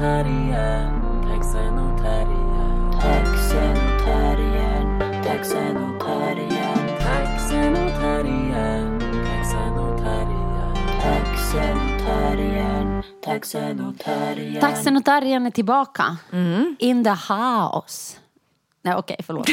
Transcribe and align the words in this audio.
Taxenotarien, 0.00 0.96
taxenotarien, 1.28 2.88
taxenotarien, 3.04 4.88
taxenotarien, 5.22 6.80
taxenotarien, 7.04 8.88
taxenotarien, 9.28 10.72
taxenotarien, 11.02 12.88
taxenotarien. 13.20 14.60
Taxenotarien 14.60 15.46
är 15.46 15.50
tillbaka. 15.50 16.16
In 16.78 17.02
the 17.02 17.14
house. 17.14 18.20
Nej, 18.82 18.94
okej, 18.94 19.16
förlåt. 19.26 19.48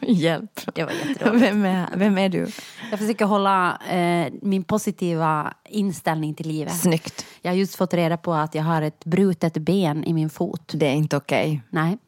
Hjälp. 0.00 0.60
Det 0.74 0.84
var 0.84 0.92
jättedåligt. 0.92 1.42
Vem 1.42 1.64
är, 1.64 1.86
vem 1.96 2.18
är 2.18 2.28
du? 2.28 2.46
Jag 2.90 2.98
försöker 2.98 3.24
hålla 3.24 3.78
eh, 3.90 4.32
min 4.42 4.64
positiva 4.64 5.54
inställning 5.68 6.34
till 6.34 6.48
livet. 6.48 6.80
Snyggt. 6.80 7.26
Jag 7.42 7.50
har 7.50 7.56
just 7.56 7.76
fått 7.76 7.94
reda 7.94 8.16
på 8.16 8.34
att 8.34 8.54
jag 8.54 8.62
har 8.62 8.82
ett 8.82 9.04
brutet 9.04 9.54
ben 9.54 10.04
i 10.04 10.12
min 10.12 10.30
fot. 10.30 10.72
Det 10.74 10.86
är 10.86 10.94
inte 10.94 11.16
okej. 11.16 11.62
Nej. 11.70 11.98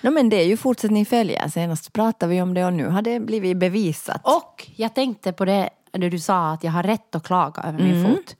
No, 0.00 0.10
men 0.10 0.28
det 0.28 0.36
är 0.36 0.46
ju 0.46 0.56
fortsättning 0.56 1.06
följer. 1.06 1.48
Senast 1.48 1.92
pratade 1.92 2.32
vi 2.32 2.42
om 2.42 2.54
det 2.54 2.64
och 2.64 2.72
nu 2.72 2.88
har 2.88 3.02
det 3.02 3.20
blivit 3.20 3.56
bevisat. 3.56 4.20
Och 4.24 4.70
jag 4.76 4.94
tänkte 4.94 5.32
på 5.32 5.44
det 5.44 5.70
när 5.92 6.10
du 6.10 6.18
sa 6.18 6.50
att 6.52 6.64
jag 6.64 6.72
har 6.72 6.82
rätt 6.82 7.14
att 7.14 7.22
klaga 7.22 7.62
över 7.62 7.78
min 7.78 8.06
fot. 8.06 8.36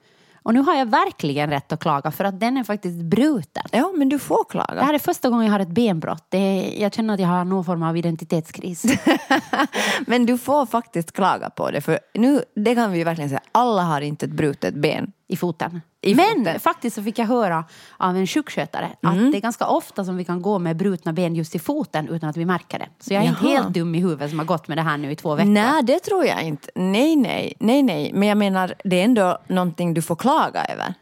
Och 0.48 0.54
nu 0.54 0.60
har 0.60 0.74
jag 0.74 0.86
verkligen 0.86 1.50
rätt 1.50 1.72
att 1.72 1.80
klaga 1.80 2.10
för 2.10 2.24
att 2.24 2.40
den 2.40 2.56
är 2.56 2.64
faktiskt 2.64 2.96
bruten. 3.02 3.62
Ja, 3.72 3.92
men 3.96 4.08
du 4.08 4.18
får 4.18 4.44
Det 4.44 4.50
klaga. 4.50 4.82
här 4.82 4.94
är 4.94 4.98
första 4.98 5.28
gången 5.30 5.46
jag 5.46 5.52
har 5.52 5.60
ett 5.60 5.68
benbrott. 5.68 6.24
Det 6.28 6.38
är, 6.38 6.82
jag 6.82 6.94
känner 6.94 7.14
att 7.14 7.20
jag 7.20 7.28
har 7.28 7.44
någon 7.44 7.64
form 7.64 7.82
av 7.82 7.96
identitetskris. 7.96 8.84
Men 10.06 10.26
du 10.26 10.38
får 10.38 10.66
faktiskt 10.66 11.12
klaga 11.12 11.50
på 11.50 11.70
det. 11.70 11.80
För 11.80 11.98
nu, 12.14 12.42
det 12.56 12.74
kan 12.74 12.92
vi 12.92 13.04
verkligen 13.04 13.28
säga, 13.30 13.40
alla 13.52 13.82
har 13.82 14.00
inte 14.00 14.26
ett 14.26 14.32
brutet 14.32 14.74
ben. 14.74 15.12
i 15.28 15.36
foten. 15.36 15.80
Men 16.02 16.16
foten. 16.38 16.60
faktiskt 16.60 16.96
så 16.96 17.02
fick 17.02 17.18
jag 17.18 17.26
höra 17.26 17.64
av 17.96 18.16
en 18.16 18.26
sjukskötare 18.26 18.90
att 19.02 19.14
det 19.32 19.38
är 19.38 19.40
ganska 19.40 19.66
ofta 19.66 20.04
som 20.04 20.16
vi 20.16 20.24
kan 20.24 20.42
gå 20.42 20.58
med 20.58 20.76
brutna 20.76 21.12
ben 21.12 21.34
just 21.34 21.54
i 21.54 21.58
foten 21.58 22.08
utan 22.08 22.28
att 22.30 22.36
vi 22.36 22.44
märker 22.44 22.78
det. 22.78 22.88
Så 23.00 23.14
jag 23.14 23.22
är 23.24 23.28
inte 23.28 23.40
Jaha. 23.46 23.50
helt 23.62 23.74
dum 23.74 23.94
i 23.94 24.00
huvudet 24.00 24.30
som 24.30 24.38
har 24.38 24.46
gått 24.46 24.68
med 24.68 24.78
det 24.78 24.82
här 24.82 24.96
nu 24.96 25.10
i 25.12 25.16
två 25.16 25.34
veckor. 25.34 25.50
Nej, 25.50 25.82
det 25.82 25.98
tror 25.98 26.24
jag 26.26 26.42
inte. 26.42 26.70
Nej, 26.74 27.16
nej, 27.16 27.52
nej, 27.60 27.82
nej. 27.82 28.10
Men 28.14 28.28
jag 28.28 28.38
menar, 28.38 28.74
det 28.84 29.00
är 29.00 29.04
ändå 29.04 29.38
någonting 29.48 29.94
du 29.94 30.02
får 30.02 30.16
klaga 30.16 30.64
över. 30.64 30.94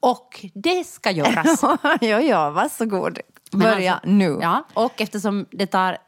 Och 0.00 0.46
det 0.54 0.84
ska 0.86 1.10
göras. 1.10 1.62
ja, 2.00 2.20
ja, 2.20 2.50
varsågod. 2.50 3.18
Börja 3.52 3.92
alltså- 3.94 4.08
nu. 4.08 4.38
Ja, 4.42 4.64
och 4.74 5.00
eftersom 5.00 5.46
det 5.50 5.66
tar 5.66 5.98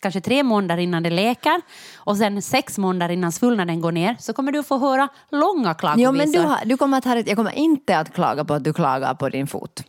kanske 0.00 0.20
tre 0.20 0.42
månader 0.42 0.82
innan 0.82 1.02
det 1.02 1.10
läker 1.10 1.60
och 1.96 2.16
sen 2.16 2.42
sex 2.42 2.78
månader 2.78 3.14
innan 3.14 3.32
svullnaden 3.32 3.80
går 3.80 3.92
ner 3.92 4.16
så 4.18 4.32
kommer 4.32 4.52
du 4.52 4.62
få 4.62 4.78
höra 4.78 5.08
långa 5.30 5.74
klagovisor. 5.74 6.04
Jo, 6.04 6.18
men 6.18 6.32
du, 6.32 6.38
har, 6.38 6.58
du 6.64 6.76
kommer 6.76 6.98
att 6.98 7.04
ha. 7.04 7.16
Jag 7.16 7.36
kommer 7.36 7.52
inte 7.58 7.98
att 7.98 8.14
klaga 8.14 8.44
på 8.44 8.54
att 8.54 8.64
du 8.64 8.72
klagar 8.72 9.14
på 9.14 9.28
din 9.28 9.46
fot. 9.46 9.84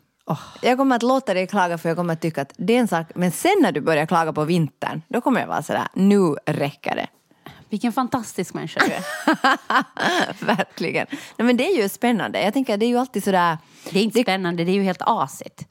Jag 0.61 0.77
kommer 0.77 0.95
att 0.95 1.03
låta 1.03 1.33
dig 1.33 1.47
klaga 1.47 1.77
för 1.77 1.89
jag 1.89 1.97
kommer 1.97 2.13
att 2.13 2.21
tycka 2.21 2.41
att 2.41 2.53
det 2.57 2.75
är 2.75 2.79
en 2.79 2.87
sak. 2.87 3.07
Men 3.15 3.31
sen 3.31 3.55
när 3.61 3.71
du 3.71 3.81
börjar 3.81 4.05
klaga 4.05 4.33
på 4.33 4.43
vintern, 4.43 5.01
då 5.07 5.21
kommer 5.21 5.41
jag 5.41 5.47
vara 5.47 5.63
sådär, 5.63 5.87
nu 5.93 6.35
räcker 6.45 6.95
det. 6.95 7.07
Vilken 7.69 7.93
fantastisk 7.93 8.53
människa 8.53 8.81
du 8.85 8.93
är. 8.93 9.03
Verkligen. 10.45 11.07
Nej, 11.09 11.45
men 11.45 11.57
det 11.57 11.71
är 11.71 11.81
ju 11.83 11.89
spännande. 11.89 12.41
Jag 12.41 12.53
tänker 12.53 12.77
det 12.77 12.85
är 12.85 12.87
ju 12.87 12.97
alltid 12.97 13.23
sådär. 13.23 13.57
Det 13.89 13.99
är 13.99 14.03
inte 14.03 14.21
spännande, 14.21 14.63
det 14.63 14.71
är 14.71 14.73
ju 14.73 14.83
helt 14.83 15.01
asigt. 15.01 15.67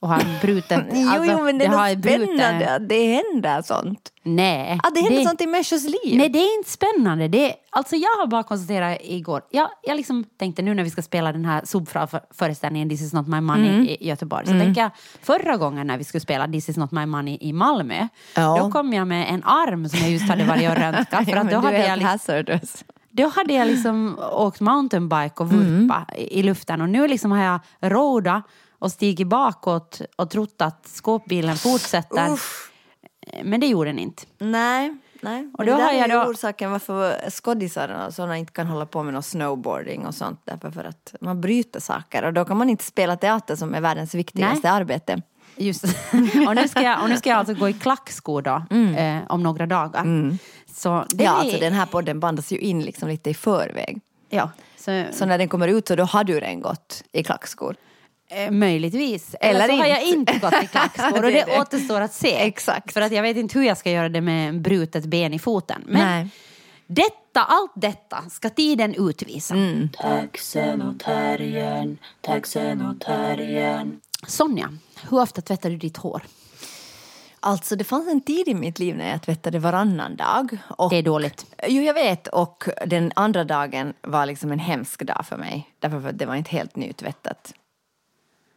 Och 0.00 0.08
ha 0.08 0.20
en 0.20 0.26
bruten... 0.40 0.84
Jo, 0.92 1.08
alltså, 1.08 1.32
jo, 1.32 1.44
men 1.44 1.58
det 1.58 1.64
är 1.64 1.68
har 1.68 1.76
något 1.88 1.94
en 1.94 2.00
bruten- 2.00 2.26
spännande 2.36 2.74
att 2.74 2.88
det 2.88 3.06
händer 3.32 3.62
sånt. 3.62 4.12
Nej. 4.22 4.80
Att 4.82 4.94
det 4.94 5.00
händer 5.00 5.24
sånt 5.24 5.40
i 5.40 5.46
människors 5.46 5.82
liv. 5.84 6.16
Nej, 6.18 6.28
det 6.28 6.38
är 6.38 6.58
inte 6.58 6.70
spännande. 6.70 7.28
Det 7.28 7.50
är, 7.50 7.54
alltså 7.70 7.96
jag 7.96 8.08
har 8.10 8.26
bara 8.26 8.42
konstaterat 8.42 8.98
igår, 9.02 9.42
jag, 9.50 9.68
jag 9.82 9.96
liksom 9.96 10.24
tänkte 10.38 10.62
nu 10.62 10.74
när 10.74 10.84
vi 10.84 10.90
ska 10.90 11.02
spela 11.02 11.32
den 11.32 11.44
här 11.44 11.62
subfra-föreställningen 11.64 12.88
This 12.88 13.02
is 13.02 13.12
not 13.12 13.26
my 13.28 13.40
money 13.40 13.68
Mm. 13.70 13.86
i 13.86 13.96
Göteborg, 14.08 14.46
så 14.46 14.52
tänker 14.52 14.80
jag 14.80 14.90
förra 15.22 15.56
gången 15.56 15.86
när 15.86 15.98
vi 15.98 16.04
skulle 16.04 16.20
spela 16.20 16.48
This 16.48 16.68
is 16.68 16.76
not 16.76 16.90
my 16.92 17.06
money 17.06 17.38
i 17.40 17.52
Malmö, 17.52 18.08
Ja. 18.36 18.58
då 18.60 18.70
kom 18.70 18.92
jag 18.92 19.06
med 19.06 19.34
en 19.34 19.44
arm 19.44 19.88
som 19.88 19.98
jag 20.00 20.10
just 20.10 20.28
hade 20.28 20.44
varit 20.44 20.70
och 20.70 20.76
röntgat. 20.76 21.24
För 21.24 21.36
att 21.36 21.44
men 21.44 21.54
då 21.54 21.56
hade 21.60 21.76
är 21.76 21.88
jag 21.88 21.98
liksom, 21.98 22.10
hazardous. 22.10 22.84
då 23.10 23.28
hade 23.28 23.52
jag 23.54 23.66
liksom 23.68 24.18
åkt 24.32 24.60
mountainbike 24.60 25.34
och 25.36 25.50
Mm. 25.50 25.80
vurpa 25.80 26.06
i, 26.16 26.38
i 26.38 26.42
luften 26.42 26.80
och 26.80 26.88
nu 26.88 27.08
liksom 27.08 27.32
har 27.32 27.42
jag 27.44 27.60
rodat 27.80 28.42
och 28.80 28.92
stigit 28.92 29.26
bakåt 29.28 30.00
och 30.16 30.30
trott 30.30 30.54
att 30.62 30.86
skåpbilen 30.88 31.56
fortsätter. 31.56 32.38
Men 33.44 33.60
det 33.60 33.66
gjorde 33.66 33.90
den 33.90 33.98
inte. 33.98 34.22
Nej, 34.38 34.96
nej. 35.20 35.50
Och 35.58 35.66
då 35.66 35.76
det 35.76 35.82
har 35.82 35.92
jag 35.92 36.10
är 36.10 36.24
då- 36.24 36.30
orsaken 36.30 36.70
varför 36.70 37.30
skådisar 37.30 38.06
och 38.06 38.14
sådana 38.14 38.36
inte 38.38 38.52
kan 38.52 38.66
hålla 38.66 38.86
på 38.86 39.02
med 39.02 39.14
någon 39.14 39.22
snowboarding 39.22 40.06
och 40.06 40.14
sånt. 40.14 40.40
Därför 40.44 40.70
för 40.70 40.84
att 40.84 41.14
man 41.20 41.40
bryter 41.40 41.80
saker 41.80 42.22
och 42.24 42.32
då 42.32 42.44
kan 42.44 42.56
man 42.56 42.70
inte 42.70 42.84
spela 42.84 43.16
teater 43.16 43.56
som 43.56 43.74
är 43.74 43.80
världens 43.80 44.14
viktigaste 44.14 44.70
arbete. 44.70 45.22
Just 45.56 45.84
och 46.48 46.54
nu, 46.56 46.68
ska 46.68 46.82
jag, 46.82 47.02
och 47.02 47.08
nu 47.08 47.16
ska 47.16 47.30
jag 47.30 47.38
alltså 47.38 47.54
gå 47.54 47.68
i 47.68 47.72
klackskor 47.72 48.42
då, 48.42 48.76
eh, 49.00 49.18
om 49.28 49.42
några 49.42 49.66
dagar. 49.66 50.04
Så 50.74 51.04
det 51.08 51.24
Ja, 51.24 51.30
är, 51.36 51.40
alltså 51.40 51.58
den 51.58 51.72
här 51.72 51.86
podden 51.86 52.20
bandas 52.20 52.52
ju 52.52 52.58
in 52.58 52.82
liksom 52.82 53.08
lite 53.08 53.30
i 53.30 53.34
förväg. 53.34 54.00
ja, 54.28 54.50
så, 54.76 55.04
Så 55.12 55.26
när 55.26 55.38
den 55.38 55.48
kommer 55.48 55.68
ut 55.68 55.88
så 55.88 55.96
då 55.96 56.04
har 56.04 56.24
du 56.24 56.40
redan 56.40 56.60
gått 56.60 57.02
i 57.12 57.22
klackskor. 57.22 57.76
Eh, 58.30 58.50
möjligtvis. 58.50 59.34
Eller, 59.40 59.64
Eller 59.64 59.74
så 59.74 59.80
har 59.80 59.86
jag 59.86 60.02
inte. 60.02 60.38
gått 60.38 60.62
i 60.62 60.66
klackskor 60.66 61.16
och 61.24 61.32
Det 61.32 61.44
det, 61.46 61.60
återstår 61.60 62.00
att 62.00 62.12
se. 62.12 62.34
Exakt. 62.34 62.92
För 62.92 63.00
att 63.00 63.12
jag 63.12 63.22
vet 63.22 63.36
inte 63.36 63.58
hur 63.58 63.66
jag 63.66 63.78
ska 63.78 63.90
göra 63.90 64.08
det 64.08 64.20
med 64.20 64.48
en 64.48 64.62
brutet 64.62 65.04
ben 65.04 65.34
i 65.34 65.38
foten. 65.38 65.82
Men 65.86 66.06
Nej. 66.06 66.28
detta, 66.86 67.44
allt 67.44 67.72
detta 67.74 68.24
ska 68.30 68.50
tiden 68.50 68.94
utvisa. 69.08 69.54
Mm. 69.54 69.88
Taxenotarien, 69.88 71.98
taxenotarien. 72.20 74.00
Sonja, 74.26 74.72
hur 75.10 75.20
ofta 75.20 75.40
tvättar 75.42 75.70
du 75.70 75.76
ditt 75.76 75.96
hår? 75.96 76.22
Alltså 77.42 77.76
det 77.76 77.84
fanns 77.84 78.08
en 78.08 78.20
tid 78.20 78.48
i 78.48 78.54
mitt 78.54 78.78
liv 78.78 78.96
när 78.96 79.10
jag 79.10 79.22
tvättade 79.22 79.58
varannan 79.58 80.16
dag. 80.16 80.58
Och, 80.68 80.90
Det 80.90 80.96
är 80.96 81.02
dåligt. 81.02 81.46
Jo, 81.68 81.82
jag 81.82 81.94
vet. 81.94 82.26
Och 82.26 82.64
den 82.86 83.12
andra 83.16 83.44
dagen 83.44 83.94
var 84.02 84.26
liksom 84.26 84.52
en 84.52 84.58
hemsk 84.58 85.02
dag 85.02 85.26
för 85.26 85.36
mig. 85.36 85.68
Därför 85.78 86.08
att 86.08 86.18
det 86.18 86.26
var 86.26 86.34
inte 86.34 86.50
helt 86.50 86.76
nytvättat. 86.76 87.54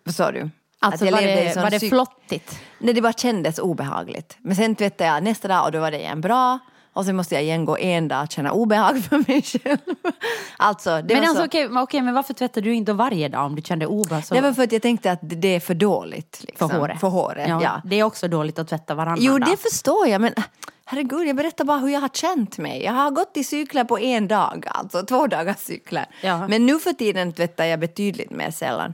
Förstår 0.06 0.32
du? 0.32 0.50
Alltså 0.80 1.06
var 1.06 1.22
det, 1.22 1.56
var 1.56 1.70
det 1.70 1.80
flottigt? 1.80 2.60
Nej, 2.80 2.94
det 2.94 3.02
bara 3.02 3.14
kändes 3.14 3.60
obehagligt. 3.60 4.38
Men 4.42 4.56
sen 4.56 4.76
tvättade 4.76 5.10
jag 5.10 5.24
nästa 5.24 5.48
dag 5.48 5.66
och 5.66 5.72
då 5.72 5.80
var 5.80 5.92
det 5.92 6.00
igen 6.00 6.22
bra. 6.22 6.60
Och 6.94 7.06
sen 7.06 7.16
måste 7.16 7.36
jag 7.36 7.44
igen 7.44 7.66
gå 7.66 7.78
en 7.78 8.08
dag 8.08 8.24
och 8.24 8.32
känna 8.32 8.52
obehag 8.52 9.04
för 9.04 9.18
mig 9.28 9.42
själv. 9.42 9.78
Alltså, 10.58 11.02
det 11.02 11.14
Men 11.14 11.24
alltså, 11.24 11.36
så... 11.42 11.46
okej, 11.46 11.70
okej, 11.78 12.02
men 12.02 12.14
varför 12.14 12.34
tvättar 12.34 12.62
du 12.62 12.74
inte 12.74 12.94
varje 12.94 13.30
dag 13.30 13.46
om 13.46 13.56
du 13.56 13.62
kände 13.62 13.86
obehag? 13.86 14.26
så- 14.26 14.36
Det 14.36 14.42
var 14.42 14.54
för 14.54 14.64
att 14.64 14.72
jag 14.72 14.82
tänkte 14.82 15.12
att 15.12 15.20
det 15.22 15.48
är 15.56 15.60
för 15.60 15.74
dåligt. 15.74 16.44
Liksom. 16.48 16.70
För 16.70 16.78
håret? 16.80 17.00
För 17.00 17.08
håret, 17.08 17.48
ja. 17.50 17.82
Det 17.86 17.96
är 18.00 18.04
också 18.04 18.28
dåligt 18.28 18.60
att 18.60 18.68
tvätta 18.68 18.96
varannan 18.96 19.18
Jo, 19.22 19.38
dag. 19.40 19.50
det 19.50 19.58
förstår 19.58 20.08
jag, 20.08 20.22
men 20.22 20.34
herregud, 20.86 21.28
jag 21.28 21.36
berättar 21.36 21.66
bara 21.66 21.78
hur 21.78 21.90
jag 21.90 22.02
har 22.02 22.10
känt 22.10 22.58
mig. 22.58 22.84
Jag 22.84 22.94
har 22.94 23.12
gått 23.12 23.32
i 23.38 23.44
cykler 23.44 23.84
på 23.84 24.00
en 24.00 24.28
dag, 24.28 24.66
alltså 24.68 25.04
två 25.06 25.28
dagars 25.28 25.58
cykler. 25.60 26.06
Ja. 26.22 26.48
Men 26.48 26.66
nu 26.66 26.80
för 26.80 26.94
tiden 26.94 27.34
tvättar 27.34 27.66
jag 27.66 27.80
betydligt 27.80 28.32
mer 28.32 28.52
sällan. 28.52 28.94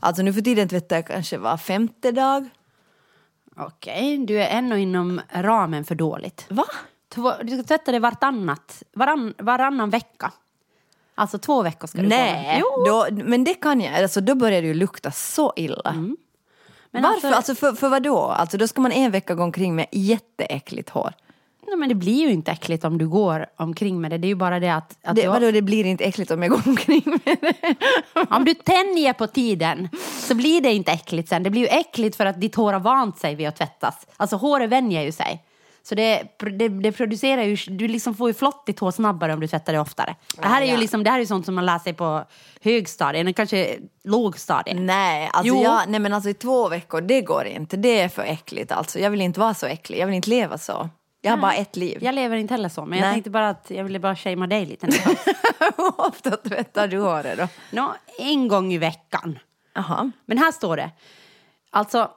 Alltså 0.00 0.22
nu 0.22 0.32
för 0.32 0.40
tiden 0.40 0.68
tvättar 0.68 0.96
jag 0.96 1.06
kanske 1.06 1.38
var 1.38 1.56
femte 1.56 2.12
dag. 2.12 2.48
Okej, 3.56 4.18
du 4.18 4.42
är 4.42 4.48
ännu 4.48 4.80
inom 4.80 5.20
ramen 5.32 5.84
för 5.84 5.94
dåligt. 5.94 6.46
Va? 6.48 6.64
Två, 7.08 7.32
du 7.42 7.48
ska 7.56 7.62
tvätta 7.62 7.92
det 7.92 7.98
vartannat, 7.98 8.82
varann, 8.92 9.34
varannan 9.38 9.90
vecka. 9.90 10.32
Alltså 11.14 11.38
två 11.38 11.62
veckor 11.62 11.86
ska 11.88 11.98
du. 12.02 12.08
Nej, 12.08 12.58
Jo. 12.60 12.84
då, 12.86 13.06
men 13.24 13.44
det 13.44 13.54
kan 13.54 13.80
jag. 13.80 14.02
Alltså, 14.02 14.20
då 14.20 14.34
börjar 14.34 14.62
det 14.62 14.68
ju 14.68 14.74
lukta 14.74 15.10
så 15.10 15.52
illa. 15.56 15.92
Men 16.90 17.02
Varför? 17.02 17.14
alltså- 17.14 17.28
Alltså, 17.28 17.54
för, 17.54 17.72
för 17.72 17.88
vad 17.88 18.02
då? 18.02 18.18
Alltså, 18.18 18.58
då 18.58 18.68
ska 18.68 18.80
man 18.80 18.92
en 18.92 19.10
vecka 19.10 19.34
gå 19.34 19.42
omkring 19.42 19.74
med 19.76 19.86
jätteäckligt 19.92 20.90
hår. 20.90 21.12
Nej, 21.70 21.78
men 21.78 21.88
det 21.88 21.94
blir 21.94 22.26
ju 22.26 22.32
inte 22.32 22.50
äckligt 22.50 22.84
om 22.84 22.98
du 22.98 23.08
går 23.08 23.46
omkring 23.56 24.00
med 24.00 24.10
det. 24.10 24.18
Det 24.18 24.26
är 24.26 24.28
ju 24.28 24.34
bara 24.34 24.60
det 24.60 24.68
att, 24.68 24.98
att 25.02 25.16
Det, 25.16 25.22
du, 25.22 25.28
vadå, 25.28 25.50
det 25.50 25.62
blir 25.62 25.86
inte 25.86 26.04
äckligt 26.04 26.30
om 26.30 26.42
jag 26.42 26.50
går 26.50 26.62
omkring 26.66 27.02
med 27.04 27.36
det. 27.40 27.76
om 28.30 28.44
du 28.44 28.54
tänjer 28.54 29.12
på 29.12 29.26
tiden 29.26 29.88
så 30.20 30.34
blir 30.34 30.60
det 30.60 30.72
inte 30.72 30.92
äckligt 30.92 31.28
sen. 31.28 31.42
Det 31.42 31.50
blir 31.50 31.60
ju 31.60 31.68
äckligt 31.68 32.16
för 32.16 32.26
att 32.26 32.40
ditt 32.40 32.54
hår 32.54 32.72
har 32.72 32.80
vant 32.80 33.18
sig 33.18 33.34
vid 33.34 33.48
att 33.48 33.56
tvättas. 33.56 34.06
Alltså 34.16 34.36
håret 34.36 34.70
vänjer 34.70 35.02
ju 35.02 35.12
sig. 35.12 35.44
Så 35.82 35.94
det, 35.94 36.22
det, 36.58 36.68
det 36.68 36.92
producerar 36.92 37.42
ju, 37.42 37.56
du 37.68 37.88
liksom 37.88 38.14
får 38.14 38.28
ju 38.28 38.34
flottigt 38.34 38.80
hår 38.80 38.90
snabbare 38.90 39.32
om 39.32 39.40
du 39.40 39.48
tvättar 39.48 39.72
det 39.72 39.80
oftare. 39.80 40.14
Det 40.36 40.48
här 40.48 40.62
är 40.62 40.66
ju 40.66 40.76
liksom, 40.76 41.04
det 41.04 41.10
här 41.10 41.20
är 41.20 41.24
sånt 41.24 41.46
som 41.46 41.54
man 41.54 41.66
lär 41.66 41.78
sig 41.78 41.92
på 41.92 42.24
högstadiet, 42.60 43.20
eller 43.20 43.32
kanske 43.32 43.76
lågstadiet. 44.04 44.76
Nej, 44.80 45.30
alltså 45.32 45.54
jag, 45.54 45.82
nej 45.88 46.00
men 46.00 46.12
alltså 46.12 46.30
i 46.30 46.34
två 46.34 46.68
veckor, 46.68 47.00
det 47.00 47.20
går 47.20 47.46
inte. 47.46 47.76
Det 47.76 48.00
är 48.00 48.08
för 48.08 48.22
äckligt 48.22 48.72
alltså. 48.72 48.98
Jag 48.98 49.10
vill 49.10 49.20
inte 49.20 49.40
vara 49.40 49.54
så 49.54 49.66
äcklig, 49.66 49.98
jag 49.98 50.06
vill 50.06 50.16
inte 50.16 50.30
leva 50.30 50.58
så. 50.58 50.88
Jag 51.20 51.30
har 51.30 51.38
bara 51.38 51.54
ett 51.54 51.76
liv. 51.76 51.98
Jag 52.00 52.14
lever 52.14 52.36
inte 52.36 52.54
heller 52.54 52.68
så, 52.68 52.84
men 52.84 52.98
jag 52.98 53.04
Nej. 53.04 53.14
tänkte 53.14 53.30
bara 53.30 53.48
att 53.48 53.66
jag 53.70 53.84
ville 53.84 53.98
bara 53.98 54.16
shamea 54.16 54.46
dig 54.46 54.66
lite. 54.66 54.86
Hur 54.86 56.00
ofta 56.06 56.30
tvättar 56.30 56.88
du 56.88 56.98
håret 56.98 57.38
då? 57.38 57.48
Nå, 57.70 57.94
en 58.18 58.48
gång 58.48 58.72
i 58.72 58.78
veckan. 58.78 59.38
Jaha. 59.74 60.10
Men 60.26 60.38
här 60.38 60.52
står 60.52 60.76
det, 60.76 60.90
alltså 61.70 62.10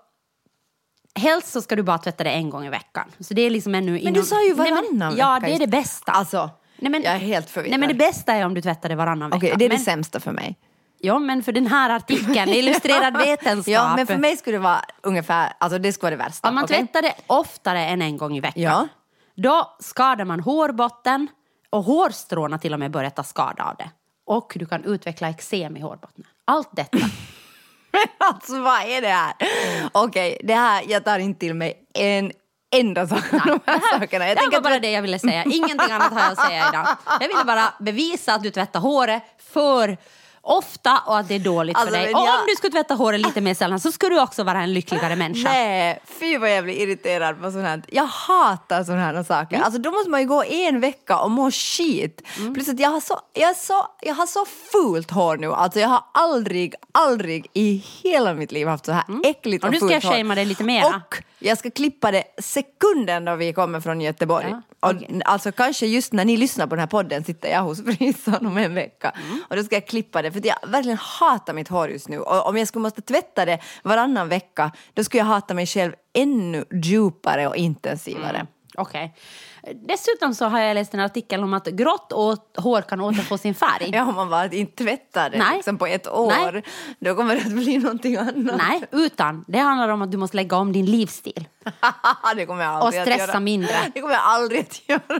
helst 1.15 1.51
så 1.51 1.61
ska 1.61 1.75
du 1.75 1.83
bara 1.83 1.97
tvätta 1.97 2.23
det 2.23 2.29
en 2.29 2.49
gång 2.49 2.65
i 2.65 2.69
veckan. 2.69 3.11
Så 3.19 3.33
det 3.33 3.41
är 3.41 3.49
liksom 3.49 3.75
ännu 3.75 3.99
Men 4.03 4.13
du 4.13 4.23
sa 4.23 4.43
ju 4.43 4.53
varannan 4.53 4.85
Nej, 4.91 5.07
men. 5.09 5.17
Ja, 5.17 5.39
det 5.39 5.55
är 5.55 5.59
det 5.59 5.67
bästa. 5.67 6.11
Alltså, 6.11 6.49
Nej, 6.77 6.91
men, 6.91 7.01
jag 7.01 7.13
är 7.13 7.17
helt 7.17 7.49
förvirrad. 7.49 7.69
Nej, 7.69 7.79
men 7.79 7.89
det 7.97 8.05
bästa 8.05 8.33
är 8.33 8.45
om 8.45 8.53
du 8.53 8.61
tvättar 8.61 8.89
det 8.89 8.95
varannan 8.95 9.33
Okej, 9.33 9.49
vecka. 9.49 9.57
det 9.57 9.65
är 9.65 9.69
det 9.69 9.75
men, 9.75 9.85
sämsta 9.85 10.19
för 10.19 10.31
mig. 10.31 10.57
Ja, 11.05 11.19
men 11.19 11.43
för 11.43 11.51
den 11.51 11.67
här 11.67 11.89
artikeln, 11.89 12.49
illustrerad 12.49 13.17
vetenskap. 13.27 13.67
Ja, 13.73 13.95
men 13.95 14.07
för 14.07 14.17
mig 14.17 14.37
skulle 14.37 14.57
det 14.57 14.63
vara 14.63 14.81
ungefär, 15.01 15.53
alltså 15.57 15.79
det 15.79 15.93
skulle 15.93 16.15
vara 16.15 16.17
det 16.23 16.29
värsta. 16.29 16.49
Om 16.49 16.55
man 16.55 16.63
okej? 16.63 16.77
tvättar 16.77 17.01
det 17.01 17.13
oftare 17.27 17.79
än 17.85 18.01
en 18.01 18.17
gång 18.17 18.37
i 18.37 18.39
veckan, 18.39 18.61
Ja. 18.63 18.87
då 19.35 19.75
skadar 19.79 20.25
man 20.25 20.39
hårbotten 20.39 21.27
och 21.69 21.83
hårstråna 21.83 22.57
till 22.57 22.73
och 22.73 22.79
med 22.79 22.91
börjar 22.91 23.09
ta 23.09 23.23
skada 23.23 23.63
av 23.63 23.75
det. 23.77 23.89
Och 24.25 24.53
du 24.55 24.65
kan 24.65 24.83
utveckla 24.83 25.29
eksem 25.29 25.77
i 25.77 25.81
hårbotten. 25.81 26.23
Allt 26.45 26.69
detta. 26.71 26.97
Men 27.91 28.07
alltså 28.17 28.61
vad 28.61 28.81
är 28.81 29.01
det 29.01 29.07
här? 29.07 29.33
Okej, 29.91 30.41
det 30.43 30.55
här, 30.55 30.83
jag 30.87 31.03
tar 31.05 31.19
inte 31.19 31.39
till 31.39 31.53
mig 31.53 31.85
en 31.93 32.31
enda 32.75 33.07
sak 33.07 33.33
av 33.33 33.39
de 33.45 33.59
här 33.65 33.99
sakerna. 33.99 34.27
Jag 34.27 34.37
det 34.37 34.41
var 34.51 34.61
bara 34.61 34.75
att, 34.75 34.81
det 34.81 34.91
jag 34.91 35.01
ville 35.01 35.19
säga. 35.19 35.43
Ingenting 35.43 35.91
annat 35.91 36.13
har 36.13 36.19
jag 36.19 36.31
att 36.31 36.45
säga 36.47 36.69
idag. 36.69 36.87
Jag 37.19 37.27
ville 37.27 37.43
bara 37.45 37.73
bevisa 37.79 38.33
att 38.33 38.43
du 38.43 38.49
tvättar 38.49 38.79
håret 38.79 39.23
för 39.53 39.97
ofta 40.45 40.99
och 41.05 41.17
att 41.17 41.27
det 41.27 41.35
är 41.35 41.39
dåligt 41.39 41.77
Alltså, 41.77 41.93
för 41.93 42.01
dig. 42.01 42.11
jag- 42.11 42.19
om 42.21 42.45
du 42.47 42.55
skulle 42.55 42.71
tvätta 42.71 42.93
håret 42.93 43.21
lite 43.21 43.41
mer 43.41 43.53
sällan 43.53 43.79
så 43.79 43.91
skulle 43.91 44.15
du 44.15 44.21
också 44.21 44.43
vara 44.43 44.61
en 44.63 44.73
lyckligare 44.73 45.15
människa. 45.15 45.49
nej, 45.49 45.99
fy 46.05 46.37
vad 46.37 46.57
jag 46.57 46.63
blir 46.63 46.73
irriterad 46.73 47.41
på 47.41 47.51
sånt 47.51 47.63
här. 47.65 47.83
Jag 47.87 48.05
hatar 48.05 48.83
såna 48.83 48.99
här 48.99 49.23
saker. 49.23 49.55
Mm. 49.55 49.65
Alltså 49.65 49.81
då 49.81 49.91
måste 49.91 50.09
man 50.09 50.21
ju 50.21 50.27
gå 50.27 50.43
en 50.43 50.79
vecka 50.79 51.17
och 51.19 51.31
må 51.31 51.51
skit. 51.51 52.21
Mm. 52.37 52.53
Plus 52.53 52.69
att 52.69 52.79
jag 52.79 52.89
har, 52.89 52.99
så, 53.01 53.19
jag, 53.33 53.55
så, 53.57 53.87
jag 54.01 54.15
har 54.15 54.25
så 54.25 54.45
fult 54.71 55.11
hår 55.11 55.37
nu. 55.37 55.53
Alltså 55.53 55.79
jag 55.79 55.89
har 55.89 56.03
aldrig, 56.13 56.75
aldrig 56.91 57.47
i 57.53 57.83
hela 58.03 58.33
mitt 58.33 58.51
liv 58.51 58.67
haft 58.67 58.85
så 58.85 58.91
här 58.91 59.03
äckligt 59.23 59.63
Mm. 59.63 59.63
Och 59.63 59.67
och, 59.67 59.71
nu 59.71 59.77
ska 59.77 59.87
fult 59.87 60.03
jag 60.03 60.09
hår. 60.11 60.17
shamea 60.17 60.35
dig 60.35 60.45
lite 60.45 60.63
mera. 60.63 60.87
Och 60.87 61.23
jag 61.43 61.57
ska 61.57 61.71
klippa 61.71 62.11
det 62.11 62.23
sekunden 62.37 63.25
då 63.25 63.35
vi 63.35 63.53
kommer 63.53 63.79
från 63.79 64.01
Göteborg. 64.01 64.47
Ja, 64.49 64.61
och 64.79 64.95
okej. 64.95 65.21
Alltså 65.25 65.51
kanske 65.51 65.85
just 65.85 66.13
när 66.13 66.25
ni 66.25 66.37
lyssnar 66.37 66.67
på 66.67 66.75
den 66.75 66.79
här 66.79 66.87
podden 66.87 67.23
sitter 67.23 67.49
jag 67.49 67.61
hos 67.61 67.83
frisören 67.97 68.45
om 68.45 68.57
en 68.57 68.75
vecka. 68.75 69.13
Mm. 69.27 69.39
Och 69.49 69.55
då 69.55 69.63
ska 69.63 69.75
jag 69.75 69.87
klippa 69.87 70.21
det 70.21 70.31
för 70.31 70.47
jag 70.47 70.55
verkligen 70.67 70.97
hatar 70.97 71.53
mitt 71.53 71.67
hår 71.67 71.89
just 71.89 72.09
nu. 72.09 72.19
Och 72.19 72.47
om 72.47 72.57
jag 72.57 72.67
skulle 72.67 72.81
måste 72.81 73.01
tvätta 73.01 73.45
det 73.45 73.59
varannan 73.83 74.29
vecka 74.29 74.71
då 74.93 75.03
skulle 75.03 75.19
jag 75.19 75.25
hata 75.25 75.53
mig 75.53 75.65
själv 75.65 75.93
ännu 76.13 76.65
djupare 76.71 77.47
och 77.47 77.55
intensivare. 77.55 78.35
Mm. 78.35 78.47
Okej. 78.77 79.15
Dessutom 79.71 80.35
så 80.35 80.45
har 80.45 80.59
jag 80.59 80.75
läst 80.75 80.93
en 80.93 80.99
artikel 80.99 81.43
om 81.43 81.53
att 81.53 81.67
grått 81.67 82.11
hår 82.57 82.81
kan 82.81 83.01
återfå 83.01 83.37
sin 83.37 83.55
färg. 83.55 83.89
Ja, 83.93 84.05
om 84.05 84.15
man 84.15 84.29
bara 84.29 84.45
inte 84.45 84.83
tvättar 84.83 85.29
det 85.29 85.37
Nej. 85.37 85.55
liksom 85.55 85.77
på 85.77 85.87
ett 85.87 86.07
år 86.07 86.51
Nej. 86.51 86.63
då 86.99 87.15
kommer 87.15 87.35
det 87.35 87.41
att 87.41 87.51
bli 87.53 87.77
någonting 87.77 88.15
annat. 88.17 88.57
Nej, 88.57 88.81
utan 88.91 89.45
det 89.47 89.57
handlar 89.57 89.89
om 89.89 90.01
att 90.01 90.11
du 90.11 90.17
måste 90.17 90.37
lägga 90.37 90.57
om 90.57 90.71
din 90.73 90.85
livsstil. 90.85 91.47
det 92.35 92.45
kommer 92.45 92.63
jag 92.63 92.73
aldrig 92.73 93.01
Och 93.01 93.07
att 93.07 93.07
stressa 93.07 93.27
göra. 93.31 93.39
mindre. 93.39 93.75
Det 93.93 94.01
kommer 94.01 94.13
jag 94.13 94.23
aldrig 94.25 94.61
att 94.61 94.81
göra. 94.89 95.19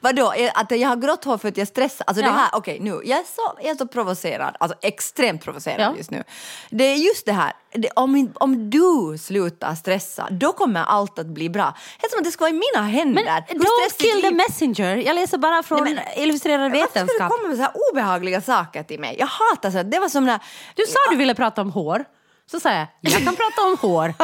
Vadå, 0.00 0.32
är- 0.36 0.52
att 0.54 0.70
jag 0.70 0.88
har 0.88 0.96
grått 0.96 1.24
hår 1.24 1.38
för 1.38 1.48
att 1.48 1.56
jag 1.56 1.68
stressar? 1.68 2.04
Alltså 2.06 2.22
Ja. 2.24 2.28
det 2.30 2.34
här, 2.34 2.48
okej 2.52 2.80
nu, 2.80 2.90
jag 3.04 3.18
är, 3.18 3.24
så, 3.24 3.58
jag 3.62 3.70
är 3.70 3.74
så 3.76 3.86
provocerad, 3.86 4.56
alltså 4.60 4.78
extremt 4.82 5.44
provocerad 5.44 5.80
Ja. 5.80 5.96
just 5.96 6.10
nu. 6.10 6.24
Det 6.70 6.84
är 6.84 6.96
just 6.96 7.26
det 7.26 7.32
här, 7.32 7.52
det, 7.72 7.90
om, 7.96 8.32
om 8.34 8.70
du 8.70 9.18
slutar 9.18 9.74
stressa, 9.74 10.28
då 10.30 10.52
kommer 10.52 10.82
allt 10.84 11.18
att 11.18 11.26
bli 11.26 11.50
bra. 11.50 11.74
Är 12.02 12.08
som 12.10 12.18
att 12.18 12.24
det 12.24 12.30
ska 12.30 12.44
vara 12.44 12.50
i 12.54 12.60
mina 12.74 12.86
händer. 12.86 13.22
Men 13.24 13.42
don't 13.60 13.98
kill 13.98 14.22
the 14.22 14.30
messenger. 14.30 14.96
Jag 14.96 15.14
läser 15.14 15.38
bara 15.38 15.62
från 15.62 15.84
Nej, 15.84 16.14
illustrerad 16.16 16.60
Varför 16.72 16.86
ska 16.86 16.98
du 17.00 17.04
vetenskap. 17.06 17.30
komma 17.32 17.48
med 17.48 17.56
så 17.56 17.62
här 17.62 17.72
obehagliga 17.92 18.40
saker 18.40 18.82
till 18.82 19.00
mig? 19.00 19.16
Jag 19.18 19.26
hatar 19.26 19.70
så 19.70 19.82
det 19.82 19.98
var 19.98 20.08
som 20.08 20.24
när... 20.24 20.40
Du 20.74 20.82
sa 20.86 20.98
du 21.10 21.16
ville 21.16 21.34
prata 21.34 21.60
om 21.62 21.70
hår. 21.70 22.04
Så 22.50 22.60
sa 22.60 22.72
jag, 22.72 22.86
jag 23.00 23.24
kan 23.24 23.36
prata 23.36 23.62
om 23.62 23.76
hår. 23.80 24.14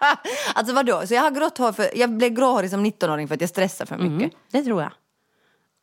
alltså 0.54 0.74
vadå, 0.74 1.06
så 1.06 1.14
jag 1.14 1.22
har 1.22 1.30
grått 1.30 1.58
hår 1.58 1.72
för, 1.72 1.90
jag 1.98 2.10
blev 2.10 2.30
gråhårig 2.30 2.70
som 2.70 2.86
19-åring 2.86 3.28
för 3.28 3.34
att 3.34 3.40
jag 3.40 3.50
stressar 3.50 3.86
för 3.86 3.96
mycket. 3.96 4.32
Mm, 4.32 4.40
det 4.50 4.62
tror 4.62 4.82
jag. 4.82 4.92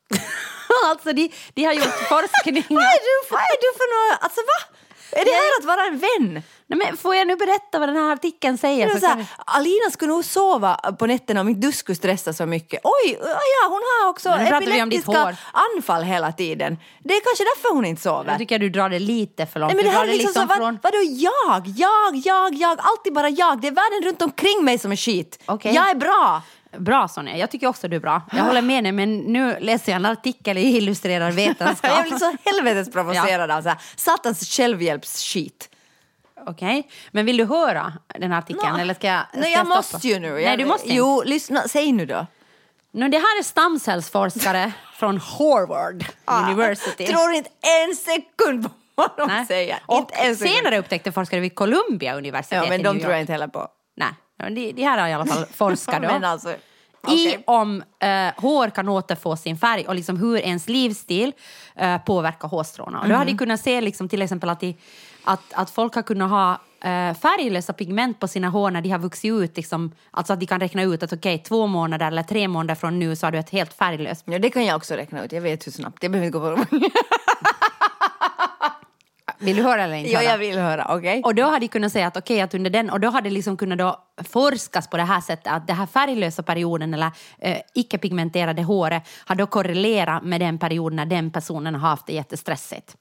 alltså 0.90 1.14
de, 1.14 1.32
de 1.54 1.64
har 1.64 1.74
gjort 1.74 1.84
forskningar. 2.10 2.64
Vad 2.70 2.84
är 2.84 3.02
du, 3.08 3.30
vad 3.32 3.42
är 3.42 3.58
du 3.62 3.78
för 3.78 3.88
något? 3.96 4.24
Alltså 4.24 4.42
va? 4.42 4.78
Är 5.12 5.26
det 5.26 5.32
här 5.32 5.60
att 5.60 5.66
vara 5.66 5.86
en 5.86 6.00
vän? 6.00 6.44
Nej, 6.68 6.78
men 6.78 6.98
får 6.98 7.16
jag 7.16 7.28
nu 7.28 7.36
berätta 7.36 7.80
vad 7.80 7.90
den 7.90 7.96
här 7.96 8.14
artikeln 8.14 8.58
säger? 8.58 8.90
Så 8.90 9.00
så 9.00 9.06
här, 9.06 9.26
Alina 9.46 9.92
skulle 9.92 10.12
nog 10.12 10.26
sova 10.26 10.76
på 10.76 11.06
nätterna 11.06 11.42
om 11.42 11.50
inte 11.50 11.68
du 11.68 11.72
skulle 11.72 11.96
stressa 11.96 12.34
så 12.34 12.46
mycket. 12.46 12.80
Oj, 12.84 13.18
ja, 13.22 13.68
hon 13.68 13.82
har 14.02 14.10
också 14.10 14.36
Nu 14.36 14.44
epileptiska 14.46 15.36
anfall 15.52 16.04
hela 16.04 16.32
tiden. 16.32 16.78
Det 17.00 17.14
är 17.14 17.22
kanske 17.22 17.44
därför 17.44 17.76
hon 17.76 17.86
inte 17.86 18.02
sover. 18.02 18.32
Jag 18.32 18.38
tycker 18.38 18.60
du 18.60 18.70
drar 18.70 18.90
det 18.90 19.00
lite 19.00 19.46
för 19.46 19.60
långt. 19.60 19.74
Nej, 19.74 19.84
men 19.84 19.92
det 19.92 19.98
här 20.00 20.08
är 20.08 20.14
liksom 20.14 20.34
så, 20.34 20.46
vad, 20.46 20.58
från... 20.58 20.80
vadå 20.84 20.98
jag, 21.04 21.64
jag, 21.66 22.16
jag, 22.16 22.54
jag, 22.54 22.80
alltid 22.80 23.14
bara 23.14 23.30
jag. 23.30 23.62
Det 23.62 23.68
är 23.68 23.72
världen 23.72 24.10
runt 24.10 24.22
omkring 24.22 24.66
mig 24.66 24.78
som 24.80 24.92
är 24.92 24.96
skit. 24.96 25.40
Okej. 25.46 25.76
Jag 25.76 25.90
är 25.90 25.96
bra. 25.96 26.42
Bra 26.80 27.08
Sonja, 27.08 27.38
jag 27.38 27.52
tycker 27.52 27.68
också 27.68 27.88
du 27.88 27.96
är 27.96 28.00
bra. 28.00 28.22
Jag 28.32 28.44
håller 28.44 28.62
med 28.62 28.84
dig, 28.84 28.92
men 28.92 29.18
nu 29.20 29.58
läser 29.60 29.92
jag 29.92 29.96
en 30.00 30.06
artikel 30.06 30.58
i 30.58 30.62
illustrerad 30.78 31.34
vetenskap. 31.36 31.92
Jag 31.96 32.04
blir 32.04 32.18
så 32.18 32.36
helvetes 32.46 32.92
provocerad 32.92 33.52
av 33.52 33.62
så 33.62 33.70
här, 33.70 33.78
satans 33.96 34.50
självhjälpsskit. 34.50 35.70
Okej, 36.48 36.90
men 37.12 37.26
vill 37.26 37.38
du 37.38 37.46
höra 37.46 37.94
den 38.20 38.32
här 38.32 38.40
artikeln? 38.40 38.74
Nå, 38.74 38.80
eller 38.80 38.94
ska 38.94 39.08
jag, 39.08 39.22
ska 39.30 39.40
Nej, 39.40 39.52
jag 39.52 39.60
jag 39.60 39.68
måste 39.68 40.08
ju 40.08 40.20
nu. 40.20 40.32
Nej, 40.34 40.44
Jag- 40.44 40.60
du 40.60 40.66
måste 40.66 40.86
inte. 40.88 40.98
Jo, 40.98 41.24
lyssna, 41.26 41.62
säg 41.68 41.92
nu 41.92 42.06
då. 42.06 42.28
Nu, 42.92 43.10
det 43.10 43.18
här 43.18 43.40
är 43.40 43.44
stamcellsforskare 43.44 44.72
från 44.94 45.18
Harvard 45.18 46.06
University. 46.50 47.06
Tror 47.08 47.32
inte 47.34 47.50
en 47.90 47.96
sekund 47.96 48.64
på 48.64 48.70
vad 48.96 49.10
de 49.18 49.28
Nej. 49.28 49.46
säger. 49.46 49.80
Och 49.86 50.12
senare 50.38 50.78
upptäckte 50.78 51.12
forskare 51.12 51.40
vid 51.40 51.56
Columbia 51.56 52.16
universitet 52.16 52.64
Ja, 52.64 52.70
men 52.70 52.84
de 52.84 53.00
tror 53.00 53.12
jag 53.12 53.22
inte 53.22 53.32
heller 53.32 53.48
på. 53.48 53.68
Nej, 53.98 54.08
de, 54.38 54.72
de 54.72 54.84
här 54.84 54.98
har 54.98 55.08
i 55.08 55.14
alla 55.14 55.26
fall 55.26 55.46
forskat 55.54 56.02
då. 56.02 56.28
Alltså, 56.28 56.50
I 56.50 56.56
okej. 57.28 57.44
om 57.48 57.84
eh, 58.00 58.10
hår 58.38 58.70
kan 58.70 58.90
återfå 58.90 59.36
sin 59.38 59.58
färg 59.58 59.86
och 59.88 59.96
liksom 59.96 60.18
hur 60.18 60.38
ens 60.38 60.68
livsstil 60.70 61.34
eh, 61.76 61.98
påverkar 61.98 62.48
hårstråna. 62.48 63.00
Och 63.02 63.08
då 63.10 63.16
Mhm. 63.16 63.26
de 63.26 63.38
kunnat 63.38 63.62
se 63.62 63.82
liksom, 63.82 64.10
till 64.10 64.22
exempel 64.22 64.50
att, 64.50 64.60
de, 64.60 64.78
att, 65.24 65.54
att 65.54 65.70
folk 65.70 65.96
har 65.96 66.02
kunnat 66.02 66.30
ha 66.30 66.52
eh, 66.90 67.14
färglösa 67.16 67.74
pigment 67.74 68.20
på 68.20 68.28
sina 68.28 68.50
hår 68.50 68.72
när 68.72 68.82
de 68.82 68.90
har 68.90 69.00
vuxit 69.00 69.32
ut. 69.32 69.58
Liksom, 69.58 69.92
alltså 70.12 70.34
att 70.34 70.40
de 70.40 70.46
kan 70.46 70.60
räkna 70.60 70.84
ut 70.84 71.04
att 71.04 71.14
okej, 71.14 71.38
två 71.48 71.68
månader 71.68 72.08
eller 72.08 72.24
tre 72.24 72.48
månader 72.48 72.76
från 72.76 73.00
nu 73.00 73.16
så 73.16 73.26
har 73.28 73.32
du 73.32 73.38
ett 73.38 73.50
helt 73.50 73.74
färglöst. 73.74 74.24
Ja, 74.28 74.40
det 74.40 74.50
kan 74.50 74.66
jag 74.66 74.76
också 74.78 74.94
räkna 74.94 75.24
ut. 75.26 75.32
Jag 75.32 75.42
vet 75.42 75.68
hur 75.68 75.72
snabbt. 75.72 76.04
Jag 76.04 76.12
behöver 76.12 76.26
inte 76.28 76.40
gå 76.40 76.56
på 76.56 76.78
Vill 79.46 79.56
du 79.56 79.64
höra 79.64 79.84
eller 79.84 79.96
inte 79.96 80.12
Ja, 80.12 80.22
jag 80.22 80.38
vill 80.38 80.60
höra. 80.60 80.86
Okej. 80.90 81.22
Och 81.24 81.36
då 81.36 81.44
hade 81.44 81.60
de 81.60 81.68
kunnat 81.68 81.92
säga 81.92 82.08
att 82.08 82.18
okej, 82.18 82.42
att 82.42 82.54
under 82.54 82.70
den, 82.70 82.90
och 82.90 83.00
då 83.00 83.10
hade 83.10 83.30
liksom 83.30 83.58
kunnat 83.58 83.78
då 83.78 84.04
forskas 84.30 84.90
på 84.90 84.98
det 84.98 85.04
här 85.04 85.22
sättet 85.22 85.54
att 85.54 85.68
den 85.68 85.76
här 85.76 85.86
färglösa 85.86 86.44
perioden 86.44 86.94
eller 86.94 87.12
eh, 87.40 87.58
icke-pigmenterade 87.76 88.64
håret 88.64 89.04
har 89.26 89.36
då 89.36 89.48
korrelerat 89.48 90.24
med 90.24 90.42
den 90.42 90.58
perioden 90.60 90.96
när 90.96 91.06
den 91.06 91.32
personen 91.32 91.76
har 91.76 91.90
haft 91.90 92.06
det 92.06 92.14
jättestressigt. 92.14 92.96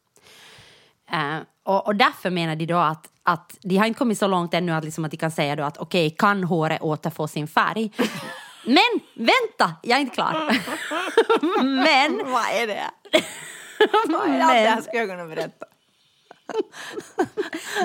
Eh, 1.12 1.38
och, 1.64 1.86
och 1.86 1.96
därför 1.96 2.30
menar 2.30 2.56
de 2.56 2.66
då 2.66 2.78
att, 2.78 3.06
att 3.22 3.56
de 3.62 3.76
har 3.76 3.86
inte 3.86 3.98
kommit 3.98 4.18
så 4.18 4.26
långt 4.26 4.54
ännu 4.54 4.72
att, 4.72 4.84
liksom 4.84 5.04
att 5.04 5.10
de 5.10 5.16
kan 5.16 5.30
säga 5.30 5.56
då 5.56 5.62
att 5.62 5.78
okej, 5.78 6.10
kan 6.18 6.44
håret 6.44 6.82
återfå 6.82 7.28
sin 7.28 7.48
färg? 7.48 7.90
Men 8.64 9.00
vänta, 9.14 9.74
jag 9.82 9.96
är 9.96 10.00
inte 10.00 10.14
klar. 10.14 10.32
Men 11.62 12.32
Vad 12.32 12.44
är 12.44 12.66
det? 12.66 12.90
Vad 14.08 14.28
är 14.28 14.38
det? 14.38 14.44
Här 14.44 14.80
ska 14.80 14.96
jag 14.96 15.08
kunna 15.08 15.24
berätta. 15.24 15.66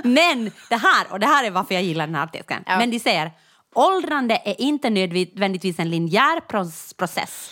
Men 0.03 0.51
det 0.69 0.75
här, 0.75 1.11
och 1.11 1.19
det 1.19 1.25
här 1.25 1.43
är 1.43 1.51
varför 1.51 1.73
jag 1.75 1.83
gillar 1.83 2.05
den 2.07 2.15
här 2.15 2.23
artikeln. 2.23 2.63
Ja. 2.67 2.77
Men 2.77 2.91
de 2.91 2.99
säger 2.99 3.31
åldrande 3.73 4.41
är 4.45 4.61
inte 4.61 4.89
nödvändigtvis 4.89 5.79
en 5.79 5.89
linjär 5.89 6.39
process. 6.97 7.51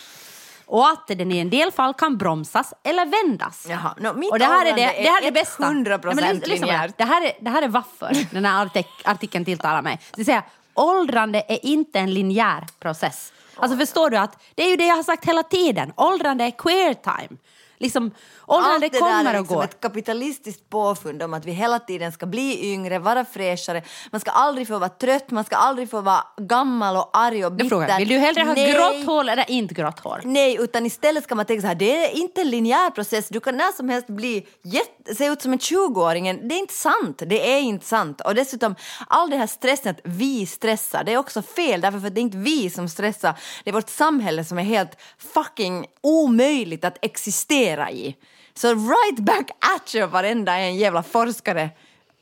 Och 0.66 0.88
att 0.88 1.06
den 1.06 1.32
i 1.32 1.38
en 1.38 1.50
del 1.50 1.72
fall 1.72 1.94
kan 1.94 2.16
bromsas 2.16 2.74
eller 2.84 3.06
vändas. 3.06 3.66
Jaha, 3.68 3.94
no, 4.00 4.28
och 4.30 4.38
det 4.38 4.44
här 4.44 4.66
är 4.66 4.74
det, 4.76 5.02
det, 5.02 5.08
här 5.08 5.22
är 5.22 5.24
det 5.24 5.32
bästa. 5.32 5.62
100% 5.62 6.14
Nej, 6.14 6.24
men 6.24 6.38
linjärt. 6.38 6.98
Det 6.98 7.04
här 7.04 7.26
är, 7.26 7.32
det 7.40 7.50
här 7.50 7.62
är 7.62 7.68
varför 7.68 8.16
den 8.34 8.44
här 8.44 8.66
artik- 8.66 9.02
artikeln 9.04 9.44
tilltalar 9.44 9.82
mig. 9.82 10.00
Det 10.14 10.24
säger 10.24 10.42
åldrande 10.74 11.42
är 11.48 11.66
inte 11.66 11.98
en 11.98 12.14
linjär 12.14 12.66
process. 12.80 13.32
Alltså 13.56 13.78
förstår 13.78 14.10
du 14.10 14.16
att 14.16 14.42
det 14.54 14.62
är 14.62 14.70
ju 14.70 14.76
det 14.76 14.86
jag 14.86 14.96
har 14.96 15.02
sagt 15.02 15.24
hela 15.24 15.42
tiden. 15.42 15.92
Åldrande 15.96 16.44
är 16.44 16.50
queer 16.50 16.94
time. 16.94 17.38
Liksom, 17.80 18.10
åldrande 18.46 18.86
Allt 18.86 18.92
det 18.92 18.98
kommer 18.98 19.24
där 19.24 19.30
är 19.30 19.34
och 19.34 19.40
liksom 19.40 19.56
går. 19.56 19.64
ett 19.64 19.80
kapitalistiskt 19.80 20.70
påfund 20.70 21.22
om 21.22 21.34
att 21.34 21.44
vi 21.44 21.52
hela 21.52 21.78
tiden 21.78 22.12
ska 22.12 22.26
bli 22.26 22.72
yngre, 22.72 22.98
vara 22.98 23.24
fräschare. 23.24 23.82
Man 24.10 24.20
ska 24.20 24.30
aldrig 24.30 24.68
få 24.68 24.78
vara 24.78 24.88
trött, 24.88 25.30
man 25.30 25.44
ska 25.44 25.56
aldrig 25.56 25.90
få 25.90 26.00
vara 26.00 26.24
gammal 26.36 26.96
och 26.96 27.10
arg 27.12 27.44
och 27.44 27.52
bitter. 27.52 27.68
frågar 27.68 27.98
vill 27.98 28.08
du 28.08 28.18
hellre 28.18 28.42
ha 28.42 28.54
Nej. 28.54 28.72
grått 28.72 29.06
hår 29.06 29.28
eller 29.28 29.50
inte 29.50 29.74
grått 29.74 30.00
hår? 30.00 30.20
Nej, 30.24 30.56
utan 30.60 30.86
istället 30.86 31.24
ska 31.24 31.34
man 31.34 31.46
tänka 31.46 31.60
så 31.60 31.66
här, 31.66 31.74
det 31.74 32.04
är 32.06 32.16
inte 32.16 32.40
en 32.40 32.50
linjär 32.50 32.90
process. 32.90 33.28
Du 33.28 33.40
kan 33.40 33.56
när 33.56 33.72
som 33.72 33.88
helst 33.88 34.08
bli 34.08 34.46
jätte, 34.62 35.14
se 35.14 35.26
ut 35.26 35.42
som 35.42 35.52
en 35.52 35.58
20-åring. 35.58 36.48
Det 36.48 36.54
är 36.54 36.58
inte 36.58 36.74
sant. 36.74 37.22
Det 37.26 37.52
är 37.52 37.60
inte 37.60 37.86
sant. 37.86 38.20
Och 38.20 38.34
dessutom, 38.34 38.74
all 39.06 39.30
den 39.30 39.38
här 39.40 39.46
stressen 39.46 39.90
att 39.90 40.00
vi 40.04 40.46
stressar, 40.46 41.04
det 41.04 41.12
är 41.12 41.16
också 41.18 41.42
fel. 41.42 41.80
Därför 41.80 42.06
att 42.06 42.14
det 42.14 42.20
är 42.20 42.22
inte 42.22 42.38
vi 42.38 42.70
som 42.70 42.88
stressar. 42.88 43.34
Det 43.64 43.70
är 43.70 43.74
vårt 43.74 43.90
samhälle 43.90 44.44
som 44.44 44.58
är 44.58 44.62
helt 44.62 44.96
fucking 45.34 45.86
omöjligt 46.00 46.84
att 46.84 46.98
existera 47.02 47.67
i. 47.90 48.16
Så 48.54 48.68
right 48.68 49.18
back 49.18 49.50
at 49.76 49.94
you 49.94 50.06
varenda 50.06 50.56
en 50.58 50.76
jävla 50.76 51.02
forskare. 51.02 51.70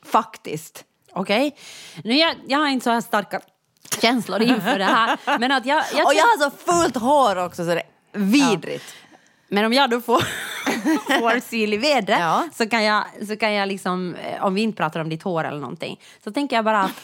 Faktiskt. 0.05 0.83
Okej. 1.13 1.55
Nu 2.03 2.13
jag, 2.13 2.35
jag 2.47 2.59
har 2.59 2.67
inte 2.67 2.83
så 2.83 2.89
här 2.89 3.01
starka 3.01 3.41
känslor 4.01 4.41
inför 4.41 4.79
det 4.79 4.85
här. 4.85 5.17
Men, 5.39 5.51
att 5.51 5.65
jag, 5.65 5.83
jag 5.95 6.05
Och 6.05 6.13
jag 6.13 6.23
har 6.23 6.49
så 6.49 6.57
fullt 6.57 6.95
hår 6.95 7.35
också 7.45 7.65
så 7.65 7.69
det 7.73 7.81
är 7.81 8.19
vidrigt. 8.19 8.95
men 9.49 9.65
om 9.65 9.73
jag 9.73 9.89
då 9.89 10.01
får... 10.01 10.19
får 11.19 11.39
syl 11.39 11.73
i 11.73 11.77
vädret 11.77 12.19
Ja. 12.19 12.47
så, 12.53 12.69
kan 12.69 12.83
jag, 12.83 13.03
så 13.27 13.37
kan 13.37 13.53
jag 13.53 13.67
liksom, 13.67 14.15
eh, 14.15 14.45
om 14.45 14.53
vi 14.53 14.61
inte 14.61 14.77
pratar 14.77 14.99
om 14.99 15.09
ditt 15.09 15.23
hår 15.23 15.43
eller 15.43 15.59
någonting, 15.59 15.99
så 16.23 16.31
tänker 16.31 16.55
jag 16.55 16.65
bara 16.65 16.81
att 16.81 16.91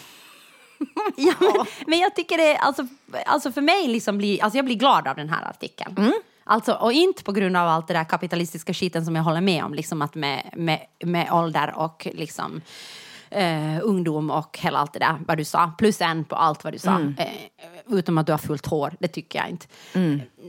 ja, 1.16 1.34
men, 1.40 1.66
men 1.88 2.00
jag 2.00 2.16
tycker 2.16 2.38
det, 2.38 2.58
alltså, 2.58 2.88
alltså 3.26 3.52
för 3.52 3.62
mig 3.62 3.88
liksom 3.88 4.18
blir, 4.18 4.44
alltså 4.44 4.58
jag 4.58 4.66
blir 4.66 4.76
glad 4.76 5.08
av 5.08 5.16
den 5.16 5.30
här 5.30 5.50
artikeln. 5.50 5.96
Mm. 5.98 6.14
Alltså, 6.44 6.74
och 6.74 6.94
inte 6.94 7.24
på 7.24 7.32
grund 7.32 7.58
av 7.58 7.68
allt 7.68 7.88
det 7.88 7.94
där 7.94 8.04
kapitalistiska 8.04 8.74
skiten 8.74 9.06
som 9.06 9.16
jag 9.16 9.24
håller 9.24 9.42
med 9.42 9.64
om, 9.64 9.74
liksom 9.74 10.02
att 10.02 10.16
med, 10.16 10.50
med, 10.54 10.80
med 11.04 11.32
ålder 11.32 11.74
och 11.76 12.08
liksom 12.14 12.62
eh, 13.30 13.80
ungdom 13.82 14.32
och 14.32 14.60
hela 14.62 14.80
allt 14.80 14.94
det 14.94 15.00
där 15.00 15.18
vad 15.28 15.38
du 15.38 15.46
sa. 15.46 15.72
Plus 15.78 16.02
en 16.02 16.24
på 16.24 16.36
allt 16.36 16.64
vad 16.64 16.74
du 16.74 16.80
sa. 16.80 16.92
Mm. 16.92 17.16
Eh, 17.18 17.98
utom 17.98 18.18
att 18.18 18.26
du 18.26 18.34
har 18.34 18.38
fullt 18.38 18.66
hår, 18.66 18.94
det 19.00 19.08
tycker 19.08 19.40
jag 19.40 19.50
inte. 19.50 19.68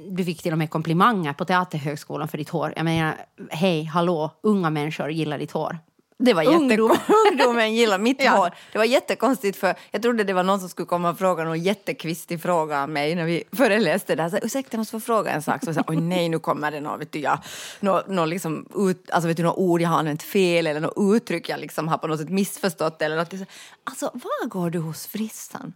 Du 0.09 0.25
fick 0.25 0.43
till 0.43 0.53
och 0.53 0.59
med 0.59 0.71
komplimanger 0.71 1.33
på 1.33 1.45
Teaterhögskolan 1.45 2.29
för 2.29 2.39
ditt 2.39 2.49
hår. 2.49 2.73
Jag 2.77 2.85
menar, 2.85 3.17
hej, 3.51 3.85
hallå, 3.85 4.31
unga 4.43 4.71
människor 4.71 5.11
gillar 5.11 5.39
ditt 5.39 5.53
hår. 5.53 5.79
Det 6.19 6.35
var. 6.35 6.45
Ungdom. 6.47 6.97
Ungdomen 7.33 7.75
gillar 7.75 7.99
mitt 7.99 8.21
Ja. 8.25 8.31
hår. 8.37 8.51
Det 8.73 8.79
var 8.79 8.85
jättekonstigt 8.85 9.59
för 9.59 9.75
jag 9.91 10.03
trodde 10.03 10.25
det 10.25 10.33
var 10.33 10.43
någon 10.43 10.61
som 10.61 10.69
skulle 10.69 10.87
komma 10.87 11.11
och 11.11 11.19
fråga 11.19 11.45
någon 11.45 11.61
jättekvistig 11.63 12.43
fråga 12.43 12.83
av 12.83 12.89
mig 12.89 13.15
när 13.15 13.25
vi 13.25 13.45
föreläste 13.53 14.15
där. 14.15 14.29
Så, 14.29 14.39
Ursäkta, 14.43 14.69
jag 14.75 14.79
måste 14.79 14.91
få 14.91 15.01
fråga 15.01 15.31
en 15.31 15.43
sak. 15.43 15.61
Så 15.65 15.69
jag 15.69 15.75
sa, 15.75 15.83
oj 15.87 15.97
nej, 15.97 16.29
nu 16.29 16.39
kommer 16.39 16.71
det 16.71 16.81
något, 16.81 17.01
vet 17.01 17.13
du, 17.13 17.19
jag, 17.19 17.39
något, 17.81 18.09
något, 18.09 18.29
liksom 18.29 18.67
ut, 18.77 19.11
alltså, 19.11 19.29
vet 19.29 19.37
du, 19.37 19.43
något 19.43 19.59
ord 19.59 19.81
jag 19.81 19.89
har 19.89 19.99
använt 19.99 20.23
fel 20.23 20.67
eller 20.67 20.81
något 20.81 21.17
uttryck 21.17 21.49
jag 21.49 21.61
liksom 21.61 21.89
har 21.89 21.99
på 21.99 22.07
något 22.07 22.21
sätt 22.21 22.29
missförstått. 22.29 23.03
Eller 23.03 23.17
något. 23.17 23.33
Alltså, 23.85 24.11
var 24.15 24.47
går 24.49 24.71
du 24.71 24.79
hos 24.79 25.07
frissan? 25.07 25.73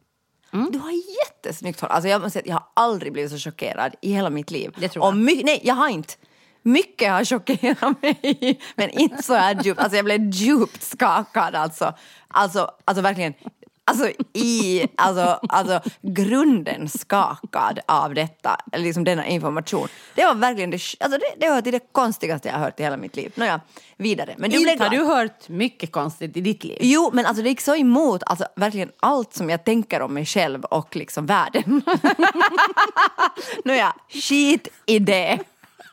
Mm. 0.52 0.71
Du 0.73 0.78
har 0.78 0.92
jättesnyggt 1.26 1.80
hår. 1.80 1.88
Alltså, 1.88 2.09
jag, 2.09 2.21
måste 2.23 2.38
säga, 2.40 2.49
jag 2.49 2.54
har 2.54 2.64
aldrig 2.75 3.12
blivit 3.12 3.30
så 3.33 3.38
chockerad 3.38 3.95
i 4.02 4.12
hela 4.12 4.30
mitt 4.30 4.50
liv. 4.50 4.75
Det 4.78 4.88
tror 4.88 5.04
jag. 5.04 5.09
Och 5.12 5.16
my- 5.16 5.42
nej, 5.45 5.61
jag 5.64 5.75
har 5.75 5.88
inte. 5.88 6.14
Mycket 6.62 7.10
har 7.10 7.24
chockerat 7.24 8.02
mig, 8.02 8.60
men 8.76 8.90
inte 8.90 9.22
så 9.22 9.34
här 9.34 9.64
djupt. 9.64 9.80
Alltså 9.80 9.96
jag 9.96 10.04
blev 10.04 10.30
djupt 10.30 10.82
skakad 10.82 11.54
alltså. 11.54 11.94
Alltså, 12.28 12.70
alltså 12.84 13.02
verkligen. 13.02 13.34
Alltså 13.88 14.10
i 14.32 14.88
alltså, 14.96 15.40
alltså 15.48 15.90
grunden 16.02 16.88
skakad 16.88 17.80
av 17.86 18.14
detta, 18.14 18.56
liksom 18.76 19.04
denna 19.04 19.26
information. 19.26 19.88
Det 20.14 20.24
var 20.24 20.34
verkligen 20.34 20.70
det, 20.70 20.80
alltså 21.00 21.18
det, 21.18 21.46
det 21.46 21.46
hör 21.46 21.60
till 21.60 21.72
det 21.72 21.92
konstigaste 21.92 22.48
jag 22.48 22.54
har 22.54 22.64
hört 22.64 22.80
i 22.80 22.82
hela 22.82 22.96
mitt 22.96 23.16
liv. 23.16 23.32
Nåja, 23.34 23.60
vidare. 23.96 24.34
Men 24.38 24.50
du 24.50 24.70
Inte 24.70 24.84
har 24.84 24.90
du 24.90 25.04
hört 25.04 25.48
mycket 25.48 25.92
konstigt 25.92 26.36
i 26.36 26.40
ditt 26.40 26.64
liv. 26.64 26.78
Jo, 26.80 27.10
men 27.12 27.26
alltså 27.26 27.42
det 27.42 27.48
gick 27.48 27.60
så 27.60 27.76
emot 27.76 28.22
alltså, 28.26 28.46
verkligen 28.56 28.90
allt 29.00 29.34
som 29.34 29.50
jag 29.50 29.64
tänker 29.64 30.02
om 30.02 30.14
mig 30.14 30.24
själv 30.26 30.64
och 30.64 30.96
liksom 30.96 31.26
världen. 31.26 31.82
Nåja, 33.64 33.94
skit 34.08 34.68
i 34.86 34.98
det. 34.98 35.38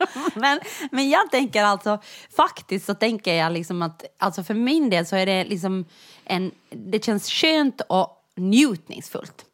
Men, 0.36 0.60
men 0.92 1.10
jag 1.10 1.32
tänker 1.32 1.64
alltså, 1.64 2.02
faktiskt 2.36 2.86
så 2.86 2.94
tänker 2.94 3.34
jag 3.34 3.52
liksom 3.52 3.82
att, 3.82 4.04
alltså 4.20 4.44
för 4.44 4.54
min 4.54 4.90
del 4.90 5.06
så 5.06 5.16
är 5.16 5.26
det 5.26 5.44
liksom 5.44 5.86
en, 6.26 6.52
det 6.70 7.06
känns 7.06 7.30
skönt 7.30 7.82
och 7.90 8.10
njutningsfullt. 8.36 9.46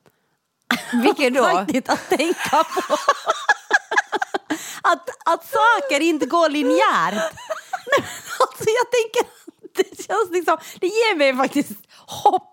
Vilket 1.03 1.33
då? 1.35 1.43
Faktiskt 1.43 1.89
att 1.89 2.09
tänka 2.09 2.63
på. 2.63 2.93
att, 4.81 5.09
att 5.25 5.45
saker 5.49 5.99
inte 5.99 6.25
går 6.25 6.49
linjärt. 6.49 7.33
Alltså 8.39 8.65
jag 8.69 8.91
tänker 8.91 9.41
det 9.75 10.03
känns 10.03 10.31
liksom, 10.31 10.57
det 10.79 10.87
ger 10.87 11.15
mig 11.15 11.35
faktiskt 11.35 11.71
hopp. 12.07 12.50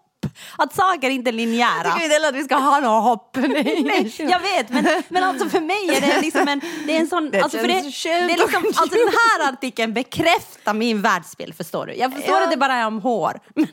Att 0.59 0.75
saker 0.75 1.11
inte 1.11 1.31
är 1.31 1.33
linjära. 1.33 1.71
Jag 1.85 1.93
tycker 1.95 2.05
inte 2.05 2.15
heller 2.15 2.29
att 2.29 2.35
vi 2.35 2.45
ska 2.45 2.57
ha 2.57 2.81
något 2.81 3.03
hopp. 3.05 3.37
Nej, 3.37 4.13
jag 4.19 4.41
vet, 4.41 4.69
men, 4.71 5.03
men 5.09 5.25
alltså 5.25 5.49
för 5.49 5.61
mig 5.61 5.89
är 5.97 6.01
det 6.01 6.21
liksom 6.21 6.49
en, 6.49 6.61
det 6.87 6.97
är 6.97 7.01
en 7.01 7.07
sån... 7.09 7.31
Det 7.31 7.41
alltså 7.41 7.59
för 7.59 7.69
det, 7.69 7.75
det 7.75 8.33
är 8.33 8.39
liksom, 8.39 8.65
alltså 8.67 8.99
den 8.99 9.09
här 9.09 9.53
artikeln 9.53 9.93
bekräftar 9.95 10.75
min 10.75 11.03
världsbild, 11.03 11.57
förstår 11.57 11.87
du? 11.87 11.95
Jag 11.95 12.13
förstår 12.13 12.37
Ja. 12.37 12.45
att 12.45 12.51
det 12.51 12.57
bara 12.57 12.75
är 12.75 12.87
om 12.87 13.01
hår. 13.01 13.41
Men, 13.55 13.67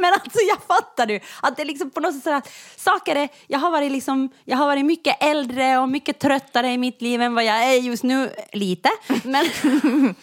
men 0.00 0.12
alltså 0.12 0.38
jag 0.48 0.58
fattar 0.68 1.06
du, 1.06 1.20
att 1.42 1.56
det 1.56 1.62
är 1.62 1.66
liksom 1.66 1.90
på 1.90 2.00
något 2.00 2.14
sätt 2.14 2.22
så 2.24 2.32
att 2.32 2.48
saker 2.76 3.16
är, 3.16 3.28
jag 3.46 3.58
har 3.58 3.70
varit 3.70 3.92
liksom, 3.92 4.30
jag 4.44 4.56
har 4.56 4.66
varit 4.66 4.84
mycket 4.84 5.22
äldre 5.22 5.78
och 5.78 5.88
mycket 5.88 6.18
tröttare 6.18 6.72
i 6.72 6.78
mitt 6.78 7.02
liv 7.02 7.22
än 7.22 7.34
vad 7.34 7.44
jag 7.44 7.64
är 7.64 7.74
just 7.80 8.02
nu, 8.02 8.30
lite. 8.52 8.88
Men, 9.24 9.46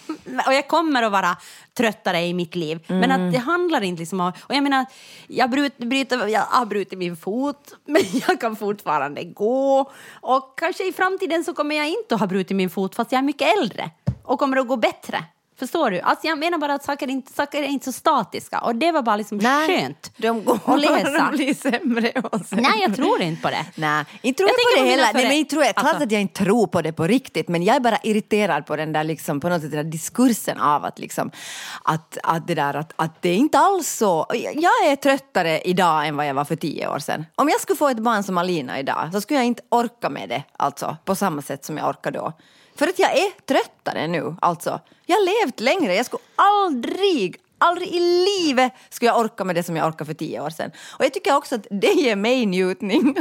och 0.47 0.53
jag 0.53 0.67
kommer 0.67 1.03
att 1.03 1.11
vara 1.11 1.37
tröttare 1.77 2.21
i 2.21 2.33
mitt 2.33 2.55
liv. 2.55 2.79
Men 2.87 3.03
Mm. 3.03 3.27
att 3.27 3.33
det 3.33 3.39
handlar 3.39 3.81
inte 3.83 3.99
liksom 3.99 4.19
om... 4.19 4.31
Och 4.43 4.55
jag 4.55 4.63
menar, 4.63 4.85
jag, 5.27 5.49
brut, 5.49 5.73
bryter, 5.85 6.27
jag 6.27 6.41
har 6.41 6.65
brutit 6.65 6.99
min 6.99 7.17
fot, 7.17 7.75
men 7.85 8.01
jag 8.27 8.41
kan 8.41 8.55
fortfarande 8.55 9.23
gå. 9.23 9.91
Och 10.21 10.59
kanske 10.59 10.87
i 10.87 10.93
framtiden 10.93 11.43
så 11.43 11.53
kommer 11.53 11.75
jag 11.75 11.87
inte 11.87 12.15
att 12.15 12.19
ha 12.19 12.27
brutit 12.27 12.57
min 12.57 12.69
fot 12.69 12.95
fast 12.95 13.11
jag 13.11 13.19
är 13.19 13.23
mycket 13.23 13.57
äldre 13.59 13.91
och 14.23 14.39
kommer 14.39 14.57
att 14.57 14.67
gå 14.67 14.75
bättre. 14.75 15.25
Förstår 15.63 15.91
du? 15.91 15.99
Alltså 15.99 16.27
jag 16.27 16.39
menar 16.39 16.57
bara 16.57 16.73
att 16.73 16.83
saker, 16.83 17.09
inte, 17.09 17.33
saker 17.33 17.63
är 17.63 17.67
inte 17.67 17.85
så 17.85 17.91
statiska 17.91 18.59
och 18.59 18.75
det 18.75 18.91
var 18.91 19.01
bara 19.01 19.15
liksom 19.15 19.39
skönt 19.39 20.11
de 20.17 20.43
går 20.43 20.59
att 20.65 20.79
läsa. 20.81 21.29
de 21.31 21.37
blir 21.37 21.53
sämre 21.53 22.11
och 22.31 22.45
sämre. 22.45 22.61
Nej, 22.69 22.81
jag 22.81 22.95
tror 22.95 23.21
inte 23.21 23.41
på 23.41 23.49
det. 23.49 23.65
Nej, 23.75 24.05
inte 24.21 24.37
tror 24.37 24.49
Jag 24.49 24.55
jag, 24.57 24.79
på 24.79 24.83
det 24.85 24.91
heller. 24.91 25.13
Nej, 25.13 25.23
men 25.23 25.31
inte 25.33 25.51
tror 25.51 25.63
jag, 25.65 25.75
klart 25.75 25.87
Alltså- 25.87 26.03
att 26.03 26.11
jag 26.11 26.21
inte 26.21 26.43
tror 26.43 26.67
på 26.67 26.81
det 26.81 26.93
på 26.93 27.07
riktigt, 27.07 27.47
men 27.47 27.63
jag 27.63 27.75
är 27.75 27.79
bara 27.79 27.97
irriterad 28.03 28.65
på 28.65 28.75
den 28.75 28.93
där, 28.93 29.03
liksom, 29.03 29.39
på 29.39 29.49
något 29.49 29.61
sätt, 29.61 29.71
den 29.71 29.85
där 29.85 29.91
diskursen 29.91 30.59
av 30.59 30.85
att, 30.85 30.99
liksom, 30.99 31.31
att, 31.83 32.17
att 32.23 32.47
det 32.47 32.55
där 32.55 32.73
att, 32.73 32.93
att 32.95 33.21
det 33.21 33.29
är 33.29 33.35
inte 33.35 33.59
alls 33.59 33.87
så. 33.89 34.25
Jag 34.53 34.91
är 34.91 34.95
tröttare 34.95 35.61
idag 35.61 36.07
än 36.07 36.17
vad 36.17 36.27
jag 36.27 36.33
var 36.33 36.45
för 36.45 36.55
tio 36.55 36.87
år 36.87 36.99
sedan. 36.99 37.25
Om 37.35 37.49
jag 37.49 37.61
skulle 37.61 37.77
få 37.77 37.87
ett 37.89 37.99
barn 37.99 38.23
som 38.23 38.37
Alina 38.37 38.79
idag 38.79 39.09
så 39.13 39.21
skulle 39.21 39.39
jag 39.39 39.47
inte 39.47 39.61
orka 39.69 40.09
med 40.09 40.29
det 40.29 40.43
alltså, 40.57 40.97
på 41.05 41.15
samma 41.15 41.41
sätt 41.41 41.65
som 41.65 41.77
jag 41.77 41.89
orkade 41.89 42.19
då. 42.19 42.33
För 42.75 42.87
att 42.87 42.99
jag 42.99 43.17
är 43.17 43.45
tröttare 43.45 44.07
nu, 44.07 44.35
alltså. 44.41 44.79
Jag 45.05 45.15
har 45.15 45.45
levt 45.45 45.59
längre, 45.59 45.95
jag 45.95 46.05
skulle 46.05 46.23
aldrig, 46.35 47.37
aldrig 47.57 47.87
i 47.87 47.99
livet 47.99 48.73
skulle 48.89 49.11
jag 49.11 49.19
orka 49.19 49.43
med 49.43 49.55
det 49.55 49.63
som 49.63 49.75
jag 49.75 49.87
orkade 49.87 50.05
för 50.05 50.13
tio 50.13 50.41
år 50.41 50.49
sedan. 50.49 50.71
Och 50.97 51.05
jag 51.05 51.13
tycker 51.13 51.35
också 51.35 51.55
att 51.55 51.67
det 51.69 51.93
ger 51.93 52.15
mig 52.15 52.45
njutning 52.45 53.15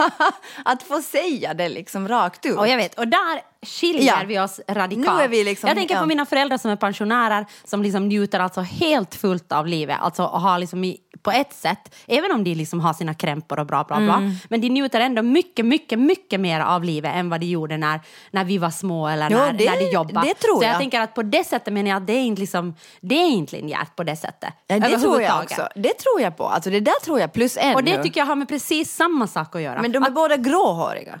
att 0.64 0.82
få 0.82 1.02
säga 1.02 1.54
det 1.54 1.68
liksom 1.68 2.08
rakt 2.08 2.46
ut. 2.46 2.56
Och 2.56 2.68
jag 2.68 2.76
vet, 2.76 2.98
och 2.98 3.08
där 3.08 3.42
skiljer 3.66 4.02
Ja. 4.20 4.22
vi 4.26 4.38
oss 4.38 4.60
radikalt. 4.68 5.16
Nu 5.18 5.24
är 5.24 5.28
vi 5.28 5.44
liksom- 5.44 5.68
jag 5.68 5.76
tänker 5.76 5.94
ja. 5.94 6.00
på 6.00 6.06
mina 6.06 6.26
föräldrar 6.26 6.58
som 6.58 6.70
är 6.70 6.76
pensionärer 6.76 7.46
som 7.64 7.82
liksom 7.82 8.08
njuter 8.08 8.40
alltså 8.40 8.60
helt 8.60 9.14
fullt 9.14 9.52
av 9.52 9.66
livet. 9.66 9.96
Alltså 10.00 10.24
och 10.24 10.40
har 10.40 10.58
liksom 10.58 10.84
i, 10.84 10.98
på 11.22 11.30
ett 11.30 11.52
sätt, 11.52 11.94
även 12.06 12.32
om 12.32 12.44
de 12.44 12.54
liksom 12.54 12.80
har 12.80 12.92
sina 12.92 13.14
krämpor 13.14 13.58
och 13.58 13.66
bra 13.66 13.84
bla 13.84 13.96
bla, 14.00 14.14
Mm. 14.14 14.32
men 14.48 14.60
de 14.60 14.68
njuter 14.68 15.00
ändå 15.00 15.22
mycket, 15.22 15.66
mycket, 15.66 15.98
mycket 15.98 16.40
mer 16.40 16.60
av 16.60 16.84
livet 16.84 17.14
än 17.14 17.30
vad 17.30 17.40
de 17.40 17.46
gjorde 17.46 17.76
när, 17.76 18.00
när 18.30 18.44
vi 18.44 18.58
var 18.58 18.70
små 18.70 19.08
eller 19.08 19.30
Jo, 19.30 19.36
när, 19.38 19.52
det- 19.52 19.70
när 19.70 19.76
de 19.78 19.90
jobbade. 19.90 20.26
det 20.28 20.34
tror 20.34 20.56
Så 20.58 20.64
jag 20.64 20.70
jag. 20.72 20.78
tänker 20.78 21.00
att 21.00 21.14
på 21.14 21.22
det 21.22 21.44
sättet 21.44 21.72
menar 21.72 21.88
jag 21.90 21.96
att 21.96 22.06
det 22.06 22.12
är 22.12 22.24
inte, 22.24 22.40
liksom, 22.40 22.74
det 23.00 23.14
är 23.14 23.28
inte 23.30 23.56
linjärt 23.56 23.96
på 23.96 24.04
det 24.04 24.16
sättet. 24.16 24.54
Ja, 24.66 24.78
det 24.78 24.98
tror 24.98 25.22
jag 25.22 25.42
också. 25.42 25.68
Det 25.74 25.98
tror 25.98 26.20
jag 26.20 26.36
på. 26.36 26.48
Alltså 26.48 26.70
det 26.70 26.80
där 26.80 27.00
tror 27.04 27.20
jag 27.20 27.32
plus 27.32 27.56
en 27.56 27.74
Och 27.74 27.84
det 27.84 28.02
tycker 28.02 28.20
jag 28.20 28.26
har 28.26 28.36
med 28.36 28.48
precis 28.48 28.94
samma 28.96 29.26
sak 29.26 29.56
att 29.56 29.62
göra. 29.62 29.82
Men 29.82 29.92
de 29.92 30.02
är 30.02 30.10
båda 30.10 30.36
gråhåriga. 30.36 31.18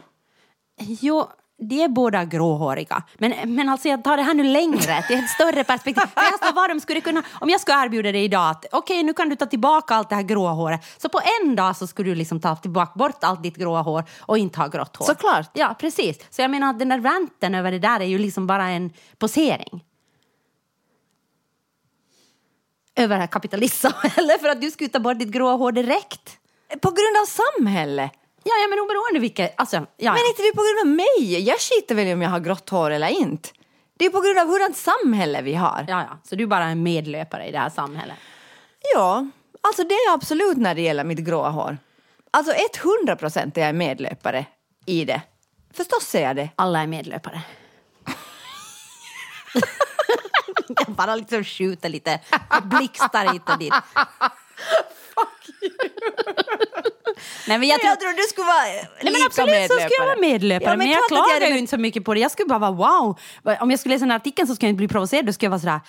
Jo, 0.80 1.28
de 1.60 1.82
är 1.82 1.88
båda 1.88 2.24
gråhåriga. 2.24 3.02
Men, 3.14 3.54
men 3.54 3.68
alltså 3.68 3.88
jag 3.88 4.04
tar 4.04 4.16
det 4.16 4.22
här 4.22 4.34
nu 4.34 4.42
längre, 4.42 5.02
till 5.02 5.18
ett 5.18 5.30
större 5.30 5.64
perspektiv. 5.64 6.02
För 6.14 6.46
sa 6.46 6.52
vad 6.54 6.70
de 6.70 6.80
skulle 6.80 7.00
kunna, 7.00 7.22
om 7.40 7.48
jag 7.48 7.60
skulle 7.60 7.84
erbjuda 7.84 8.12
dig 8.12 8.24
idag 8.24 8.50
att 8.50 8.66
okej, 8.72 9.02
nu 9.02 9.12
kan 9.12 9.28
du 9.28 9.36
ta 9.36 9.46
tillbaka 9.46 9.94
allt 9.94 10.08
det 10.08 10.14
här 10.14 10.22
gråa 10.22 10.50
håret. 10.50 10.80
Så 10.98 11.08
på 11.08 11.20
en 11.40 11.56
dag 11.56 11.76
så 11.76 11.86
skulle 11.86 12.10
du 12.10 12.14
liksom 12.14 12.40
ta 12.40 12.56
tillbaka 12.56 12.92
bort 12.94 13.24
allt 13.24 13.42
ditt 13.42 13.56
gråa 13.56 13.82
hår 13.82 14.04
och 14.20 14.38
inte 14.38 14.58
ha 14.58 14.68
grått 14.68 14.96
hår. 14.96 15.06
Såklart. 15.06 15.50
Ja, 15.52 15.74
precis. 15.78 16.18
Så 16.30 16.42
jag 16.42 16.50
menar 16.50 16.70
att 16.70 16.78
den 16.78 16.88
där 16.88 17.00
ranten 17.00 17.54
över 17.54 17.72
det 17.72 17.78
där 17.78 18.00
är 18.00 18.06
ju 18.06 18.18
liksom 18.18 18.46
bara 18.46 18.68
en 18.68 18.92
posering. 19.18 19.84
Över 22.96 23.14
det 23.14 23.20
här 23.20 23.26
kapitalistsamhället 23.26 24.40
för 24.40 24.48
att 24.48 24.60
du 24.60 24.70
skulle 24.70 24.90
ta 24.90 25.00
bort 25.00 25.18
ditt 25.18 25.28
gråa 25.28 25.56
hår 25.56 25.72
direkt. 25.72 26.38
På 26.80 26.88
grund 26.88 27.16
av 27.22 27.26
samhället. 27.26 28.12
Ja, 28.48 28.54
ja 28.62 28.68
men 28.68 28.80
oberoende 28.80 29.20
vilket, 29.20 29.54
alltså, 29.56 29.76
ja, 29.76 29.86
ja. 29.96 30.12
Men 30.12 30.26
inte 30.28 30.42
det 30.42 30.48
är 30.48 30.54
på 30.54 30.62
grund 30.62 30.80
av 30.80 30.86
mig. 30.96 31.48
Jag 31.48 31.60
skiter 31.60 31.94
väl 31.94 32.06
i 32.06 32.14
om 32.14 32.22
jag 32.22 32.30
har 32.30 32.40
grått 32.40 32.70
hår 32.70 32.90
eller 32.90 33.08
inte. 33.08 33.48
Det 33.98 34.04
är 34.04 34.10
på 34.10 34.20
grund 34.20 34.38
av 34.38 34.46
hurdant 34.46 34.76
samhälle 34.76 35.42
vi 35.42 35.54
har. 35.54 35.84
Ja, 35.88 36.00
ja. 36.10 36.18
Så 36.24 36.36
du 36.36 36.42
är 36.42 36.46
bara 36.46 36.64
en 36.64 36.82
medlöpare 36.82 37.46
i 37.46 37.52
det 37.52 37.58
här 37.58 37.70
samhället. 37.70 38.16
Ja, 38.94 39.26
alltså 39.60 39.84
det 39.84 39.94
är 39.94 40.14
absolut 40.14 40.56
när 40.56 40.74
det 40.74 40.80
gäller 40.80 41.04
mitt 41.04 41.18
gråa 41.18 41.50
hår. 41.50 41.78
Alltså 42.30 42.52
100 43.02 43.16
procent 43.16 43.58
är 43.58 43.66
jag 43.66 43.74
medlöpare 43.74 44.46
i 44.86 45.04
det. 45.04 45.22
Förstås 45.74 46.14
är 46.14 46.22
jag 46.22 46.36
det. 46.36 46.48
Alla 46.56 46.82
är 46.82 46.86
medlöpare. 46.86 47.42
jag 50.68 50.94
bara 50.94 51.16
liksom 51.16 51.44
skjuter 51.44 51.88
lite 51.88 52.20
blixtar 52.62 53.32
hit 53.32 53.50
och 53.50 53.58
dit. 53.58 53.74
Nej, 57.48 57.58
men 57.58 57.68
jag 57.68 57.80
tror... 57.80 57.88
Jag 57.88 58.00
tror 58.00 58.12
du 58.12 58.22
skulle 58.22 58.46
vara 58.46 58.64
Nej, 59.02 59.12
men 59.12 59.22
absolut 59.26 59.66
så 59.66 59.74
skulle 59.74 59.98
jag 59.98 60.06
vara 60.06 60.20
medlöpare, 60.20 60.70
Ja, 60.70 60.76
men, 60.76 60.90
jag 60.90 61.08
klart 61.08 61.20
att 61.20 61.28
klagar 61.38 61.54
ju 61.54 61.58
inte 61.58 61.70
så 61.70 61.78
mycket 61.78 62.04
på 62.04 62.14
det. 62.14 62.20
Jag 62.20 62.30
skulle 62.30 62.46
bara 62.46 62.58
vara 62.58 62.70
wow. 62.70 63.18
Om 63.60 63.70
jag 63.70 63.80
skulle 63.80 63.94
läsa 63.94 64.04
den 64.04 64.10
här 64.10 64.18
artikeln 64.18 64.48
så 64.48 64.54
skulle 64.54 64.68
jag 64.68 64.72
inte 64.72 64.76
bli 64.76 64.88
provocerad, 64.88 65.26
då 65.26 65.32
skulle 65.32 65.46
jag 65.46 65.50
vara 65.50 65.60
sådär 65.60 65.80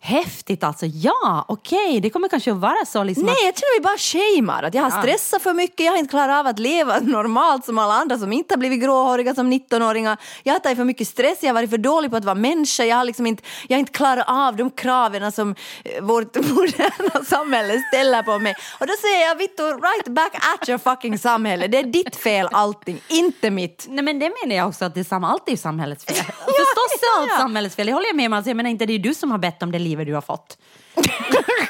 Häftigt 0.00 0.64
alltså. 0.64 0.86
Ja, 0.86 1.44
okej. 1.48 2.00
Det 2.00 2.10
kommer 2.10 2.28
kanske 2.28 2.52
att 2.52 2.58
vara 2.58 2.84
så. 2.86 3.02
Liksom 3.02 3.24
Nej, 3.24 3.32
att, 3.32 3.42
jag 3.44 3.54
känner 3.56 3.80
mig 3.80 3.84
bara 3.84 3.98
shamead. 3.98 4.64
Att 4.64 4.74
jag 4.74 4.82
har 4.82 5.02
stressat 5.02 5.42
för 5.42 5.54
mycket, 5.54 5.80
jag 5.86 5.92
har 5.92 5.98
inte 5.98 6.10
klarat 6.10 6.40
av 6.40 6.46
att 6.46 6.58
leva 6.58 7.00
normalt 7.02 7.64
som 7.64 7.78
alla 7.78 7.94
andra 7.94 8.18
som 8.18 8.32
inte 8.32 8.54
har 8.54 8.58
blivit 8.58 8.82
gråhåriga 8.82 9.34
som 9.34 9.52
19-åringar. 9.52 10.16
Jag 10.42 10.52
har 10.52 10.60
tagit 10.60 10.78
för 10.78 10.84
mycket 10.84 11.08
stress, 11.08 11.38
jag 11.40 11.48
har 11.48 11.54
varit 11.54 11.70
för 11.70 11.78
dålig 11.78 12.10
på 12.10 12.16
att 12.16 12.24
vara 12.24 12.34
människa. 12.34 12.84
Jag 12.84 12.96
har, 12.96 13.04
liksom 13.04 13.26
inte, 13.26 13.42
jag 13.68 13.76
har 13.76 13.78
inte 13.78 13.92
klarat 13.92 14.24
av 14.28 14.56
de 14.56 14.70
kraven 14.70 15.32
som 15.32 15.54
eh, 15.84 16.02
vårt 16.02 16.34
moderna 16.48 17.24
samhälle 17.24 17.82
ställer 17.92 18.22
på 18.22 18.38
mig. 18.38 18.54
Och 18.80 18.86
då 18.86 18.92
säger 19.00 19.28
jag, 19.28 19.34
Vittu, 19.34 19.62
right 19.62 20.08
back 20.08 20.34
at 20.34 20.68
your 20.68 20.78
fucking 20.78 21.18
samhälle. 21.18 21.66
Det 21.66 21.78
är 21.78 21.84
ditt 21.84 22.16
fel 22.16 22.48
allting, 22.52 23.00
inte 23.08 23.50
mitt. 23.50 23.86
Nej 23.88 24.04
men 24.04 24.18
det 24.18 24.32
menar 24.42 24.56
jag 24.56 24.68
också 24.68 24.84
att 24.84 24.94
det 24.94 25.00
är 25.12 25.50
ju 25.50 25.56
samhällets 25.56 26.04
fel. 26.04 26.16
Förstås 26.26 27.02
är 27.02 27.20
allt 27.20 27.30
ja. 27.30 27.38
samhällets 27.38 27.76
fel. 27.76 27.86
Det 27.86 27.92
håller 27.92 28.06
jag 28.06 28.16
med 28.16 28.26
om. 28.26 28.32
Alltså, 28.32 28.50
jag 28.50 28.56
menar 28.56 28.70
inte 28.70 28.86
det 28.86 28.92
är 28.92 28.98
du 28.98 29.14
som 29.14 29.30
har 29.30 29.38
bett 29.38 29.62
om 29.62 29.72
det 29.72 29.78
livet 29.86 30.06
du 30.06 30.14
har 30.14 30.20
fått. 30.20 30.58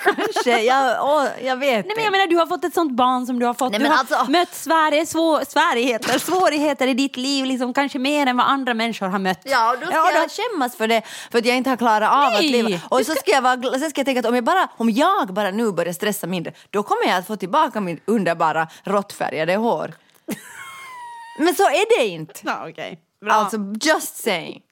Kanske, 0.05 0.63
jag, 0.63 1.05
åh, 1.05 1.27
jag 1.45 1.57
vet 1.57 1.87
Nej 1.87 1.95
men 1.97 2.05
jag 2.05 2.11
menar 2.13 2.27
du 2.27 2.37
har 2.37 2.47
fått 2.47 2.65
ett 2.65 2.75
sånt 2.75 2.93
barn 2.93 3.27
som 3.27 3.39
du 3.39 3.47
har 3.47 3.55
fått. 3.55 3.73
Nej, 3.73 3.81
du 3.81 3.87
har 3.87 3.99
alltså- 3.99 4.31
mött 4.31 4.55
Sverige, 4.55 5.07
svår, 5.07 5.45
svårigheter, 5.45 6.19
svårigheter 6.19 6.87
i 6.87 6.95
ditt 6.95 7.17
liv, 7.17 7.45
liksom, 7.45 7.75
kanske 7.75 7.99
mer 7.99 8.27
än 8.27 8.37
vad 8.37 8.47
andra 8.47 8.75
människor 8.75 9.07
har 9.07 9.19
mött. 9.19 9.41
Ja, 9.45 9.73
och 9.73 9.79
då 9.81 9.87
ska 9.87 9.95
Ja, 9.95 10.11
jag 10.13 10.31
skämmas 10.31 10.77
för 10.77 10.89
det, 10.89 11.03
för 11.31 11.39
att 11.39 11.47
jag 11.47 11.57
inte 11.57 11.71
har 11.71 11.77
klarat 11.77 12.13
av 12.13 12.33
Nej, 12.33 12.37
att 12.37 12.67
leva. 12.69 12.81
Och 12.89 13.07
så 13.07 13.15
ska 13.15 13.31
jag, 13.31 13.43
vara, 13.43 13.79
sen 13.79 13.91
ska 13.91 14.01
jag 14.01 14.07
tänka 14.07 14.21
att 14.21 14.27
om 14.27 14.35
jag, 14.35 14.45
bara, 14.45 14.69
om 14.77 14.91
jag 14.91 15.35
bara 15.35 15.51
nu 15.51 15.73
börjar 15.73 15.93
stressa 15.93 16.27
mindre, 16.27 16.53
då 16.71 16.83
kommer 16.83 17.07
jag 17.07 17.17
att 17.19 17.27
få 17.27 17.37
tillbaka 17.37 17.81
min 17.81 18.01
underbara 18.05 18.69
råttfärgade 18.85 19.57
hår. 19.57 19.95
Men 21.39 21.55
så 21.55 21.63
är 21.63 21.99
det 21.99 22.07
inte. 22.07 22.35
Ja, 22.43 22.69
okej. 22.71 23.01
Alltså, 23.31 23.57
just 23.83 24.17
saying. 24.23 24.63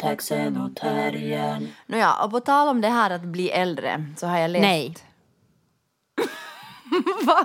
Taxen 0.00 0.56
och 0.56 0.76
terriern. 0.76 1.68
Nåja, 1.86 2.14
och 2.14 2.30
på 2.30 2.40
tal 2.40 2.68
om 2.68 2.80
det 2.80 2.88
här 2.88 3.10
att 3.10 3.22
bli 3.22 3.50
äldre 3.50 4.04
så 4.16 4.26
har 4.26 4.38
jag 4.38 4.50
läst... 4.50 4.62
Nej. 4.62 4.94
Va? 7.26 7.44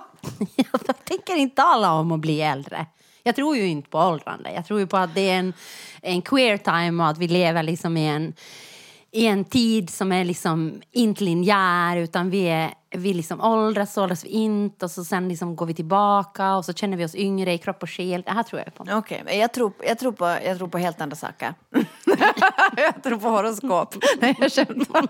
Jag 0.55 1.05
tänker 1.05 1.35
inte 1.35 1.55
tala 1.55 1.93
om 1.93 2.11
att 2.11 2.19
bli 2.19 2.41
äldre. 2.41 2.85
Jag 3.23 3.35
tror 3.35 3.57
ju 3.57 3.67
inte 3.67 3.89
på 3.89 3.99
åldrande. 3.99 4.51
Jag 4.51 4.65
tror 4.65 4.79
ju 4.79 4.87
på 4.87 4.97
att 4.97 5.15
det 5.15 5.29
är 5.29 5.39
en, 5.39 5.53
en 6.01 6.21
queer 6.21 6.57
time 6.57 7.03
och 7.03 7.09
att 7.09 7.17
vi 7.17 7.27
lever 7.27 7.63
liksom 7.63 7.97
i 7.97 8.07
en, 8.07 8.33
i 9.15 9.27
en 9.27 9.45
tid 9.45 9.89
som 9.89 10.11
är 10.11 10.23
liksom 10.23 10.81
inte 10.91 11.23
linjär 11.23 11.97
utan 11.97 12.29
vi, 12.29 12.47
är, 12.47 12.73
vi 12.91 13.13
liksom 13.13 13.41
åldras, 13.41 13.97
åldras 13.97 14.25
vi 14.25 14.29
inte 14.29 14.85
och 14.85 14.91
så 14.91 15.03
sen 15.05 15.29
liksom 15.29 15.55
går 15.55 15.65
vi 15.65 15.73
tillbaka 15.73 16.55
och 16.55 16.65
så 16.65 16.73
känner 16.73 16.97
vi 16.97 17.05
oss 17.05 17.15
yngre 17.15 17.53
i 17.53 17.57
kropp 17.57 17.83
och 17.83 17.89
själ. 17.89 18.21
Det 18.25 18.31
här 18.31 18.43
tror 18.43 18.61
jag 18.65 18.75
på. 18.75 18.85
Okej, 18.97 19.21
men 19.25 19.39
jag 19.39 19.53
tror, 19.53 19.73
jag, 19.87 19.99
tror 19.99 20.11
på, 20.11 20.25
jag 20.25 20.57
tror 20.57 20.67
på 20.67 20.77
helt 20.77 21.01
andra 21.01 21.15
saker. 21.15 21.53
jag 22.77 23.03
tror 23.03 23.17
på 23.17 23.29
horoskop. 23.29 23.95
Nej, 24.19 24.35
jag 24.39 24.51
skämtar. 24.51 25.01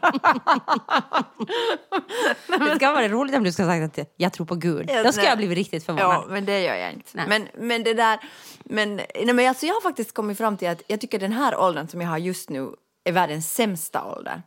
Det 2.69 2.75
ska 2.75 2.91
vara 2.91 3.07
roligt 3.07 3.35
om 3.35 3.43
du 3.43 3.51
ska 3.51 3.63
ha 3.63 3.71
sagt 3.71 3.99
att 3.99 4.13
jag 4.17 4.33
tror 4.33 4.45
på 4.45 4.55
Gud. 4.55 4.87
Då 5.03 5.11
ska 5.11 5.21
nej. 5.21 5.29
jag 5.29 5.37
bli 5.37 5.55
riktigt 5.55 5.85
förvånad. 5.85 6.11
Ja, 6.11 6.25
men 6.29 6.45
det 6.45 6.61
gör 6.61 6.75
jag 6.75 6.93
inte. 6.93 7.09
Nej. 7.13 7.25
Men, 7.27 7.47
men 7.67 7.83
det 7.83 7.93
där... 7.93 8.19
Men, 8.65 8.95
nej, 8.95 9.33
men 9.33 9.49
alltså 9.49 9.65
jag 9.65 9.73
har 9.73 9.81
faktiskt 9.81 10.13
kommit 10.13 10.37
fram 10.37 10.57
till 10.57 10.67
att 10.67 10.81
jag 10.87 11.01
tycker 11.01 11.19
den 11.19 11.33
här 11.33 11.57
åldern 11.57 11.87
som 11.87 12.01
jag 12.01 12.09
har 12.09 12.17
just 12.17 12.49
nu 12.49 12.69
är 13.05 13.11
världens 13.11 13.53
sämsta 13.53 14.03
ålder. 14.05 14.41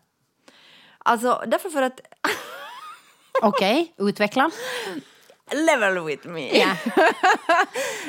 Alltså, 0.98 1.44
därför 1.46 1.70
för 1.70 1.82
att... 1.82 2.00
Okej, 3.42 3.94
utveckla. 3.98 4.50
Level 5.52 6.04
with 6.04 6.28
me. 6.28 6.58
Ja. 6.58 6.76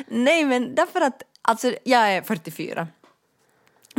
nej, 0.06 0.44
men 0.44 0.74
därför 0.74 1.00
att... 1.00 1.22
Alltså, 1.42 1.74
jag 1.84 2.12
är 2.12 2.22
44. 2.22 2.88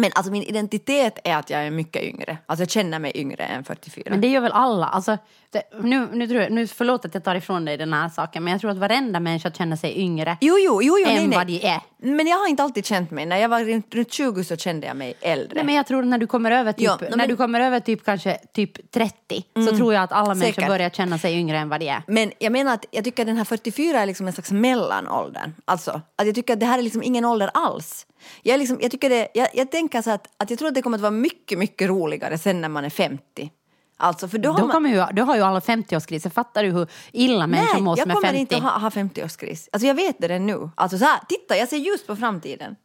Men 0.02 0.12
alltså 0.16 0.32
min 0.32 0.44
identitet 0.44 1.20
är 1.24 1.36
att 1.36 1.50
jag 1.50 1.62
är 1.66 1.72
mycket 1.72 2.04
yngre. 2.04 2.38
Alltså 2.46 2.62
jag 2.62 2.70
känner 2.70 3.00
mig 3.00 3.12
yngre 3.16 3.44
än 3.44 3.64
44. 3.64 4.04
Men 4.10 4.22
det 4.22 4.28
gör 4.28 4.42
väl 4.42 4.52
alla? 4.52 4.86
Alltså, 4.88 5.18
det, 5.52 5.64
nu, 5.84 6.08
nu, 6.14 6.28
tror 6.28 6.42
jag, 6.42 6.52
nu 6.52 6.68
förlåt 6.68 7.06
att 7.06 7.14
jag 7.14 7.24
tar 7.24 7.36
ifrån 7.36 7.66
dig 7.66 7.78
den 7.78 7.94
här 7.94 8.10
saken, 8.10 8.44
men 8.44 8.52
jag 8.52 8.62
tror 8.62 8.72
att 8.72 8.78
varenda 8.78 9.20
människa 9.20 9.52
känner 9.52 9.76
sig 9.76 10.00
yngre 10.00 10.38
Jo, 10.42 10.56
jo, 10.60 10.82
jo, 10.84 10.98
jo 11.00 11.08
än 11.10 11.16
nej, 11.16 11.28
nej. 11.28 11.38
vad 11.38 11.48
de 11.48 11.66
är. 11.68 11.82
Men 11.98 12.28
jag 12.28 12.38
har 12.38 12.48
inte 12.48 12.64
alltid 12.64 12.86
känt 12.86 13.12
mig. 13.12 13.26
När 13.26 13.38
jag 13.38 13.50
var 13.50 13.64
runt 13.64 13.96
runt 13.96 14.14
20 14.14 14.44
så 14.44 14.56
kände 14.58 14.88
jag 14.88 14.96
mig 14.98 15.14
äldre. 15.22 15.56
Nej, 15.56 15.66
men 15.66 15.76
jag 15.76 15.88
tror 15.88 16.04
när 16.04 16.18
du 16.18 16.28
kommer 16.28 16.52
över 16.52 16.72
typ, 16.74 16.82
Ja, 16.84 16.98
nej, 17.02 17.10
när 17.10 17.18
men- 17.18 17.30
du 17.30 17.36
kommer 17.36 17.60
över 17.60 17.80
typ 17.80 18.06
kanske 18.06 18.38
typ 18.54 18.92
30 18.92 19.44
så 19.70 19.78
tror 19.78 19.94
jag 19.94 20.04
att 20.04 20.12
alla 20.12 20.28
människor 20.34 20.46
säkert. 20.54 20.68
börjar 20.68 20.90
känna 20.90 21.18
sig 21.18 21.40
yngre 21.40 21.58
än 21.58 21.70
vad 21.70 21.80
de 21.80 21.90
är. 21.90 22.04
Men 22.08 22.32
jag 22.40 22.52
menar 22.52 22.74
att 22.74 22.86
jag 22.92 23.04
tycker 23.04 23.24
att 23.24 23.28
den 23.28 23.38
här 23.38 23.46
44 23.46 24.00
är 24.00 24.06
liksom 24.06 24.28
en 24.28 24.34
slags 24.34 24.52
mellanålder. 24.52 25.52
Alltså, 25.66 26.02
att 26.16 26.26
jag 26.26 26.36
tycker 26.36 26.54
att 26.54 26.60
det 26.60 26.66
här 26.66 26.78
är 26.80 26.84
liksom 26.84 27.04
ingen 27.04 27.26
ålder 27.26 27.52
alls. 27.54 28.06
Jag, 28.44 28.60
liksom, 28.60 28.78
jag, 28.82 28.92
tycker 28.92 29.10
det, 29.10 29.28
jag, 29.34 29.48
jag 29.54 29.72
tänker 29.72 29.91
så 30.02 30.12
att, 30.12 30.28
att 30.38 30.50
jag 30.50 30.60
tror 30.60 30.68
att 30.68 30.76
det 30.76 30.82
kommer 30.82 30.98
att 30.98 31.02
vara 31.02 31.12
mycket, 31.12 31.58
mycket 31.60 31.90
roligare 31.90 32.38
sen 32.38 32.62
när 32.62 32.70
man 32.70 32.86
är 32.86 32.90
50. 32.90 33.52
Alltså, 33.98 34.28
för 34.28 34.38
då 34.38 34.50
har 34.50 34.60
Då, 34.60 34.66
man... 34.66 34.74
kommer 34.74 34.90
ju, 34.90 35.06
då 35.14 35.24
har 35.24 35.36
ju 35.36 35.42
alla 35.42 35.60
50-årskriser. 35.60 36.30
Fattar 36.30 36.64
du 36.64 36.70
hur 36.70 36.88
illa 37.12 37.48
människor 37.48 37.74
Nej, 37.74 37.82
mår 37.82 37.98
jag 37.98 38.04
som 38.04 38.12
är 38.12 38.16
kommer 38.16 38.28
50? 38.28 38.40
inte 38.40 38.58
att 38.58 38.64
ha, 38.64 38.80
ha 38.80 38.90
50-årskris. 38.90 39.70
Alltså 39.72 39.88
jag 39.88 39.96
vet 39.96 40.16
det 40.20 40.28
redan 40.28 40.46
nu. 40.46 40.70
Alltså 40.76 40.98
så 40.98 41.06
här, 41.06 41.20
titta, 41.30 41.58
jag 41.58 41.70
ser 41.70 41.78
ljus 41.78 42.06
på 42.08 42.16
framtiden. 42.16 42.76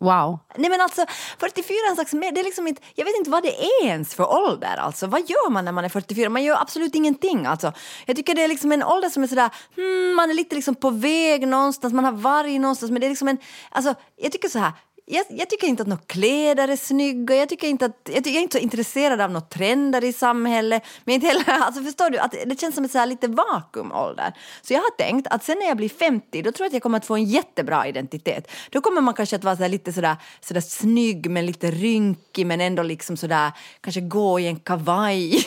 Wow. 0.00 0.38
Nej 0.56 0.70
men 0.70 0.80
alltså 0.80 1.04
44 1.38 1.74
är 1.86 1.90
en 1.90 1.94
slags, 1.94 2.10
det 2.10 2.40
är 2.40 2.44
liksom 2.44 2.66
inte, 2.66 2.82
jag 2.94 3.04
vet 3.04 3.16
inte 3.16 3.30
vad 3.30 3.42
det 3.42 3.64
är 3.64 3.86
ens 3.86 4.14
för 4.14 4.34
ålder 4.34 4.76
alltså. 4.76 5.06
Vad 5.06 5.20
gör 5.20 5.50
man 5.50 5.64
när 5.64 5.72
man 5.72 5.84
är 5.84 5.88
44? 5.88 6.28
Man 6.28 6.42
gör 6.42 6.60
absolut 6.62 6.94
ingenting 6.94 7.46
alltså. 7.46 7.72
Jag 8.06 8.16
tycker 8.16 8.34
det 8.34 8.44
är 8.44 8.48
liksom 8.48 8.72
en 8.72 8.82
ålder 8.82 9.08
som 9.08 9.22
är 9.22 9.26
sådär, 9.26 9.50
hmm, 9.76 10.16
man 10.16 10.30
är 10.30 10.34
lite 10.34 10.54
liksom 10.54 10.74
på 10.74 10.90
väg 10.90 11.48
någonstans, 11.48 11.94
man 11.94 12.04
har 12.04 12.12
varit 12.12 12.60
någonstans 12.60 12.92
men 12.92 13.00
det 13.00 13.06
är 13.06 13.08
liksom 13.08 13.28
en, 13.28 13.38
alltså 13.70 13.94
jag 14.16 14.32
tycker 14.32 14.48
så 14.48 14.58
här, 14.58 14.72
jag, 15.12 15.26
jag 15.28 15.50
tycker 15.50 15.66
inte 15.66 15.82
att 15.82 15.88
några 15.88 16.02
kläder 16.06 16.68
är 16.68 16.76
snygga, 16.76 17.36
jag 17.36 17.48
tycker 17.48 17.68
inte 17.68 17.84
att, 17.84 18.08
jag, 18.12 18.26
jag 18.26 18.36
är 18.36 18.40
inte 18.40 18.58
så 18.58 18.62
intresserad 18.62 19.20
av 19.20 19.30
några 19.30 19.46
trender 19.46 20.04
i 20.04 20.12
samhället. 20.12 20.82
Men 21.04 21.14
inte 21.14 21.26
heller, 21.26 21.44
alltså 21.48 21.82
förstår 21.82 22.10
du, 22.10 22.18
att 22.18 22.34
det 22.46 22.60
känns 22.60 22.74
som 22.74 22.84
ett 22.84 22.90
så 22.90 22.98
här 22.98 23.06
lite 23.06 23.28
vakuumålder. 23.28 24.32
Så 24.62 24.72
jag 24.72 24.80
har 24.80 24.96
tänkt 24.96 25.26
att 25.26 25.44
sen 25.44 25.58
när 25.58 25.66
jag 25.66 25.76
blir 25.76 25.88
50, 25.88 26.42
då 26.42 26.52
tror 26.52 26.64
jag 26.64 26.66
att 26.66 26.72
jag 26.72 26.82
kommer 26.82 26.98
att 26.98 27.06
få 27.06 27.14
en 27.14 27.24
jättebra 27.24 27.86
identitet. 27.86 28.50
Då 28.70 28.80
kommer 28.80 29.00
man 29.00 29.14
kanske 29.14 29.36
att 29.36 29.44
vara 29.44 29.56
så 29.56 29.68
lite 29.68 29.92
sådär, 29.92 30.16
sådär 30.40 30.60
snygg 30.60 31.30
men 31.30 31.46
lite 31.46 31.70
rynkig 31.70 32.46
men 32.46 32.60
ändå 32.60 32.82
liksom 32.82 33.16
sådär, 33.16 33.52
kanske 33.80 34.00
gå 34.00 34.40
i 34.40 34.46
en 34.46 34.56
kavaj. 34.56 35.44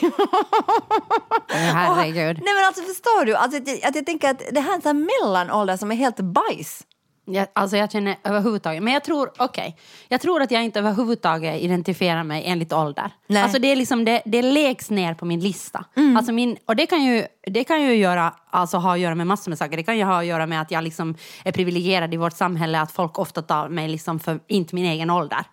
Herregud. 1.48 2.40
Nej 2.44 2.54
men 2.54 2.64
alltså 2.64 2.82
förstår 2.82 3.24
du, 3.24 3.34
alltså, 3.34 3.58
att, 3.58 3.68
jag, 3.68 3.84
att 3.84 3.94
jag 3.96 4.06
tänker 4.06 4.30
att 4.30 4.42
det 4.52 4.60
här 4.60 4.70
är 4.70 4.74
en 4.74 4.82
sån 4.82 4.96
här 4.96 5.22
mellanålder 5.22 5.76
som 5.76 5.92
är 5.92 5.96
helt 5.96 6.20
bajs. 6.20 6.82
Jag, 7.28 7.46
alltså 7.52 7.76
jag 7.76 7.92
känner 7.92 8.16
överhuvudtaget, 8.24 8.82
men 8.82 8.92
jag 8.92 9.04
tror, 9.04 9.30
okej, 9.38 9.76
jag 10.08 10.20
tror 10.20 10.42
att 10.42 10.50
jag 10.50 10.64
inte 10.64 10.78
överhuvudtaget 10.78 11.62
identifierar 11.62 12.22
mig 12.22 12.42
enligt 12.46 12.72
ålder. 12.72 13.10
Nej. 13.26 13.42
Alltså 13.42 13.58
det 13.58 13.72
är 13.72 13.76
liksom, 13.76 14.04
det, 14.04 14.22
det 14.24 14.42
läggs 14.42 14.90
ner 14.90 15.14
på 15.14 15.24
min 15.24 15.40
lista. 15.40 15.84
Alltså 16.16 16.32
min, 16.32 16.56
och 16.66 16.76
det 16.76 16.86
kan 16.86 17.04
ju, 17.04 17.26
det 17.46 17.64
kan 17.64 17.82
ju 17.82 17.94
göra, 17.94 18.34
alltså 18.50 18.76
ha 18.76 18.92
att 18.92 19.00
göra 19.00 19.14
med 19.14 19.26
massor 19.26 19.50
med 19.50 19.58
saker. 19.58 19.76
Det 19.76 19.82
kan 19.82 19.98
ju 19.98 20.04
ha 20.04 20.18
att 20.18 20.26
göra 20.26 20.46
med 20.46 20.60
att 20.60 20.70
jag 20.70 20.84
liksom 20.84 21.14
är 21.44 21.52
privilegierad 21.52 22.14
i 22.14 22.16
vårt 22.16 22.36
samhälle, 22.36 22.80
att 22.80 22.92
folk 22.92 23.18
ofta 23.18 23.42
tar 23.42 23.68
mig 23.68 23.88
liksom 23.88 24.18
för 24.20 24.40
inte 24.46 24.74
min 24.74 24.84
egen 24.84 25.10
ålder. 25.10 25.44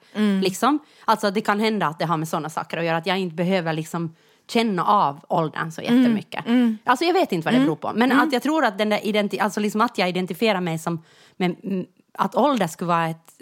Liksom. 0.42 0.80
Alltså 1.06 1.32
det 1.32 1.42
kan 1.42 1.60
hända 1.60 1.88
att 1.88 2.00
det 2.00 2.06
har 2.06 2.18
med 2.18 2.28
sådana 2.28 2.50
saker 2.50 2.78
att 2.78 2.86
göra, 2.86 2.98
att 2.98 3.06
jag 3.06 3.20
inte 3.20 3.36
behöver 3.36 3.74
liksom 3.74 4.16
känna 4.48 4.86
av 4.86 5.20
åldern 5.30 5.72
så 5.72 5.82
jättemycket. 5.82 6.46
Alltså 6.84 7.06
jag 7.06 7.14
vet 7.14 7.32
inte 7.32 7.46
vad 7.46 7.54
det 7.54 7.60
beror 7.60 7.76
på. 7.76 7.92
Men 7.96 8.12
att 8.12 8.34
jag 8.34 8.44
tror 8.44 8.66
att, 8.66 8.78
den 8.78 8.90
där 8.90 8.98
identi- 9.00 9.42
alltså 9.42 9.60
liksom 9.60 9.82
att 9.82 9.98
jag 9.98 10.10
identifierar 10.10 10.62
mig 10.62 10.80
som 10.80 11.04
mm, 11.40 11.86
att 12.18 12.36
ålder 12.36 12.68
skulle 12.68 12.88
vara 12.88 13.08
ett, 13.08 13.42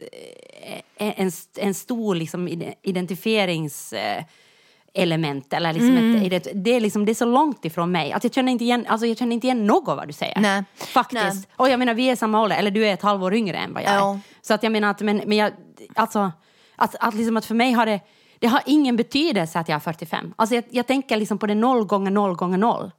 eh, 0.95 1.13
en, 1.21 1.31
en 1.57 1.73
stor 1.73 2.15
liksom, 2.15 2.47
ide- 2.47 2.73
identifierings... 2.81 3.93
element 4.93 5.53
eller 5.53 5.73
liksom 5.73 5.97
Mm. 5.97 6.31
ett, 6.33 6.47
det, 6.53 6.71
är 6.75 6.79
liksom, 6.79 7.05
det 7.05 7.11
är 7.11 7.13
så 7.13 7.25
långt 7.25 7.65
ifrån 7.65 7.91
mig 7.91 8.11
att 8.11 8.23
jag 8.23 8.33
känner 8.33 8.51
inte 8.51 8.63
igen, 8.63 8.85
alltså 8.87 9.07
jag 9.07 9.17
känner 9.17 9.33
inte 9.33 9.47
igen 9.47 9.65
något 9.67 9.85
vad 9.97 10.07
du 10.07 10.13
säger. 10.13 10.39
Nej. 10.39 10.63
Faktiskt. 10.75 11.21
Nej. 11.23 11.43
Och 11.55 11.69
jag 11.69 11.79
menar 11.79 11.93
vi 11.93 12.09
är 12.09 12.15
samma 12.15 12.41
ålder, 12.41 12.57
eller 12.57 12.71
du 12.71 12.85
är 12.87 12.93
ett 12.93 13.01
halvår 13.01 13.33
yngre 13.33 13.57
än 13.57 13.73
vad 13.73 13.83
jag 13.83 13.93
Ja. 13.93 14.13
är. 14.13 14.19
Så 14.41 14.53
att 14.53 14.63
jag 14.63 14.71
menar 14.71 14.89
att, 14.91 15.01
men, 15.01 15.21
men 15.25 15.37
jag, 15.37 15.51
alltså, 15.95 16.31
att, 16.75 16.95
att, 16.99 17.13
liksom 17.13 17.37
att 17.37 17.45
för 17.45 17.55
mig 17.55 17.71
har 17.71 17.85
det, 17.85 17.99
det 18.41 18.47
har 18.47 18.61
ingen 18.65 18.95
betydelse 18.95 19.59
att 19.59 19.69
jag 19.69 19.75
är 19.75 19.79
45. 19.79 20.33
Alltså 20.35 20.55
jag, 20.55 20.63
jag 20.69 20.87
tänker 20.87 21.17
liksom 21.17 21.37
på 21.37 21.47
det 21.47 21.55
noll 21.55 21.85
gånger 21.85 22.11
noll 22.11 22.35
gånger 22.35 22.57
noll. 22.57 22.91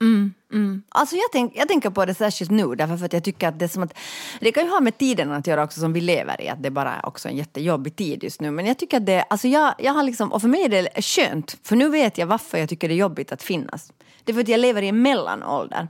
Alltså 0.88 1.16
jag, 1.16 1.24
tänk, 1.32 1.52
jag 1.56 1.68
tänker 1.68 1.90
på 1.90 2.04
det 2.04 2.14
särskilt 2.14 2.50
nu 2.50 2.74
därför 2.74 2.96
för 2.96 3.04
att 3.04 3.12
jag 3.12 3.24
tycker 3.24 3.48
att 3.48 3.58
det 3.58 3.64
är 3.64 3.68
som 3.68 3.82
att 3.82 3.98
det 4.40 4.52
kan 4.52 4.64
ju 4.64 4.70
ha 4.70 4.80
med 4.80 4.98
tiden 4.98 5.32
att 5.32 5.46
göra 5.46 5.64
också 5.64 5.80
som 5.80 5.92
vi 5.92 6.00
lever 6.00 6.40
i 6.40 6.48
att 6.48 6.62
det 6.62 6.70
bara 6.70 6.94
är 6.94 7.06
också 7.06 7.28
en 7.28 7.36
jättejobbig 7.36 7.96
tid 7.96 8.24
just 8.24 8.40
nu 8.40 8.50
men 8.50 8.66
jag 8.66 8.78
tycker 8.78 8.96
att 8.96 9.06
det, 9.06 9.22
alltså 9.22 9.48
jag, 9.48 9.74
jag 9.78 9.92
har 9.92 10.02
liksom 10.02 10.32
och 10.32 10.40
för 10.40 10.48
mig 10.48 10.62
är 10.64 10.68
det 10.68 11.02
skönt 11.02 11.56
för 11.62 11.76
nu 11.76 11.88
vet 11.88 12.18
jag 12.18 12.26
varför 12.26 12.58
jag 12.58 12.68
tycker 12.68 12.88
det 12.88 12.94
är 12.94 12.96
jobbigt 12.96 13.32
att 13.32 13.42
finnas. 13.42 13.92
Det 14.24 14.32
är 14.32 14.34
för 14.34 14.42
att 14.42 14.48
jag 14.48 14.60
lever 14.60 14.82
i 14.82 14.88
en 14.88 15.02
mellanålder. 15.02 15.88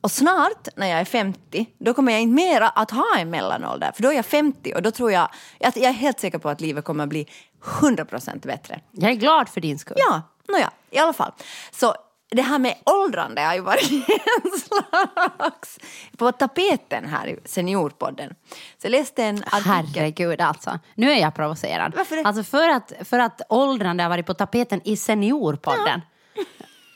Och 0.00 0.10
snart 0.10 0.68
när 0.76 0.86
jag 0.86 1.00
är 1.00 1.04
50 1.04 1.66
då 1.78 1.94
kommer 1.94 2.12
jag 2.12 2.20
inte 2.20 2.34
mera 2.34 2.68
att 2.68 2.90
ha 2.90 3.18
en 3.18 3.30
mellanålder 3.30 3.92
för 3.94 4.02
då 4.02 4.08
är 4.08 4.12
jag 4.12 4.26
50 4.26 4.72
och 4.74 4.82
då 4.82 4.90
tror 4.90 5.12
jag, 5.12 5.28
jag, 5.58 5.72
jag 5.76 5.84
är 5.84 5.92
helt 5.92 6.20
säker 6.20 6.38
på 6.38 6.48
att 6.48 6.60
livet 6.60 6.84
kommer 6.84 7.04
att 7.04 7.10
bli 7.10 7.26
100% 7.64 8.46
bättre. 8.46 8.80
Jag 8.90 9.10
är 9.10 9.14
glad 9.14 9.48
för 9.48 9.60
din 9.60 9.78
skull. 9.78 9.96
Ja, 9.98 10.22
nåja, 10.48 10.70
i 10.90 10.98
alla 10.98 11.12
fall. 11.12 11.32
Så 11.70 11.94
det 12.30 12.42
här 12.42 12.58
med 12.58 12.74
åldrande 12.84 13.40
har 13.40 13.54
ju 13.54 13.60
varit 13.60 13.90
en 14.44 14.50
slags... 14.60 15.78
På 16.16 16.32
tapeten 16.32 17.08
här 17.08 17.26
i 17.26 17.38
Seniorpodden. 17.44 18.34
Så 18.50 18.86
jag 18.86 18.90
läste 18.90 19.24
en 19.24 19.44
artikel. 19.44 19.62
Herregud 19.64 20.40
alltså. 20.40 20.78
Nu 20.94 21.12
är 21.12 21.20
jag 21.20 21.34
provocerad. 21.34 21.94
Varför 21.96 22.16
det? 22.16 22.22
Alltså 22.22 22.42
för 22.42 22.68
att, 22.68 22.92
för 23.00 23.18
att 23.18 23.40
åldrande 23.48 24.02
har 24.02 24.10
varit 24.10 24.26
på 24.26 24.34
tapeten 24.34 24.80
i 24.84 24.96
Seniorpodden. 24.96 26.00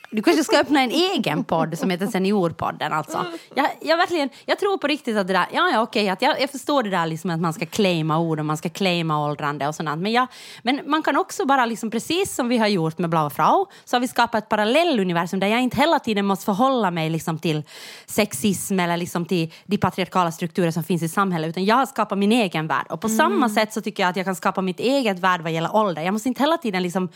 Du 0.09 0.21
kanske 0.21 0.43
ska 0.43 0.59
öppna 0.59 0.81
en 0.81 0.91
egen 0.91 1.43
podd 1.43 1.77
som 1.77 1.89
heter 1.89 2.07
Seniorpodden. 2.07 2.93
Alltså. 2.93 3.25
Jag, 3.55 3.69
jag, 3.81 3.97
verkligen, 3.97 4.29
jag 4.45 4.59
tror 4.59 4.77
på 4.77 4.87
riktigt 4.87 5.17
att 5.17 5.27
det 5.27 5.33
där, 5.33 5.47
ja, 5.53 5.69
ja 5.73 5.81
okej, 5.81 6.09
att 6.09 6.21
jag, 6.21 6.41
jag 6.41 6.49
förstår 6.49 6.83
det 6.83 6.89
där 6.89 7.05
liksom 7.05 7.29
att 7.29 7.39
man 7.39 7.53
ska 7.53 7.65
claima 7.65 8.19
ord 8.19 8.39
och 8.39 8.45
man 8.45 8.57
ska 8.57 8.69
claima 8.69 9.25
åldrande 9.25 9.67
och 9.67 9.75
sånt. 9.75 10.01
Men, 10.01 10.11
jag, 10.11 10.27
men 10.63 10.81
man 10.85 11.03
kan 11.03 11.17
också 11.17 11.45
bara, 11.45 11.65
liksom, 11.65 11.91
precis 11.91 12.35
som 12.35 12.49
vi 12.49 12.57
har 12.57 12.67
gjort 12.67 12.97
med 12.97 13.09
Blaue 13.09 13.29
Frau, 13.29 13.65
så 13.85 13.95
har 13.95 14.01
vi 14.01 14.07
skapat 14.07 14.43
ett 14.43 14.49
parallelluniversum 14.49 15.39
där 15.39 15.47
jag 15.47 15.61
inte 15.61 15.77
hela 15.77 15.99
tiden 15.99 16.25
måste 16.25 16.45
förhålla 16.45 16.91
mig 16.91 17.09
liksom, 17.09 17.39
till 17.39 17.63
sexism 18.05 18.79
eller 18.79 18.97
liksom, 18.97 19.25
till 19.25 19.53
de 19.65 19.77
patriarkala 19.77 20.31
strukturer 20.31 20.71
som 20.71 20.83
finns 20.83 21.03
i 21.03 21.09
samhället, 21.09 21.49
utan 21.49 21.65
jag 21.65 21.75
har 21.75 21.85
skapat 21.85 22.17
min 22.17 22.31
egen 22.31 22.67
värld. 22.67 22.85
Och 22.89 23.01
på 23.01 23.09
samma 23.09 23.49
sätt 23.49 23.73
så 23.73 23.81
tycker 23.81 24.03
jag 24.03 24.09
att 24.09 24.15
jag 24.15 24.25
kan 24.25 24.35
skapa 24.35 24.61
mitt 24.61 24.79
eget 24.79 25.19
värld 25.19 25.41
vad 25.41 25.51
gäller 25.51 25.75
ålder. 25.75 26.01
Jag 26.01 26.13
måste 26.13 26.29
inte 26.29 26.43
hela 26.43 26.57
tiden 26.57 26.83
liksom, 26.83 27.09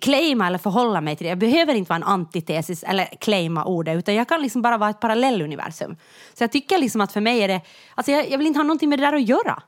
claima 0.00 0.46
eller 0.46 0.58
förhålla 0.58 1.00
mig 1.00 1.16
till 1.16 1.24
det. 1.24 1.28
Jag 1.28 1.38
behöver 1.38 1.74
inte 1.74 1.88
vara 1.88 1.96
en 1.96 2.02
antitesis 2.26 2.82
eller 2.82 3.04
claima 3.20 3.64
ordet, 3.64 3.98
utan 3.98 4.14
jag 4.14 4.28
kan 4.28 4.42
liksom 4.42 4.62
bara 4.62 4.78
vara 4.78 4.90
ett 4.90 5.00
parallelluniversum. 5.00 5.96
Så 6.34 6.42
jag 6.42 6.52
tycker 6.52 6.78
liksom 6.78 7.00
att 7.00 7.12
för 7.12 7.20
mig 7.20 7.40
är 7.40 7.48
det, 7.48 7.60
alltså 7.94 8.12
jag, 8.12 8.30
jag 8.30 8.38
vill 8.38 8.46
inte 8.46 8.58
ha 8.58 8.64
någonting 8.64 8.88
med 8.88 8.98
det 8.98 9.06
där 9.06 9.12
att 9.12 9.28
göra. 9.28 9.62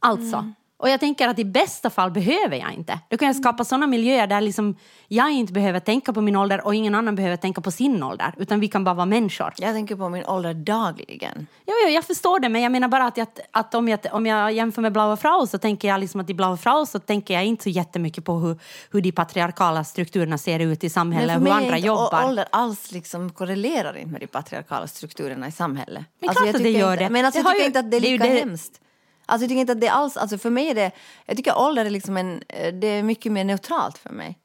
Alltså. 0.00 0.52
Och 0.80 0.88
jag 0.88 1.00
tänker 1.00 1.28
att 1.28 1.38
i 1.38 1.44
bästa 1.44 1.90
fall 1.90 2.10
behöver 2.10 2.56
jag 2.56 2.72
inte. 2.72 2.98
Då 3.08 3.16
kan 3.16 3.26
jag 3.26 3.36
skapa 3.36 3.64
sådana 3.64 3.86
miljöer 3.86 4.26
där 4.26 4.40
liksom 4.40 4.76
jag 5.08 5.30
inte 5.30 5.52
behöver 5.52 5.80
tänka 5.80 6.12
på 6.12 6.20
min 6.20 6.36
ålder 6.36 6.66
och 6.66 6.74
ingen 6.74 6.94
annan 6.94 7.14
behöver 7.14 7.36
tänka 7.36 7.60
på 7.60 7.70
sin 7.70 8.02
ålder. 8.02 8.34
Utan 8.36 8.60
vi 8.60 8.68
kan 8.68 8.84
bara 8.84 8.94
vara 8.94 9.06
människor. 9.06 9.52
Jag 9.58 9.74
tänker 9.74 9.96
på 9.96 10.08
min 10.08 10.24
ålder 10.24 10.54
dagligen. 10.54 11.46
Jo, 11.66 11.74
jo, 11.84 11.88
jag 11.88 12.04
förstår 12.04 12.40
det, 12.40 12.48
men 12.48 12.62
jag 12.62 12.72
menar 12.72 12.88
bara 12.88 13.04
att, 13.06 13.16
jag, 13.16 13.26
att 13.50 13.74
om, 13.74 13.88
jag, 13.88 14.00
om 14.12 14.26
jag 14.26 14.52
jämför 14.52 14.82
med 14.82 14.92
Blaue 14.92 15.16
Frau 15.16 15.46
så 15.46 15.58
tänker 15.58 15.88
jag 15.88 16.00
liksom 16.00 16.20
att 16.20 16.30
i 16.30 16.34
Blaue 16.34 16.56
Frau 16.56 16.86
så 16.86 16.98
tänker 16.98 17.34
jag 17.34 17.44
inte 17.44 17.62
så 17.62 17.68
jättemycket 17.70 18.24
på 18.24 18.34
hur, 18.38 18.58
hur 18.90 19.00
de 19.00 19.12
patriarkala 19.12 19.84
strukturerna 19.84 20.38
ser 20.38 20.58
ut 20.60 20.84
i 20.84 20.90
samhället, 20.90 21.40
hur 21.40 21.46
är 21.48 21.52
andra 21.52 21.76
inte 21.76 21.86
jobbar. 21.88 22.24
ålder 22.24 22.44
alls 22.52 22.92
liksom 22.92 23.30
korrelerar 23.30 23.96
inte 23.96 24.10
med 24.12 24.20
de 24.20 24.26
patriarkala 24.26 24.86
strukturerna 24.86 25.48
i 25.48 25.52
samhället. 25.52 26.04
Men 26.20 26.28
klart 26.30 26.46
jag 26.46 26.56
att 26.56 26.62
det 26.62 26.70
gör 26.70 26.92
inte, 26.92 27.04
det. 27.04 27.10
Men 27.10 27.24
alltså, 27.24 27.42
Det 27.42 27.48
jag 27.48 27.52
tycker 27.52 27.60
ju- 27.62 27.66
inte 27.66 27.78
att 27.78 27.90
det 27.90 27.96
är 27.96 28.00
lika 28.00 28.24
det- 28.24 28.30
hemskt. 28.40 28.80
Alltså, 29.28 29.44
jag 29.44 29.48
tycker 29.48 29.60
inte 29.60 29.72
att 29.72 29.80
det 29.80 29.86
är 29.86 29.92
alls, 29.92 30.16
alltså 30.16 30.38
för 30.38 30.50
mig 30.50 30.68
är 30.70 30.74
det, 30.74 30.90
jag 31.26 31.36
tycker 31.36 31.58
ålder 31.58 31.84
är 31.84 31.90
liksom 31.90 32.16
en, 32.16 32.42
det 32.80 32.86
är 32.86 33.02
mycket 33.02 33.32
mer 33.32 33.44
neutralt 33.44 33.98
för 33.98 34.10
mig. 34.10 34.38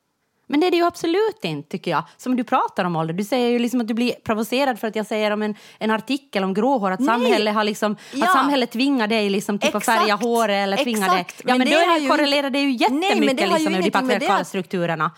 Men 0.47 0.59
det 0.59 0.67
är 0.67 0.71
det 0.71 0.77
ju 0.77 0.85
absolut 0.85 1.39
inte, 1.43 1.69
tycker 1.69 1.91
jag. 1.91 2.03
Som 2.17 2.35
du 2.35 2.43
pratar 2.43 2.85
om 2.85 2.95
ålder. 2.95 3.13
Du 3.13 3.23
säger 3.23 3.49
ju 3.49 3.59
liksom 3.59 3.81
att 3.81 3.87
du 3.87 3.93
blir 3.93 4.11
provocerad 4.23 4.79
för 4.79 4.87
att 4.87 4.95
jag 4.95 5.05
säger 5.05 5.31
om 5.31 5.41
en, 5.41 5.55
en 5.79 5.91
artikel 5.91 6.43
om 6.43 6.53
gråhår, 6.53 6.91
att 6.91 6.99
Nej. 6.99 7.07
samhället 7.07 7.53
har 7.55 7.63
liksom, 7.63 7.95
Ja. 8.13 8.25
att 8.25 8.31
samhället 8.33 8.71
tvingar 8.71 9.07
dig 9.07 9.29
liksom 9.29 9.59
typ 9.59 9.75
att 9.75 9.85
färga 9.85 10.15
håret 10.15 10.63
eller 10.63 10.77
tvingar 10.77 11.09
dig. 11.09 11.19
Exakt. 11.21 11.41
Ja, 11.45 11.57
men, 11.57 11.57
Men 11.57 11.67
då 11.67 11.73
det 11.73 11.83
är 11.83 11.87
har 11.87 11.95
det, 11.95 12.01
ju- 12.01 12.09
korrelerar 12.09 12.49
det 12.49 12.59
ju 12.59 12.65
Nej, 12.65 12.89
men 12.89 12.99
det 12.99 13.05
jättemycket 13.07 13.49
liksom, 13.49 13.73
med 13.73 13.83
de 13.83 13.91
patriarkala 13.91 14.43
strukturerna. 14.43 15.11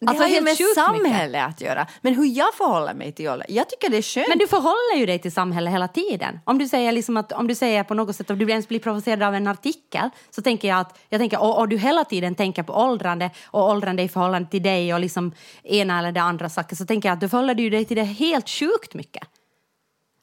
Det 0.00 0.06
Alltså, 0.06 0.22
har 0.24 0.28
ju 0.28 0.34
med 0.34 0.52
mycket. 0.52 0.74
samhället 0.74 1.48
att 1.48 1.60
göra. 1.60 1.86
Men 2.00 2.14
hur 2.14 2.24
jag 2.24 2.54
förhåller 2.54 2.94
mig 2.94 3.12
till 3.12 3.28
ålder, 3.28 3.46
jag 3.48 3.70
tycker 3.70 3.90
det 3.90 3.96
är 3.96 4.02
skönt. 4.02 4.28
Men 4.28 4.38
du 4.38 4.46
förhåller 4.46 4.96
ju 4.96 5.06
dig 5.06 5.18
till 5.18 5.32
samhället 5.32 5.72
hela 5.72 5.88
tiden. 5.88 6.40
Om 6.44 6.58
du 6.58 6.68
säger, 6.68 6.92
liksom 6.92 7.16
att, 7.16 7.32
om 7.32 7.46
du 7.46 7.54
säger 7.54 7.84
på 7.84 7.94
något 7.94 8.16
sätt, 8.16 8.30
om 8.30 8.38
du 8.38 8.50
ens 8.50 8.68
blir 8.68 8.78
provocerad 8.80 9.22
av 9.22 9.34
en 9.34 9.46
artikel, 9.46 10.10
så 10.30 10.42
tänker 10.42 10.68
jag 10.68 10.78
att, 10.80 10.98
jag 11.08 11.20
tänker, 11.20 11.42
och, 11.42 11.58
och 11.58 11.68
du 11.68 11.76
hela 11.78 12.04
tiden 12.04 12.34
tänker 12.34 12.62
på 12.62 12.72
åldrande 12.72 13.30
och 13.46 13.68
åldrande 13.70 14.02
i 14.02 14.08
förhållande 14.08 14.50
till 14.50 14.62
dig 14.62 14.94
och 14.94 15.00
liksom 15.00 15.32
ena 15.62 15.98
eller 15.98 16.12
det 16.12 16.22
andra 16.22 16.48
saker, 16.48 16.76
så 16.76 16.86
tänker 16.86 17.08
jag 17.08 17.14
att 17.14 17.20
du 17.20 17.28
förhåller 17.28 17.70
dig 17.70 17.84
till 17.84 17.96
det 17.96 18.04
helt 18.04 18.48
sjukt 18.48 18.94
mycket. 18.94 19.28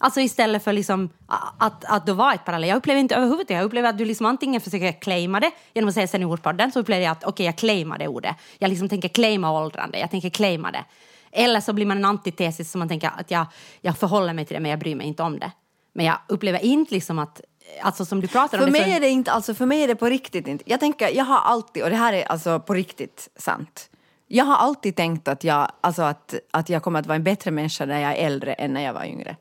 Alltså 0.04 0.20
istället 0.20 0.64
för 0.64 0.74
liksom 0.74 1.10
att, 1.58 1.86
att 1.86 2.06
då 2.06 2.14
vara 2.14 2.34
ett 2.34 2.46
parallell. 2.46 2.70
Jag 2.70 2.78
upplever 2.78 3.00
inte 3.00 3.16
överhuvudtaget, 3.16 3.58
jag 3.58 3.66
upplever 3.66 3.90
att 3.90 3.98
du 3.98 4.06
liksom 4.06 4.26
antingen 4.26 4.62
försöker 4.62 4.92
claima 4.92 5.40
det 5.40 5.52
genom 5.74 5.88
att 5.88 5.94
säga 5.94 6.08
seniorpodden, 6.08 6.72
så 6.72 6.80
upplever 6.80 7.04
jag 7.04 7.12
att 7.12 7.24
okej, 7.24 7.30
okay, 7.30 7.46
jag 7.46 7.56
claimar 7.56 7.98
det 7.98 8.08
ordet. 8.08 8.36
Jag 8.60 8.70
liksom 8.70 8.90
tänker 8.90 9.10
claima 9.10 9.52
åldrande, 9.52 10.00
jag 10.00 10.12
tänker 10.12 10.30
claima 10.30 10.72
det. 10.72 10.86
Eller 11.32 11.60
så 11.60 11.74
blir 11.74 11.86
man 11.86 11.98
en 11.98 12.06
antitesis 12.06 12.72
som 12.72 12.80
man 12.80 12.88
tänker 12.88 13.12
att 13.18 13.32
jag, 13.32 13.46
jag 13.82 13.98
förhåller 13.98 14.34
mig 14.34 14.46
till 14.46 14.54
det 14.54 14.60
men 14.60 14.72
jag 14.72 14.80
bryr 14.80 14.96
mig 14.96 15.08
inte 15.08 15.24
om 15.24 15.40
det. 15.40 15.52
Men 15.94 16.06
jag 16.06 16.16
upplever 16.28 16.66
inte 16.66 16.94
liksom 16.94 17.20
att, 17.20 17.42
alltså 17.82 18.06
som 18.06 18.22
du 18.22 18.28
pratar 18.28 18.58
om 18.58 18.64
För 18.64 18.72
mig 18.72 18.84
så, 18.84 18.90
är 18.90 19.00
det 19.00 19.10
inte, 19.10 19.32
alltså 19.32 19.54
för 19.54 19.66
mig 19.66 19.84
är 19.84 19.88
det 19.88 19.96
på 19.96 20.06
riktigt 20.06 20.48
inte. 20.48 20.64
Jag 20.68 20.80
tänker, 20.80 21.10
jag 21.10 21.26
har 21.26 21.40
alltid, 21.40 21.84
och 21.84 21.90
det 21.90 21.96
här 21.96 22.14
är 22.14 22.24
alltså 22.24 22.60
på 22.60 22.74
riktigt 22.74 23.30
sant. 23.36 23.90
Jag 24.28 24.46
har 24.46 24.56
alltid 24.56 24.96
tänkt 24.96 25.28
att 25.28 25.44
jag, 25.44 25.72
alltså 25.82 26.02
att, 26.02 26.36
att 26.52 26.70
jag 26.70 26.84
kommer 26.84 27.00
att 27.00 27.06
vara 27.06 27.16
en 27.16 27.24
bättre 27.24 27.52
människa 27.52 27.86
när 27.86 28.00
jag 28.00 28.12
är 28.12 28.26
äldre 28.26 28.54
än 28.54 28.74
när 28.74 28.82
jag 28.84 28.94
var 28.94 29.06
yngre. 29.06 29.36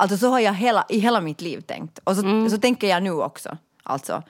Alltså 0.00 0.16
så 0.16 0.28
har 0.28 0.40
jag 0.40 0.54
hela, 0.54 0.86
i 0.88 0.98
hela 0.98 1.20
mitt 1.20 1.40
liv 1.40 1.60
tänkt. 1.60 1.98
Och 2.04 2.16
så, 2.16 2.22
Mm. 2.22 2.50
så 2.50 2.58
tänker 2.58 2.86
jag 2.88 3.02
nu 3.02 3.10
också. 3.12 3.56
Alltså. 3.82 4.22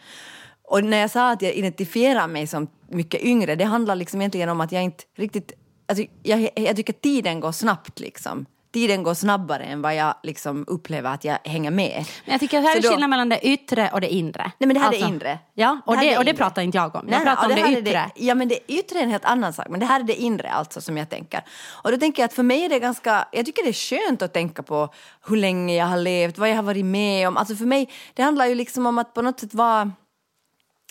Och 0.63 0.85
när 0.85 0.99
jag 0.99 1.11
sa 1.11 1.31
att 1.31 1.43
jag 1.43 1.53
identifierar 1.55 2.27
mig 2.27 2.47
som 2.47 2.67
mycket 2.89 3.23
yngre, 3.23 3.55
det 3.55 3.65
handlar 3.65 3.97
liksom 3.97 4.21
egentligen 4.21 4.49
om 4.49 4.61
att 4.61 4.73
jag 4.73 4.83
inte 4.83 5.05
riktigt... 5.17 5.53
Alltså 5.87 6.05
jag, 6.23 6.49
jag 6.55 6.77
tycker 6.77 6.93
tiden 6.93 7.41
går 7.41 7.53
snabbt 7.53 8.01
liksom. 8.01 8.47
Tiden 8.73 9.03
går 9.03 9.15
snabbare 9.15 9.65
än 9.65 9.83
vad 9.83 9.95
jag 9.95 10.15
liksom 10.23 10.65
upplever 10.69 11.11
att 11.15 11.25
jag 11.25 11.39
hänger 11.45 11.71
med. 11.71 12.05
men 12.25 12.33
jag 12.33 12.41
tycker 12.41 12.59
att 12.59 12.65
det 12.65 12.69
här 12.69 12.77
är 12.77 12.83
då- 12.83 12.89
skillnad 12.89 13.11
mellan 13.11 13.29
det 13.29 13.47
yttre 13.47 13.91
och 13.93 14.01
det 14.01 14.09
inre. 14.15 14.43
Nej 14.59 14.67
men 14.67 14.75
det 14.75 14.81
här 14.81 14.87
alltså, 14.87 15.05
är 15.05 15.09
det 15.09 15.15
inre. 15.15 15.39
Ja, 15.55 15.81
och 15.87 15.97
det, 15.97 16.13
är 16.13 16.19
och 16.19 16.25
det 16.25 16.35
pratar 16.35 16.63
inte 16.63 16.79
jag 16.79 16.95
om. 16.95 17.05
Nej, 17.07 17.15
Jag 17.15 17.25
pratar 17.25 17.49
nej, 17.49 17.65
om 17.65 17.71
det 17.71 17.79
är 17.79 17.83
yttre. 17.83 18.11
ja 18.17 18.35
men 18.35 18.49
det 18.49 18.73
yttre 18.73 18.99
är 18.99 19.03
en 19.03 19.11
helt 19.11 19.25
annan 19.25 19.53
sak. 19.53 19.67
Men 19.71 19.81
det 19.81 19.87
här 19.87 20.01
är 20.01 20.05
det 20.05 20.15
inre 20.15 20.51
alltså 20.51 20.81
som 20.81 20.97
jag 20.97 21.09
tänker. 21.11 21.41
Och 21.83 21.91
då 21.91 21.97
tänker 21.99 22.23
jag 22.23 22.29
att 22.29 22.35
för 22.35 22.43
mig 22.43 22.65
är 22.65 22.69
det 22.69 22.79
ganska, 22.79 23.29
jag 23.33 23.47
tycker 23.47 23.63
det 23.63 23.69
är 23.69 24.07
skönt 24.09 24.23
att 24.23 24.33
tänka 24.35 24.63
på 24.63 24.89
hur 25.29 25.37
länge 25.37 25.75
jag 25.77 25.87
har 25.87 25.97
levt, 25.99 26.39
vad 26.39 26.51
jag 26.51 26.57
har 26.57 26.63
varit 26.63 26.85
med 26.85 27.29
om. 27.29 27.37
Alltså 27.37 27.55
för 27.57 27.65
mig, 27.67 27.89
det 28.15 28.23
handlar 28.23 28.47
ju 28.47 28.55
liksom 28.55 28.87
om 28.87 28.99
att 28.99 29.15
på 29.15 29.23
något 29.23 29.41
sätt 29.41 29.55
vara 29.55 29.93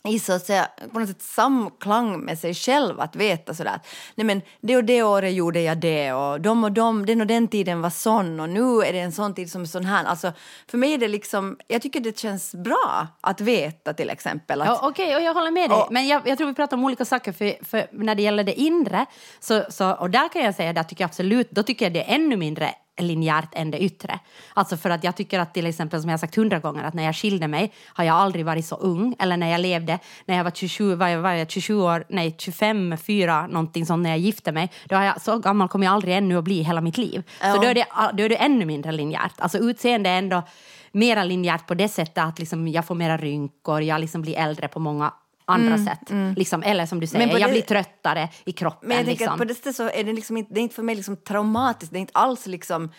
i 0.07 0.19
så 0.19 0.33
att 0.33 0.45
säga, 0.45 0.67
på 0.93 0.99
något 0.99 1.09
sätt 1.09 1.21
samklang 1.21 2.19
med 2.19 2.39
sig 2.39 2.53
själv 2.53 2.99
att 3.01 3.15
veta 3.15 3.53
sådär 3.53 3.71
att 3.75 3.87
nej 4.15 4.25
men 4.25 4.41
det 4.61 4.77
och 4.77 4.83
det 4.83 5.03
året 5.03 5.33
gjorde 5.33 5.61
jag 5.61 5.77
det 5.77 6.13
och 6.13 6.41
de 6.41 6.63
och 6.63 6.71
de, 6.71 7.05
den 7.05 7.21
och 7.21 7.27
den 7.27 7.47
tiden 7.47 7.81
var 7.81 7.89
sån 7.89 8.39
och 8.39 8.49
nu 8.49 8.81
är 8.81 8.93
det 8.93 8.99
en 8.99 9.11
sån 9.11 9.33
tid 9.33 9.51
som 9.51 9.61
är 9.61 9.65
sån 9.65 9.85
här. 9.85 10.05
Alltså 10.05 10.31
för 10.67 10.77
mig 10.77 10.93
är 10.93 10.97
det 10.97 11.07
liksom, 11.07 11.57
jag 11.67 11.81
tycker 11.81 11.99
det 11.99 12.19
känns 12.19 12.55
bra 12.55 13.07
att 13.21 13.41
veta 13.41 13.93
till 13.93 14.09
exempel 14.09 14.61
att 14.61 14.67
Ja, 14.67 14.79
Okej, 14.83 15.15
och 15.15 15.21
jag 15.21 15.33
håller 15.33 15.51
med 15.51 15.69
dig. 15.69 15.77
Och- 15.77 15.91
Men 15.91 16.07
jag, 16.07 16.27
jag 16.27 16.37
tror 16.37 16.47
vi 16.47 16.53
pratar 16.53 16.77
om 16.77 16.83
olika 16.85 17.05
saker. 17.05 17.31
För, 17.31 17.65
för 17.65 17.87
när 17.91 18.15
det 18.15 18.21
gäller 18.23 18.43
det 18.43 18.53
inre, 18.59 19.05
så, 19.39 19.63
så, 19.69 19.91
och 19.91 20.09
där 20.09 20.29
kan 20.29 20.41
jag 20.41 20.55
säga, 20.55 20.73
där 20.73 20.83
tycker 20.83 21.03
jag 21.03 21.09
absolut, 21.09 21.51
då 21.51 21.63
tycker 21.63 21.85
jag 21.85 21.93
det 21.93 22.03
är 22.11 22.15
ännu 22.15 22.37
mindre 22.37 22.69
linjärt 22.97 23.49
än 23.53 23.71
det 23.71 23.83
yttre. 23.83 24.19
Alltså 24.53 24.77
för 24.77 24.89
att 24.89 25.03
jag 25.03 25.15
tycker 25.15 25.39
att 25.39 25.53
till 25.53 25.65
exempel, 25.65 26.01
som 26.01 26.09
jag 26.09 26.19
sagt 26.19 26.35
hundra 26.35 26.59
gånger, 26.59 26.83
att 26.83 26.93
när 26.93 27.03
jag 27.03 27.15
skilde 27.15 27.47
mig 27.47 27.73
har 27.87 28.03
jag 28.03 28.15
aldrig 28.15 28.45
varit 28.45 28.65
så 28.65 28.75
ung. 28.75 29.15
Eller 29.19 29.37
när 29.37 29.51
jag 29.51 29.61
levde, 29.61 29.99
när 30.25 30.37
jag 30.37 30.43
var 30.43 30.51
27, 30.51 30.95
var 30.95 31.07
jag, 31.07 31.21
var 31.21 31.31
jag 31.31 31.51
27 31.51 31.75
år, 31.75 32.03
nej 32.09 32.35
25, 32.39 32.97
4, 32.97 33.47
någonting 33.47 33.85
sånt 33.85 34.03
när 34.03 34.09
jag 34.09 34.19
gifte 34.19 34.51
mig. 34.51 34.71
Då 34.85 34.95
har 34.95 35.03
jag, 35.03 35.21
så 35.21 35.37
gammal 35.39 35.67
kommer 35.67 35.85
jag 35.85 35.93
aldrig 35.93 36.15
ännu 36.17 36.37
att 36.37 36.43
bli 36.43 36.59
i 36.59 36.63
hela 36.63 36.81
mitt 36.81 36.97
liv. 36.97 37.23
Så 37.41 37.47
Ja. 37.47 37.55
då 37.61 37.67
är, 37.67 37.73
det, 37.73 37.85
då 38.13 38.23
är 38.23 38.29
det 38.29 38.35
ännu 38.35 38.65
mindre 38.65 38.91
linjärt. 38.91 39.33
Alltså 39.37 39.57
utseende 39.57 40.09
är 40.09 40.17
ändå 40.17 40.43
mera 40.91 41.23
linjärt 41.23 41.67
på 41.67 41.73
det 41.73 41.87
sättet 41.89 42.23
att 42.23 42.39
liksom 42.39 42.67
jag 42.67 42.85
får 42.85 42.95
mera 42.95 43.17
rynkor, 43.17 43.81
jag 43.81 44.01
liksom 44.01 44.21
blir 44.21 44.37
äldre 44.37 44.67
på 44.67 44.79
många 44.79 45.13
andra 45.47 45.77
sätt. 45.77 46.11
Liksom, 46.35 46.63
eller 46.63 46.85
som 46.85 46.99
du 46.99 47.07
säger, 47.07 47.25
Mm, 47.25 47.37
jag 47.41 47.49
det- 47.49 47.51
blir 47.53 47.61
tröttare 47.61 48.29
i 48.45 48.51
kroppen. 48.51 48.87
Men 48.89 48.97
jag 48.97 49.05
tänker 49.05 49.23
liksom. 49.25 49.37
på 49.37 49.45
det 49.45 49.55
sättet 49.55 49.75
så 49.75 49.89
är 49.89 50.03
det 50.03 50.13
liksom 50.13 50.37
inte, 50.37 50.53
det 50.53 50.59
är 50.59 50.61
inte 50.61 50.75
för 50.75 50.83
mig 50.83 50.95
liksom 50.95 51.15
traumatiskt, 51.17 51.93
det 51.93 51.97
är 51.97 52.01
inte 52.01 52.13
alls 52.15 52.45
liksom 52.47 52.91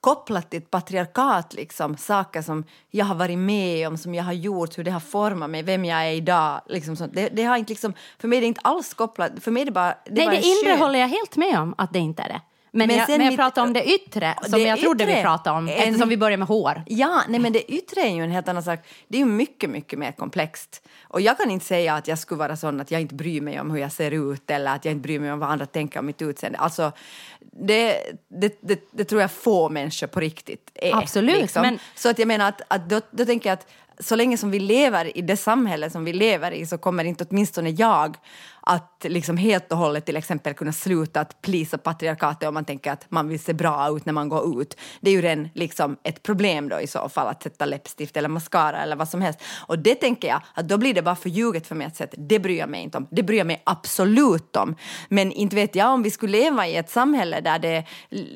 kopplat 0.00 0.50
till 0.50 0.58
ett 0.58 0.70
patriarkat, 0.70 1.54
liksom, 1.54 1.96
saker 1.96 2.42
som 2.42 2.64
jag 2.90 3.04
har 3.04 3.14
varit 3.14 3.38
med 3.38 3.88
om, 3.88 3.98
som 3.98 4.14
jag 4.14 4.24
har 4.24 4.32
gjort, 4.32 4.78
hur 4.78 4.84
det 4.84 4.90
har 4.90 5.00
format 5.00 5.50
mig, 5.50 5.62
vem 5.62 5.84
jag 5.84 6.06
är 6.06 6.10
idag. 6.12 6.60
Liksom 6.68 6.96
sånt. 6.96 7.14
Det, 7.14 7.28
det 7.28 7.42
har 7.44 7.56
inte 7.56 7.72
liksom, 7.72 7.92
för 8.18 8.28
mig 8.28 8.36
är 8.36 8.40
det 8.40 8.46
inte 8.46 8.60
alls 8.64 8.94
kopplat, 8.94 9.32
för 9.40 9.50
mig 9.50 9.60
är 9.60 9.66
det 9.66 9.72
bara... 9.72 9.94
Det 10.04 10.26
Nej, 10.26 10.28
det 10.28 10.46
inre 10.70 10.78
håller 10.84 10.98
jag 10.98 11.08
helt 11.08 11.36
med 11.36 11.58
om 11.60 11.74
att 11.78 11.92
det 11.92 11.98
inte 11.98 12.22
är 12.22 12.28
det. 12.28 12.40
Men, 12.74 12.88
Men 12.88 12.96
jag, 12.96 13.06
sen 13.06 13.18
men 13.18 13.26
jag 13.26 13.36
pratar 13.36 13.62
om 13.62 13.72
det 13.72 13.84
yttre, 13.94 14.34
som 14.42 14.52
Det 14.52 14.58
jag 14.58 14.80
trodde 14.80 15.04
vi 15.06 15.22
pratade 15.22 15.58
om, 15.58 15.68
en- 15.68 15.74
eftersom 15.74 16.08
vi 16.08 16.16
börjar 16.16 16.36
med 16.38 16.48
hår. 16.48 16.82
Ja, 16.86 17.22
nej 17.28 17.40
men 17.40 17.52
det 17.52 17.72
yttre 17.72 18.00
är 18.00 18.08
ju 18.14 18.22
en 18.24 18.30
helt 18.30 18.48
annan 18.48 18.62
sak. 18.62 18.78
Det 19.08 19.16
är 19.16 19.18
ju 19.18 19.24
mycket, 19.26 19.70
mycket 19.70 19.98
mer 19.98 20.12
komplext. 20.12 20.88
Och 21.08 21.20
jag 21.20 21.38
kan 21.38 21.50
inte 21.50 21.64
säga 21.66 21.94
att 21.94 22.08
jag 22.08 22.18
skulle 22.18 22.38
vara 22.38 22.56
sån 22.56 22.80
att 22.80 22.90
jag 22.90 23.00
inte 23.00 23.14
bryr 23.14 23.40
mig 23.40 23.60
om 23.60 23.70
hur 23.70 23.78
jag 23.78 23.92
ser 23.92 24.10
ut 24.10 24.50
eller 24.50 24.74
att 24.74 24.84
jag 24.84 24.92
inte 24.92 25.02
bryr 25.02 25.20
mig 25.20 25.32
om 25.32 25.38
vad 25.38 25.50
andra 25.50 25.66
tänker 25.66 25.98
om 25.98 26.06
mitt 26.06 26.22
utseende. 26.22 26.58
Alltså, 26.58 26.92
det, 27.40 27.98
det, 28.28 28.58
det, 28.60 28.88
det 28.90 29.04
tror 29.04 29.20
jag 29.20 29.30
få 29.30 29.68
människor 29.68 30.06
på 30.06 30.20
riktigt 30.20 30.70
är. 30.74 30.96
Absolut, 30.96 31.40
liksom. 31.40 31.62
men- 31.62 31.78
Så 31.94 32.08
att 32.10 32.18
jag 32.18 32.28
menar 32.28 32.48
att, 32.48 32.60
att 32.68 32.88
då, 32.88 33.00
då 33.10 33.24
tänker 33.24 33.48
jag 33.50 33.54
att 33.58 33.66
så 33.98 34.16
länge 34.16 34.36
som 34.38 34.50
vi 34.50 34.58
lever 34.58 35.16
i 35.18 35.22
det 35.22 35.36
samhälle 35.36 35.90
som 35.90 36.04
vi 36.04 36.12
lever 36.12 36.50
i 36.52 36.66
så 36.66 36.78
kommer 36.78 37.04
inte 37.04 37.24
åtminstone 37.30 37.70
jag 37.70 38.16
att 38.62 39.04
liksom 39.08 39.36
helt 39.36 39.72
och 39.72 39.78
hållet 39.78 40.06
till 40.06 40.16
exempel 40.16 40.54
kunna 40.54 40.72
sluta 40.72 41.20
att 41.20 41.42
plisa 41.42 41.78
patriarkatet 41.78 42.48
om 42.48 42.54
man 42.54 42.64
tänker 42.64 42.92
att 42.92 43.06
man 43.08 43.28
vill 43.28 43.40
se 43.40 43.52
bra 43.52 43.96
ut 43.96 44.06
när 44.06 44.12
man 44.12 44.28
går 44.28 44.62
ut. 44.62 44.76
Det 45.00 45.10
är 45.10 45.14
ju 45.14 45.22
redan 45.22 45.48
liksom 45.54 45.96
ett 46.02 46.22
problem 46.22 46.68
då 46.68 46.80
i 46.80 46.86
så 46.86 47.08
fall 47.08 47.26
att 47.28 47.42
sätta 47.42 47.66
läppstift 47.66 48.16
eller 48.16 48.28
mascara 48.28 48.82
eller 48.82 48.96
vad 48.96 49.08
som 49.08 49.20
helst. 49.20 49.40
Och 49.66 49.78
det 49.78 49.94
tänker 49.94 50.28
jag 50.28 50.40
att 50.54 50.68
då 50.68 50.78
blir 50.78 50.94
det 50.94 51.02
bara 51.02 51.16
förljuget 51.16 51.66
för 51.66 51.74
mig 51.74 51.86
att 51.86 51.96
säga 51.96 52.08
att 52.12 52.28
det 52.28 52.38
bryr 52.38 52.58
jag 52.58 52.68
mig 52.68 52.82
inte 52.82 52.98
om. 52.98 53.06
Det 53.10 53.22
bryr 53.22 53.38
jag 53.38 53.46
mig 53.46 53.62
absolut 53.64 54.56
om. 54.56 54.76
Men 55.08 55.32
inte 55.32 55.56
vet 55.56 55.74
jag 55.74 55.92
om 55.92 56.02
vi 56.02 56.10
skulle 56.10 56.32
leva 56.38 56.66
i 56.66 56.76
ett 56.76 56.90
samhälle 56.90 57.40
där 57.40 57.58
det 57.58 57.84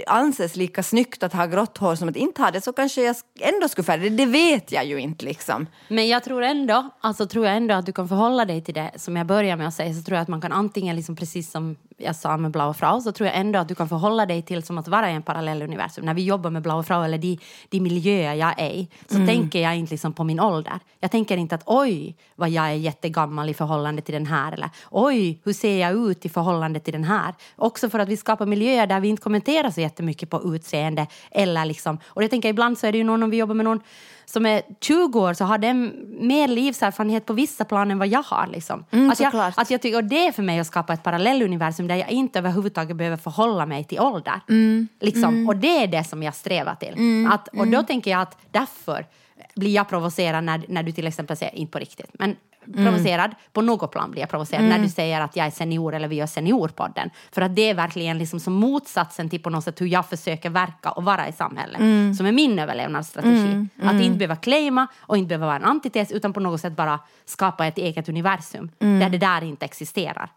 anses 0.07 0.57
lika 0.57 0.83
snyggt 0.83 1.23
att 1.23 1.33
ha 1.33 1.47
grått 1.47 1.79
hår 1.79 1.95
som 1.95 2.09
att 2.09 2.17
inte 2.17 2.43
ha 2.43 2.51
det 2.51 2.61
så 2.61 2.73
kanske 2.73 3.03
jag 3.03 3.17
ändå 3.41 3.69
skulle 3.69 3.85
färga 3.85 4.03
det. 4.03 4.11
Det 4.11 4.27
vet 4.27 4.73
jag 4.73 4.85
ju 4.85 5.01
inte 5.01 5.25
liksom. 5.25 5.67
Men 5.89 6.09
jag 6.09 6.25
tror 6.25 6.43
ändå, 6.43 6.91
alltså 7.01 7.27
tror 7.27 7.47
jag 7.47 7.57
ändå 7.57 7.75
att 7.75 7.87
du 7.87 7.93
kan 7.93 8.09
förhålla 8.09 8.45
dig 8.45 8.65
till 8.65 8.75
det 8.75 8.91
som 8.97 9.17
jag 9.17 9.27
börjar 9.27 9.57
med 9.57 9.69
att 9.69 9.75
säga 9.75 9.95
så 9.95 10.03
tror 10.03 10.16
jag 10.17 10.23
att 10.23 10.29
man 10.29 10.41
kan 10.41 10.53
antingen, 10.53 10.97
liksom 10.97 11.17
precis 11.17 11.51
som 11.51 11.77
jag 11.97 12.17
sa 12.17 12.37
med 12.37 12.51
Blaue 12.51 12.75
Frau, 12.75 13.01
så 13.01 13.13
tror 13.13 13.27
jag 13.27 13.37
ändå 13.37 13.59
att 13.59 13.69
du 13.69 13.75
kan 13.75 13.89
förhålla 13.89 14.27
dig 14.27 14.43
till 14.43 14.63
som 14.63 14.79
att 14.79 14.89
vara 14.89 15.11
i 15.11 15.15
en 15.15 15.23
parallell 15.23 15.63
universum. 15.63 16.05
När 16.05 16.15
vi 16.15 16.25
jobbar 16.25 16.51
med 16.51 16.63
Blaue 16.63 16.83
Frau 16.83 17.03
eller 17.03 17.19
de, 17.19 17.39
de 17.69 17.81
miljöer 17.81 18.35
jag 18.35 18.55
är 18.61 18.71
i 18.71 18.89
så 19.09 19.27
tänker 19.27 19.59
jag 19.59 19.77
inte 19.77 19.91
liksom 19.91 20.13
på 20.13 20.25
min 20.25 20.41
ålder. 20.41 20.81
Jag 21.01 21.11
tänker 21.11 21.37
inte 21.37 21.55
att 21.55 21.63
oj 21.67 22.17
vad 22.35 22.51
jag 22.51 22.67
är 22.67 22.73
jättegammal 22.73 23.51
i 23.51 23.55
förhållande 23.55 24.03
till 24.03 24.15
den 24.15 24.27
här 24.27 24.53
eller 24.53 24.71
oj 24.91 25.41
hur 25.45 25.53
ser 25.53 25.81
jag 25.81 26.11
ut 26.11 26.27
i 26.27 26.29
förhållande 26.29 26.81
till 26.81 26.93
den 26.93 27.05
här. 27.05 27.35
Också 27.57 27.91
för 27.91 27.99
att 27.99 28.09
vi 28.09 28.17
skapar 28.17 28.47
miljöer 28.47 28.87
där 28.87 29.01
vi 29.01 29.09
inte 29.09 29.23
kommenterar 29.23 29.71
så 29.71 29.81
jättemycket 29.81 30.31
på 30.31 30.55
utseende 30.55 31.07
eller 31.31 31.65
liksom, 31.65 31.99
och 32.07 32.23
jag 32.23 32.31
tänker 32.31 32.49
ibland 32.49 32.79
så 32.79 32.87
är 32.87 32.93
det 32.93 32.99
ju 32.99 33.05
någon 33.05 33.23
om 33.23 33.31
vi 33.31 33.37
jobbar 33.37 33.55
med 33.55 33.65
någon 33.65 33.81
som 34.27 34.47
är 34.47 34.63
20 34.81 35.21
år 35.21 35.35
så 35.35 35.45
har 35.45 35.59
den 35.59 35.95
mer 36.21 36.49
livserfarenhet 36.49 37.27
på 37.27 37.33
vissa 37.33 37.65
plan 37.65 37.91
än 37.91 37.99
vad 37.99 38.09
jag 38.09 38.23
har. 38.23 38.47
Liksom. 38.47 38.85
Mm, 38.91 39.11
att 39.11 39.21
jag, 39.21 39.33
såklart. 39.33 39.55
att 39.57 39.71
jag 39.71 39.83
tycker, 39.83 39.97
och 39.97 40.05
det 40.05 40.27
är 40.27 40.33
för 40.33 40.43
mig 40.43 40.61
att 40.61 40.67
skapa 40.67 40.93
ett 40.95 41.03
parallelluniversum 41.03 41.87
där 41.89 41.97
jag 41.97 42.11
inte 42.11 42.39
överhuvudtaget 42.39 42.97
behöver 42.97 43.17
förhålla 43.17 43.67
mig 43.67 43.85
till 43.85 44.01
ålder. 44.01 44.41
Mm. 44.49 44.89
Liksom. 45.01 45.49
Och 45.49 45.57
det 45.57 45.83
är 45.83 45.87
det 45.87 46.05
som 46.05 46.23
jag 46.23 46.35
strävar 46.35 46.75
till. 46.75 47.27
Att, 47.31 47.49
och 47.49 47.67
då 47.67 47.83
tänker 47.83 48.11
jag 48.11 48.21
att 48.21 48.39
därför 48.51 49.07
blir 49.55 49.75
jag 49.75 49.89
provocerad 49.89 50.45
när, 50.45 50.65
när 50.69 50.83
du 50.83 50.93
till 50.93 51.07
exempel 51.07 51.37
säger, 51.37 51.55
inte 51.55 51.73
på 51.73 51.79
riktigt, 51.79 52.11
men 52.13 52.37
provocerad, 52.73 53.35
på 53.53 53.63
något 53.63 53.93
plan 53.93 54.11
blir 54.11 54.23
jag 54.23 54.31
provocerad 54.31 54.65
när 54.65 54.79
du 54.79 54.89
säger 54.89 55.21
att 55.21 55.37
jag 55.37 55.47
är 55.47 55.51
senior 55.51 55.95
eller 55.95 56.09
vi 56.09 56.17
gör 56.17 56.27
seniorpodden. 56.27 57.11
För 57.33 57.43
att 57.43 57.57
det 57.57 57.71
är 57.71 57.75
verkligen 57.75 58.19
liksom 58.19 58.41
som 58.41 58.53
motsatsen 58.53 59.31
till 59.31 59.43
på 59.43 59.51
något 59.51 59.65
sätt 59.65 59.81
hur 59.81 59.87
jag 59.87 60.09
försöker 60.09 60.51
verka 60.51 60.91
och 60.91 61.05
vara 61.05 61.29
i 61.29 61.33
samhället. 61.33 62.17
Som 62.17 62.27
är 62.27 62.33
min 62.33 62.59
överlevnadsstrategi. 62.59 63.67
Att 63.83 64.01
inte 64.01 64.19
behöva 64.19 64.37
claima 64.37 64.87
och 64.99 65.17
inte 65.17 65.29
behöva 65.29 65.47
vara 65.47 65.57
en 65.57 65.65
antites 65.65 66.13
utan 66.13 66.33
på 66.33 66.41
något 66.41 66.61
sätt 66.61 66.77
bara 66.77 66.99
skapa 67.25 67.67
ett 67.67 67.79
eget 67.79 68.09
universum 68.09 68.71
där 68.79 69.09
det 69.09 69.19
där 69.19 69.45
inte 69.45 69.65
existerar. 69.65 70.31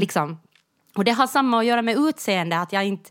Liksom. 0.00 0.38
Och 0.94 1.04
det 1.04 1.10
har 1.10 1.26
samma 1.26 1.58
att 1.58 1.66
göra 1.66 1.82
med 1.82 1.96
utseende, 1.96 2.58
att 2.58 2.72
jag 2.72 2.84
inte 2.84 3.10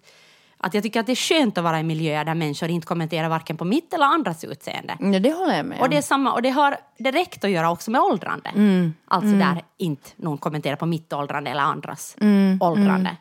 att 0.63 0.73
jag 0.73 0.83
tycker 0.83 0.99
att 0.99 1.05
det 1.05 1.11
är 1.11 1.15
skönt 1.15 1.57
att 1.57 1.63
vara 1.63 1.79
i 1.79 1.83
miljöer 1.83 2.25
där 2.25 2.33
människor 2.35 2.69
inte 2.69 2.87
kommenterar 2.87 3.29
varken 3.29 3.57
på 3.57 3.65
mitt 3.65 3.93
eller 3.93 4.05
andras 4.05 4.43
utseende. 4.43 4.97
Ja, 4.99 5.19
det 5.19 5.33
håller 5.33 5.57
jag 5.57 5.65
med 5.65 5.77
om. 5.77 5.81
Och 5.83 5.89
det 5.89 5.97
är 5.97 6.01
samma, 6.01 6.33
och 6.33 6.41
det 6.41 6.49
har 6.49 6.77
direkt 6.97 7.43
att 7.43 7.49
göra 7.51 7.71
också 7.71 7.91
med 7.91 8.01
åldrande. 8.01 8.49
Mm. 8.49 8.93
Alltså 9.07 9.35
där 9.35 9.61
inte 9.77 10.09
någon 10.15 10.37
kommenterar 10.37 10.75
på 10.75 10.85
mitt 10.85 11.13
åldrande 11.13 11.51
eller 11.51 11.61
andras 11.61 12.15
Mm. 12.21 12.57
åldrande. 12.61 13.17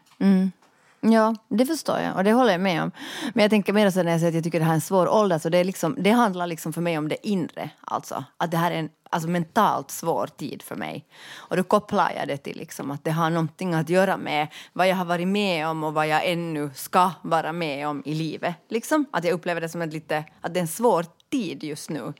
Ja, 1.02 1.34
det 1.48 1.66
förstår 1.66 1.98
jag 1.98 2.16
och 2.16 2.24
det 2.24 2.32
håller 2.32 2.52
jag 2.52 2.60
med 2.60 2.82
om. 2.82 2.90
Men 3.34 3.42
jag 3.42 3.50
tänker 3.50 3.72
mer 3.72 3.90
så 3.90 4.02
när 4.02 4.10
jag 4.10 4.20
säger 4.20 4.30
att 4.30 4.34
jag 4.34 4.44
tycker 4.44 4.58
det 4.58 4.64
här 4.64 4.72
är 4.72 4.74
en 4.74 4.80
svår 4.80 5.08
ålder, 5.08 5.38
så 5.38 5.48
det, 5.48 5.58
är 5.58 5.64
liksom, 5.64 5.96
det 5.98 6.10
handlar 6.10 6.46
liksom 6.46 6.72
för 6.72 6.80
mig 6.80 6.98
om 6.98 7.08
det 7.08 7.28
inre. 7.28 7.70
Alltså 7.80 8.24
att 8.36 8.50
det 8.50 8.56
här 8.56 8.70
är 8.70 8.78
en 8.78 8.90
alltså, 9.10 9.28
mentalt 9.28 9.90
svår 9.90 10.26
tid 10.26 10.62
för 10.62 10.76
mig. 10.76 11.04
Och 11.36 11.56
då 11.56 11.62
kopplar 11.62 12.12
jag 12.16 12.28
det 12.28 12.36
till 12.36 12.56
liksom, 12.56 12.90
att 12.90 13.04
det 13.04 13.10
har 13.10 13.30
någonting 13.30 13.74
att 13.74 13.88
göra 13.88 14.16
med 14.16 14.48
vad 14.72 14.88
jag 14.88 14.96
har 14.96 15.04
varit 15.04 15.28
med 15.28 15.68
om 15.68 15.84
och 15.84 15.94
vad 15.94 16.08
jag 16.08 16.28
ännu 16.28 16.70
ska 16.74 17.10
vara 17.22 17.52
med 17.52 17.88
om 17.88 18.02
i 18.04 18.14
livet. 18.14 18.54
Liksom. 18.68 19.06
Att 19.10 19.24
jag 19.24 19.32
upplever 19.32 19.60
det 19.60 19.68
som 19.68 19.82
ett 19.82 19.92
lite, 19.92 20.24
att 20.40 20.54
det 20.54 20.60
är 20.60 20.62
en 20.62 20.68
svår 20.68 21.06
tid 21.30 21.64
just 21.64 21.90
nu. 21.90 22.12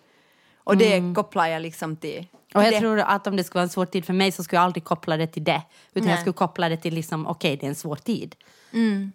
Och 0.64 0.76
det 0.76 1.14
kopplar 1.14 1.46
jag 1.46 1.62
liksom 1.62 1.96
till, 1.96 2.18
Mm. 2.18 2.39
Och 2.54 2.62
jag 2.64 2.72
det. 2.72 2.80
tror 2.80 3.00
att 3.00 3.26
om 3.26 3.36
det 3.36 3.44
skulle 3.44 3.58
vara 3.58 3.64
en 3.64 3.68
svår 3.68 3.86
tid 3.86 4.04
för 4.04 4.12
mig 4.12 4.32
så 4.32 4.44
skulle 4.44 4.58
jag 4.58 4.64
aldrig 4.64 4.84
koppla 4.84 5.16
det 5.16 5.26
till 5.26 5.44
det. 5.44 5.62
Utan 5.92 6.06
Nej. 6.06 6.10
jag 6.10 6.20
skulle 6.20 6.34
koppla 6.34 6.68
det 6.68 6.76
till 6.76 6.94
liksom, 6.94 7.26
okej 7.26 7.56
det 7.56 7.66
är 7.66 7.68
en 7.68 7.74
svår 7.74 7.96
tid. 7.96 8.34
Mm. 8.72 9.12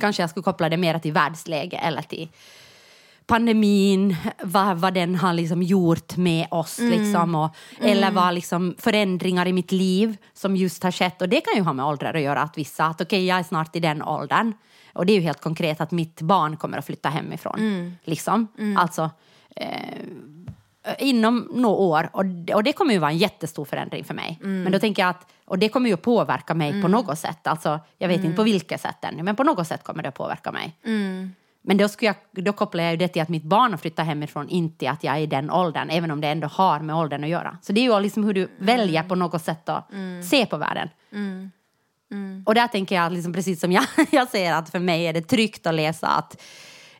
Kanske 0.00 0.22
jag 0.22 0.30
skulle 0.30 0.44
koppla 0.44 0.68
det 0.68 0.76
mer 0.76 0.98
till 0.98 1.12
världsläge 1.12 1.76
eller 1.76 2.02
till 2.02 2.28
pandemin, 3.26 4.16
vad, 4.42 4.76
vad 4.76 4.94
den 4.94 5.14
har 5.14 5.32
liksom 5.32 5.62
gjort 5.62 6.16
med 6.16 6.46
oss. 6.50 6.78
Mm. 6.78 7.00
Liksom, 7.00 7.34
och, 7.34 7.50
Eller 7.80 8.10
vad 8.10 8.34
liksom 8.34 8.74
förändringar 8.78 9.46
i 9.46 9.52
mitt 9.52 9.72
liv 9.72 10.16
som 10.32 10.56
just 10.56 10.82
har 10.82 10.90
skett. 10.90 11.22
Och 11.22 11.28
det 11.28 11.40
kan 11.40 11.54
ju 11.56 11.62
ha 11.62 11.72
med 11.72 11.84
åldrar 11.84 12.14
att 12.14 12.22
göra. 12.22 12.42
Att 12.42 12.58
vissa, 12.58 12.84
att 12.84 13.00
okej 13.00 13.26
jag 13.26 13.38
är 13.38 13.42
snart 13.42 13.76
i 13.76 13.80
den 13.80 14.02
åldern. 14.02 14.52
Och 14.92 15.06
det 15.06 15.12
är 15.12 15.14
ju 15.14 15.20
helt 15.20 15.40
konkret 15.40 15.80
att 15.80 15.90
mitt 15.90 16.20
barn 16.20 16.56
kommer 16.56 16.78
att 16.78 16.86
flytta 16.86 17.08
hemifrån. 17.08 17.58
Mm. 17.58 17.96
Liksom. 18.04 18.48
Alltså, 18.78 19.10
eh, 19.56 19.68
inom 20.98 21.48
några 21.52 21.76
år. 21.76 22.08
Och, 22.12 22.24
och 22.54 22.64
det 22.64 22.72
kommer 22.72 22.92
ju 22.92 22.98
vara 22.98 23.10
en 23.10 23.18
jättestor 23.18 23.64
förändring 23.64 24.04
för 24.04 24.14
mig. 24.14 24.38
Men 24.62 24.72
då 24.72 24.78
tänker 24.78 25.02
jag 25.02 25.08
att, 25.10 25.26
och 25.44 25.58
det 25.58 25.68
kommer 25.68 25.88
ju 25.88 25.94
att 25.94 26.02
påverka 26.02 26.54
mig 26.54 26.82
på 26.82 26.88
något 26.88 27.18
sätt. 27.18 27.46
Alltså, 27.46 27.80
jag 27.98 28.08
vet 28.08 28.24
inte 28.24 28.36
på 28.36 28.42
vilket 28.42 28.80
sätt 28.80 29.04
ännu, 29.04 29.22
men 29.22 29.36
på 29.36 29.44
något 29.44 29.66
sätt 29.66 29.84
kommer 29.84 30.02
det 30.02 30.08
att 30.08 30.14
påverka 30.14 30.52
mig. 30.52 30.76
Men 31.64 31.76
då, 31.76 31.88
skulle 31.88 32.06
jag, 32.06 32.44
då 32.44 32.52
kopplar 32.52 32.84
jag 32.84 32.98
det 32.98 33.08
till 33.08 33.22
att 33.22 33.28
mitt 33.28 33.42
barn 33.42 33.70
har 33.70 33.78
flyttat 33.78 34.06
hemifrån, 34.06 34.48
inte 34.48 34.78
till 34.78 34.88
att 34.88 35.04
jag 35.04 35.16
är 35.16 35.20
i 35.20 35.26
den 35.26 35.50
åldern, 35.50 35.90
även 35.90 36.10
om 36.10 36.20
det 36.20 36.28
ändå 36.28 36.46
har 36.48 36.80
med 36.80 36.96
åldern 36.96 37.24
att 37.24 37.30
göra. 37.30 37.58
Så 37.62 37.72
det 37.72 37.80
är 37.80 37.82
ju 37.82 38.00
liksom 38.00 38.24
hur 38.24 38.34
du 38.34 38.48
väljer 38.58 39.02
på 39.02 39.14
något 39.14 39.42
sätt 39.42 39.68
att 39.68 39.90
se 40.30 40.46
på 40.46 40.56
världen. 40.56 40.88
Och 42.46 42.54
där 42.54 42.66
tänker 42.66 42.94
jag, 42.94 43.12
liksom 43.12 43.32
precis 43.32 43.60
som 43.60 43.72
jag, 43.72 43.84
jag 44.10 44.28
säger, 44.28 44.54
att 44.54 44.70
för 44.70 44.78
mig 44.78 45.06
är 45.06 45.12
det 45.12 45.22
tryggt 45.22 45.66
att 45.66 45.74
läsa 45.74 46.06
att, 46.06 46.42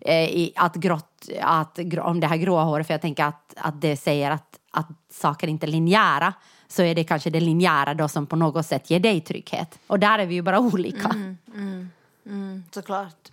eh, 0.01 0.25
i, 0.25 0.53
att, 0.57 0.75
grått, 0.75 1.12
att 1.41 1.79
om 2.03 2.21
det 2.21 2.27
här 2.27 2.37
gråa 2.37 2.63
håret, 2.63 2.87
för 2.87 2.95
jag 2.95 3.01
tänker 3.01 3.25
att, 3.25 3.55
att 3.57 3.81
det 3.81 3.97
säger 3.97 4.31
att, 4.31 4.59
att 4.71 4.89
saker 5.11 5.49
inte 5.49 5.67
är 5.67 5.69
linjära, 5.69 6.35
så 6.69 6.83
är 6.83 6.95
det 6.95 7.05
kanske 7.05 7.31
det 7.31 7.41
linjära 7.41 7.95
då 7.95 8.09
som 8.09 8.27
på 8.27 8.37
något 8.37 8.67
sätt 8.67 8.91
ger 8.91 9.01
dig 9.01 9.21
trygghet. 9.21 9.79
Och 9.87 9.99
där 9.99 10.19
är 10.19 10.27
vi 10.27 10.35
ju 10.35 10.43
bara 10.43 10.59
olika. 10.75 11.09
Mm, 11.09 11.39
mm, 11.55 11.91
mm, 12.27 12.65
såklart. 12.71 13.33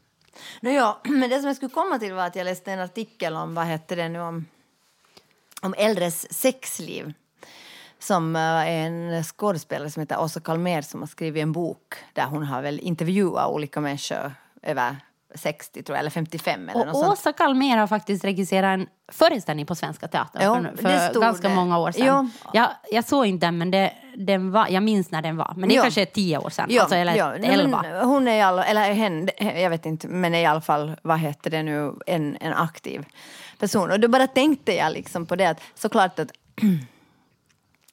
No, 0.61 0.69
ja, 0.69 1.01
men 1.03 1.29
det 1.29 1.39
som 1.39 1.47
jag 1.47 1.55
skulle 1.55 1.71
komma 1.71 1.99
till 1.99 2.13
var 2.13 2.25
att 2.25 2.35
jag 2.35 2.45
läste 2.45 2.71
en 2.71 2.79
artikel 2.79 3.35
om, 3.35 3.55
vad 3.55 3.65
heter 3.65 3.95
det 3.95 4.09
nu, 4.09 4.19
om, 4.19 4.45
om 5.61 5.73
äldres 5.77 6.33
sexliv. 6.33 7.13
Som 7.99 8.35
är 8.35 8.67
en 8.67 9.23
skådespelare 9.23 9.89
som 9.89 9.99
heter 9.99 10.19
Åsa 10.19 10.39
Kalmer 10.39 10.81
som 10.81 10.99
har 10.99 11.07
skrivit 11.07 11.43
en 11.43 11.51
bok 11.51 11.95
där 12.13 12.25
hon 12.25 12.43
har 12.43 12.61
väl 12.61 12.79
intervjuat 12.79 13.49
olika 13.49 13.81
människor 13.81 14.33
över 14.61 14.95
60 15.35 15.83
tror 15.83 15.95
jag, 15.95 15.99
eller 15.99 16.09
55 16.09 16.69
eller 16.69 16.85
något 16.85 16.95
Och 16.95 16.99
sånt. 17.01 17.13
Åsa 17.13 17.33
Kalmér 17.33 17.77
har 17.77 17.87
faktiskt 17.87 18.23
regisserat 18.23 18.79
en 18.79 18.87
föreställning 19.11 19.65
på 19.65 19.75
Svenska 19.75 20.07
Teatern 20.07 20.41
Ja, 20.43 20.81
för, 20.81 21.19
ganska 21.21 21.49
det. 21.49 21.55
många 21.55 21.77
år 21.79 21.91
sedan. 21.91 22.05
Ja. 22.05 22.49
Jag, 22.53 22.69
jag 22.91 23.05
såg 23.05 23.25
inte 23.25 23.45
den, 23.47 23.57
men 23.57 23.71
det, 23.71 23.93
den 24.15 24.51
var, 24.51 24.67
jag 24.69 24.83
minns 24.83 25.11
när 25.11 25.21
den 25.21 25.37
var. 25.37 25.53
Men 25.57 25.69
det 25.69 25.75
Ja. 25.75 25.81
kanske 25.81 26.01
är 26.01 26.05
tio 26.05 26.37
år 26.37 26.49
sedan, 26.49 26.65
Ja, 26.69 26.81
alltså, 26.81 26.95
eller 26.95 27.37
nej, 27.39 27.49
elva. 27.49 27.81
men 27.81 28.05
hon 28.07 28.27
är 28.27 28.35
i 28.37 28.41
alla, 28.41 28.65
eller 28.65 28.93
hen, 28.93 29.29
jag 29.37 29.69
vet 29.69 29.85
inte, 29.85 30.07
men 30.07 30.35
är 30.35 30.39
i 30.41 30.45
alla 30.45 30.61
fall, 30.61 30.95
vad 31.01 31.19
heter 31.19 31.49
det 31.49 31.63
nu, 31.63 31.93
en, 32.07 32.37
en 32.41 32.53
aktiv 32.53 33.05
person. 33.59 33.91
Och 33.91 33.99
då 33.99 34.07
bara 34.07 34.27
tänkte 34.27 34.75
jag 34.75 34.93
liksom 34.93 35.25
på 35.25 35.35
det 35.35 35.45
att 35.45 35.61
såklart 35.75 36.19
att 36.19 36.31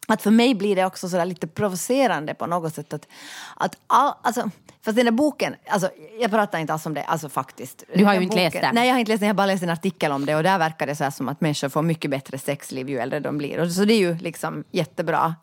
att 0.06 0.22
för 0.22 0.30
mig 0.30 0.54
blir 0.54 0.76
det 0.76 0.84
också 0.84 1.08
sådär 1.08 1.24
lite 1.24 1.46
provocerande 1.46 2.34
på 2.34 2.46
något 2.46 2.74
sätt 2.74 2.92
att, 2.92 3.08
att 3.56 3.76
all, 3.86 4.12
alltså, 4.22 4.50
fast 4.84 4.96
den 4.96 5.04
där 5.04 5.12
boken, 5.12 5.54
alltså, 5.68 5.90
jag 6.20 6.30
pratar 6.30 6.58
inte 6.58 6.72
alls 6.72 6.86
om 6.86 6.94
det, 6.94 7.04
alltså 7.04 7.28
faktiskt. 7.28 7.84
Du 7.94 8.04
har 8.04 8.14
ju 8.14 8.22
inte 8.22 8.36
läst 8.36 8.60
den. 8.60 8.74
Nej, 8.74 8.86
jag 8.86 8.94
har 8.94 9.00
inte 9.00 9.12
läst 9.12 9.20
den, 9.20 9.26
jag 9.26 9.34
har 9.34 9.36
bara 9.36 9.46
läst 9.46 9.62
en 9.62 9.70
artikel 9.70 10.12
om 10.12 10.26
det 10.26 10.36
och 10.36 10.42
där 10.42 10.58
verkar 10.58 10.86
det 10.86 10.96
så 10.96 11.10
som 11.10 11.28
att 11.28 11.40
människor 11.40 11.68
får 11.68 11.82
mycket 11.82 12.10
bättre 12.10 12.38
sexliv 12.38 12.88
ju 12.90 12.98
äldre 12.98 13.20
de 13.20 13.38
blir. 13.38 13.60
Och 13.60 13.72
så 13.72 13.84
det 13.84 13.94
är 13.94 13.98
ju 13.98 14.18
liksom 14.18 14.64
jättebra, 14.70 15.34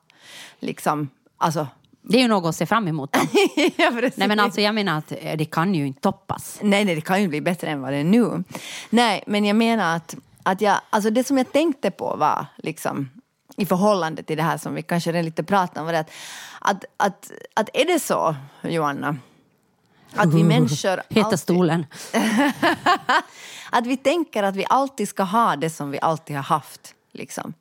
liksom, 0.60 1.10
alltså 1.38 1.68
Det 2.02 2.18
är 2.18 2.22
ju 2.22 2.28
något 2.28 2.50
att 2.50 2.56
se 2.56 2.66
fram 2.66 2.88
emot. 2.88 3.18
Ja. 3.78 3.90
Nej, 4.16 4.28
men 4.28 4.40
alltså, 4.40 4.62
jag 4.62 4.76
menar 4.76 4.98
att 4.98 5.12
eh, 5.12 5.38
det 5.38 5.46
kan 5.46 5.76
ju 5.76 5.88
inte 5.88 6.02
toppas. 6.02 6.60
Nej, 6.62 6.86
nej, 6.86 6.96
det 6.96 7.02
kan 7.02 7.22
ju 7.22 7.28
bli 7.28 7.42
bättre 7.42 7.68
än 7.68 7.82
vad 7.82 7.94
det 7.94 7.98
är 7.98 8.04
nu. 8.04 8.44
Nej, 8.90 9.24
men 9.28 9.46
jag 9.46 9.56
menar 9.56 9.96
att, 9.96 10.16
att 10.44 10.62
jag, 10.62 10.78
alltså 10.90 11.10
det 11.10 11.24
som 11.24 11.38
jag 11.38 11.52
tänkte 11.52 11.92
på 11.92 12.16
var 12.16 12.46
liksom 12.58 13.10
i 13.58 13.66
förhållande 13.66 14.24
till 14.24 14.38
det 14.38 14.44
här 14.44 14.58
som 14.58 14.74
vi 14.74 14.82
kanske 14.82 15.12
redan 15.12 15.26
lite 15.26 15.44
pratade 15.44 15.80
om 15.80 15.86
var 15.86 15.94
det 15.94 16.00
att, 16.00 16.12
att, 16.60 16.86
att, 16.98 17.32
att 17.54 17.70
är 17.74 17.86
det 17.86 18.00
så, 18.00 18.36
Joanna, 18.62 19.18
att 20.16 20.34
vi 20.34 20.44
människor 20.54 21.02
Heta 21.10 21.38
stolen. 21.38 21.86
att 23.72 23.86
vi 23.86 23.98
tänker 23.98 24.44
att 24.44 24.56
vi 24.56 24.66
alltid 24.70 25.10
ska 25.10 25.24
ha 25.24 25.56
det 25.56 25.70
som 25.70 25.92
vi 25.92 26.00
alltid 26.02 26.36
har 26.36 26.44
haft, 26.44 26.94
liksom. 27.12 27.54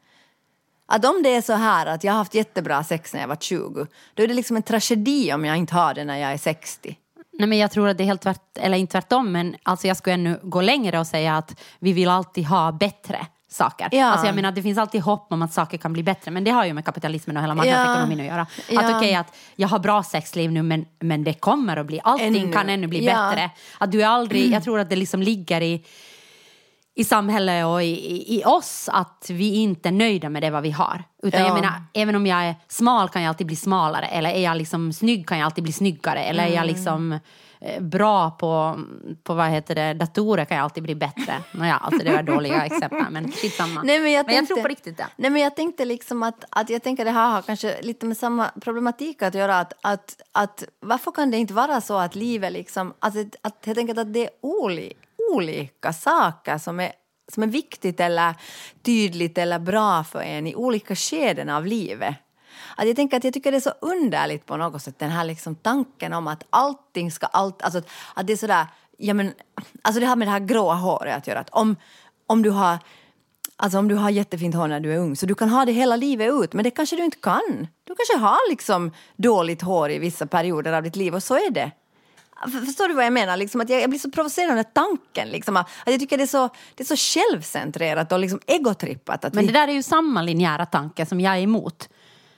Att 0.87 1.05
om 1.05 1.22
det 1.22 1.35
är 1.35 1.42
så 1.42 1.52
här 1.52 1.87
att 1.87 2.05
jag 2.05 2.12
har 2.12 2.18
haft 2.18 2.35
jättebra 2.35 2.85
sex 2.85 3.12
när 3.14 3.20
jag 3.20 3.28
var 3.28 3.37
20, 3.37 3.87
då 4.14 4.22
är 4.22 4.28
det 4.28 4.35
liksom 4.35 4.57
en 4.57 4.62
tragedi 4.62 5.33
om 5.33 5.44
jag 5.44 5.57
inte 5.57 5.74
har 5.74 5.94
det 5.94 6.05
när 6.05 6.18
jag 6.18 6.33
är 6.33 6.38
60. 6.38 6.96
Nej, 7.33 7.48
men 7.48 7.59
jag 7.59 7.70
tror 7.70 7.88
att 7.88 7.98
det 7.98 8.05
är 8.05 8.07
helt 8.07 8.22
tvärt, 8.22 8.59
eller 8.59 8.78
inte 8.78 8.92
tvärtom, 8.92 9.33
men 9.33 9.57
alltså 9.62 9.87
jag 9.87 9.96
skulle 9.96 10.14
ännu 10.14 10.40
gå 10.42 10.61
längre 10.61 10.98
och 10.98 11.07
säga 11.07 11.37
att 11.37 11.61
vi 11.78 11.92
vill 11.92 12.09
alltid 12.09 12.44
ha 12.46 12.72
bättre 12.72 13.26
saker. 13.52 13.88
Ja. 13.92 14.06
Alltså 14.06 14.26
jag 14.26 14.34
menar, 14.34 14.52
det 14.52 14.62
finns 14.62 14.78
alltid 14.78 15.00
hopp 15.02 15.26
om 15.32 15.42
att 15.42 15.52
saker 15.52 15.78
kan 15.78 15.92
bli 15.92 16.02
bättre, 16.02 16.30
men 16.30 16.44
det 16.44 16.50
har 16.50 16.64
ju 16.64 16.72
med 16.74 16.84
kapitalismen 16.84 17.36
och 17.36 17.42
hela 17.42 17.54
marknadsekonomin 17.54 18.20
att 18.20 18.26
göra. 18.26 18.42
Att 18.42 18.48
Ja. 18.70 18.96
okej, 18.98 19.14
att 19.14 19.36
jag 19.56 19.68
har 19.68 19.78
bra 19.78 20.02
sexliv 20.02 20.52
nu, 20.52 20.62
men, 20.62 20.84
men 21.00 21.24
det 21.24 21.32
kommer 21.34 21.76
att 21.76 21.86
bli, 21.86 22.00
allting 22.04 22.36
Ännu. 22.42 22.52
kan 22.52 22.68
ännu 22.68 22.86
bli 22.86 23.04
Ja. 23.06 23.12
Mm. 23.12 23.30
bättre. 23.30 23.50
Att 23.78 23.92
du 23.92 24.02
är 24.02 24.06
aldrig, 24.06 24.52
jag 24.52 24.64
tror 24.64 24.78
att 24.78 24.90
det 24.90 24.96
liksom 24.96 25.22
ligger 25.22 25.60
i 25.60 25.84
i 26.94 27.04
samhället 27.04 27.66
och 27.66 27.82
i, 27.82 28.36
i, 28.38 28.42
oss 28.44 28.88
att 28.92 29.26
vi 29.30 29.54
inte 29.54 29.88
är 29.88 29.92
nöjda 29.92 30.28
med 30.28 30.42
det 30.42 30.50
vad 30.50 30.62
vi 30.62 30.70
har. 30.70 31.04
Utan 31.22 31.40
Ja. 31.40 31.46
jag 31.46 31.54
menar, 31.54 31.72
även 31.94 32.14
om 32.16 32.26
jag 32.26 32.44
är 32.44 32.54
smal 32.68 33.08
kan 33.08 33.22
jag 33.22 33.28
alltid 33.28 33.46
bli 33.46 33.56
smalare. 33.56 34.06
Eller 34.06 34.30
är 34.30 34.40
jag 34.40 34.56
liksom 34.56 34.92
snygg 34.92 35.28
kan 35.28 35.38
jag 35.38 35.44
alltid 35.46 35.64
bli 35.64 35.72
snyggare. 35.72 36.22
Eller 36.24 36.42
är 36.42 36.48
jag 36.48 36.54
Mm. 36.64 36.66
liksom 36.66 37.18
bra 37.81 38.31
på, 38.31 38.81
på 39.22 39.35
vad 39.35 39.48
heter 39.48 39.75
det, 39.75 39.94
datorer 39.94 40.44
kan 40.44 40.57
jag 40.57 40.64
alltid 40.64 40.83
bli 40.83 40.94
bättre. 40.94 41.42
Nåja, 41.53 41.77
alltså 41.77 42.05
det 42.05 42.12
var 42.12 42.22
dåliga 42.22 42.64
exempel, 42.66 43.05
men 43.11 43.33
skitsamma. 43.33 43.83
Nej, 43.83 44.01
men 44.01 44.12
jag, 44.12 44.27
men 44.27 44.35
jag 44.35 44.46
tänkte, 44.46 44.55
tror 44.55 44.62
på 44.62 44.68
riktigt 44.68 44.96
det. 44.96 45.07
Nej, 45.16 45.31
men 45.31 45.42
jag 45.42 45.57
tänkte 45.57 45.85
liksom 45.85 46.22
att, 46.22 46.44
att 46.51 46.70
jag 46.70 46.83
tänker 46.83 47.05
det 47.05 47.11
här 47.11 47.31
har 47.31 47.42
kanske 47.42 47.83
lite 47.83 48.07
med 48.07 48.16
samma 48.16 48.51
problematik 48.61 49.22
att 49.22 49.35
göra. 49.35 49.59
Att, 49.59 49.72
att, 49.83 50.22
att 50.33 50.64
varför 50.81 51.11
kan 51.11 51.31
det 51.31 51.37
inte 51.37 51.55
vara 51.55 51.81
så 51.81 51.98
att 51.98 52.14
livet 52.14 52.53
liksom, 52.53 52.94
att, 52.98 53.14
att 53.42 53.66
helt 53.66 53.79
enkelt 53.79 53.98
att 53.98 54.12
det 54.12 54.25
är 54.25 54.31
oli, 54.40 54.92
olika 55.33 55.92
saker 55.92 56.59
som 56.59 56.81
är 56.81 56.92
som 57.33 57.42
är 57.42 57.46
viktigt 57.46 58.01
eller 58.01 58.35
tydligt 58.83 59.38
eller 59.38 59.59
bra 59.59 60.05
för 60.05 60.20
en 60.20 60.46
i 60.46 60.55
olika 60.55 60.94
skeden 60.94 61.48
av 61.48 61.66
livet. 61.66 62.16
Att 62.76 62.87
jag, 62.87 62.96
tänker 62.96 63.16
att 63.16 63.24
jag 63.24 63.35
tycker 63.35 63.50
det 63.50 63.58
är 63.58 63.61
så 63.61 63.74
underligt 63.80 64.46
på 64.46 64.56
något 64.56 64.82
sätt, 64.82 64.98
den 64.98 65.11
här 65.11 65.24
liksom 65.24 65.54
tanken 65.54 66.12
om 66.12 66.28
att 66.28 66.44
allting 66.50 67.11
ska... 67.11 67.26
Allt, 67.26 67.62
alltså, 67.62 67.82
att 68.14 68.26
det 68.26 68.32
är 68.32 68.37
sådär... 68.37 68.66
Ja, 68.98 69.14
men, 69.14 69.32
alltså 69.82 70.00
det 70.00 70.06
har 70.06 70.16
med 70.16 70.28
det 70.28 70.32
här 70.32 70.40
gråa 70.40 70.74
håret 70.74 71.16
att 71.16 71.26
göra. 71.26 71.38
Att 71.40 71.50
om, 71.50 71.76
om 72.26 72.42
du 72.42 72.50
har... 72.50 72.78
Alltså 73.56 73.78
om 73.78 73.88
du 73.88 73.94
har 73.94 74.11
jättefint 74.11 74.54
hår 74.54 74.68
när 74.68 74.80
du 74.80 74.92
är 74.94 74.98
ung 74.98 75.16
så 75.16 75.26
du 75.26 75.35
kan 75.35 75.48
ha 75.48 75.64
det 75.64 75.72
hela 75.72 75.96
livet 75.96 76.32
ut 76.32 76.52
men 76.52 76.64
det 76.64 76.70
kanske 76.70 76.96
du 76.96 77.04
inte 77.04 77.16
kan. 77.16 77.66
Du 77.85 77.94
kanske 77.94 78.16
har 78.26 78.50
liksom 78.50 78.90
dåligt 79.16 79.62
hår 79.62 79.90
i 79.90 79.98
vissa 79.98 80.26
perioder 80.26 80.72
av 80.72 80.82
ditt 80.82 80.96
liv 80.96 81.14
och 81.14 81.22
så 81.22 81.35
är 81.35 81.50
det. 81.50 81.70
För- 82.42 82.66
Förstår 82.66 82.88
du 82.88 82.94
vad 82.94 83.04
jag 83.04 83.12
menar? 83.12 83.37
Liksom 83.37 83.61
att 83.61 83.70
jag, 83.70 83.82
jag 83.82 83.90
blir 83.90 84.00
så 84.00 84.11
provocerad 84.11 84.50
av 84.50 84.56
den 84.56 84.64
tanken. 84.72 85.28
Liksom, 85.28 85.56
att 85.56 85.70
jag 85.87 86.00
tycker 86.00 86.16
det 86.16 86.24
är 86.24 86.26
så, 86.26 86.48
det 86.74 86.82
är 86.82 86.96
så 86.96 87.20
självcentrerat 87.20 88.12
och 88.12 88.18
liksom 88.18 88.40
egotrippat. 88.46 89.24
Att 89.24 89.35
Men 89.35 89.46
vi, 89.46 89.52
det 89.52 89.58
där 89.61 89.68
är 89.68 89.72
ju 89.72 89.82
samma 89.82 90.22
linjära 90.22 90.66
tanke 90.66 91.06
som 91.06 91.20
jag 91.20 91.37
är 91.37 91.40
emot. 91.40 91.88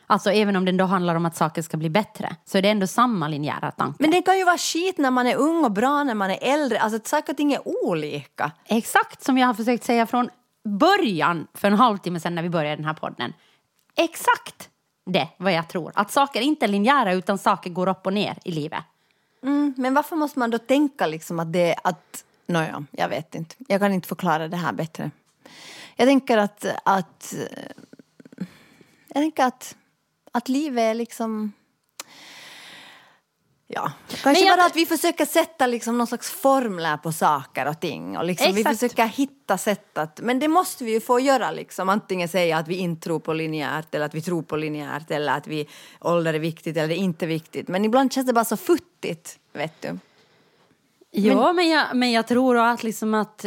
Alltså 0.07 0.31
även 0.31 0.57
om 0.57 0.65
den 0.65 0.77
då 0.77 0.85
handlar 0.85 1.15
om 1.15 1.27
att 1.27 1.37
saker 1.37 1.63
ska 1.63 1.77
bli 1.77 1.91
bättre 1.91 2.37
så 2.45 2.59
är 2.59 2.63
det 2.63 2.69
ändå 2.69 2.87
samma 2.87 3.29
linjära 3.29 3.71
tanke. 3.71 3.97
men 3.99 4.11
det 4.11 4.23
kan 4.23 4.39
ju 4.39 4.45
vara 4.45 4.59
skit 4.59 4.99
när 4.99 5.11
man 5.11 5.27
är 5.27 5.37
ung 5.37 5.65
och 5.65 5.73
bra 5.73 6.05
när 6.05 6.15
man 6.15 6.31
är 6.31 6.39
äldre. 6.41 6.81
Alltså 6.81 6.97
att 6.97 7.07
saker 7.07 7.33
och 7.33 7.37
ting 7.37 7.53
är 7.53 7.85
olika. 7.85 8.53
Exakt 8.65 9.25
som 9.25 9.39
jag 9.39 9.47
har 9.47 9.55
försökt 9.55 9.85
säga 9.85 10.07
från 10.07 10.31
början 10.65 11.47
för 11.55 11.69
en 11.69 11.75
halvtimme 11.75 12.21
sedan 12.21 12.35
när 12.35 12.43
vi 12.43 12.51
började 12.51 12.77
den 12.77 12.85
här 12.85 12.95
podden. 12.95 13.33
Exakt 13.97 14.71
det 15.07 15.29
vad 15.37 15.53
jag 15.53 15.69
tror. 15.69 15.93
Att 15.95 16.11
saker 16.11 16.41
inte 16.41 16.67
är 16.67 16.69
linjära 16.69 17.13
utan 17.13 17.39
saker 17.39 17.71
går 17.71 17.89
upp 17.89 18.07
och 18.07 18.13
ner 18.13 18.39
i 18.45 18.53
livet. 18.53 18.85
Mm, 19.43 19.75
men 19.77 19.95
varför 19.95 20.17
måste 20.17 20.39
man 20.39 20.51
då 20.51 20.59
tänka 20.59 21.07
liksom 21.07 21.41
att 21.41 21.53
det 21.53 21.75
att... 21.85 22.25
Nåja, 22.47 22.85
jag 22.91 23.09
vet 23.09 23.35
inte. 23.35 23.55
Jag 23.69 23.81
kan 23.81 23.93
inte 23.93 24.09
förklara 24.09 24.49
det 24.49 24.57
här 24.57 24.73
bättre. 24.73 25.11
Jag 25.97 26.09
tänker 26.09 26.39
att... 26.39 26.67
att 26.85 27.35
jag 29.07 29.15
tänker 29.15 29.45
att, 29.45 29.77
att 30.35 30.49
livet 30.49 30.83
är 30.83 30.95
liksom... 30.95 31.53
Ja, 33.67 33.93
kanske 34.23 34.45
bara 34.45 34.67
att 34.67 34.77
vi 34.77 34.87
försöker 34.87 35.25
sätta 35.25 35.67
liksom 35.67 35.99
någon 35.99 36.07
slags 36.07 36.31
formler 36.31 36.97
på 36.97 37.13
saker 37.13 37.69
och 37.69 37.81
ting. 37.81 38.19
Och 38.19 38.25
liksom 38.25 38.53
vi 38.53 38.65
försöker 38.65 39.07
hitta 39.07 39.59
sätt 39.59 39.99
att... 39.99 40.21
Men 40.21 40.39
det 40.39 40.49
måste 40.49 40.85
vi 40.85 40.93
ju 40.93 41.01
få 41.01 41.21
göra. 41.21 41.51
Liksom. 41.51 41.89
Antingen 41.89 42.29
säga 42.29 42.59
att 42.59 42.69
vi 42.69 42.77
inte 42.77 43.05
tror 43.05 43.21
på 43.21 43.33
linjärt 43.33 43.95
eller 43.95 44.07
att 44.07 44.15
vi 44.15 44.23
tror 44.23 44.43
på 44.43 44.57
linjärt 44.57 45.11
eller 45.11 45.33
att 45.33 45.47
vi 45.47 45.69
ålder 46.01 46.35
är 46.35 46.39
viktigt 46.39 46.77
eller 46.77 46.95
inte 46.95 47.27
viktigt. 47.27 47.69
Men 47.69 47.85
ibland 47.85 48.13
känns 48.13 48.27
det 48.27 48.33
bara 48.33 48.45
så 48.45 48.57
futtigt, 48.57 49.39
vet 49.53 49.83
du. 49.83 49.99
Ja, 51.11 51.53
men, 51.53 51.69
jag, 51.69 51.87
men 51.95 52.13
jag 52.13 52.27
tror 52.27 52.59
att, 52.59 52.83
liksom 52.83 53.15
att, 53.15 53.47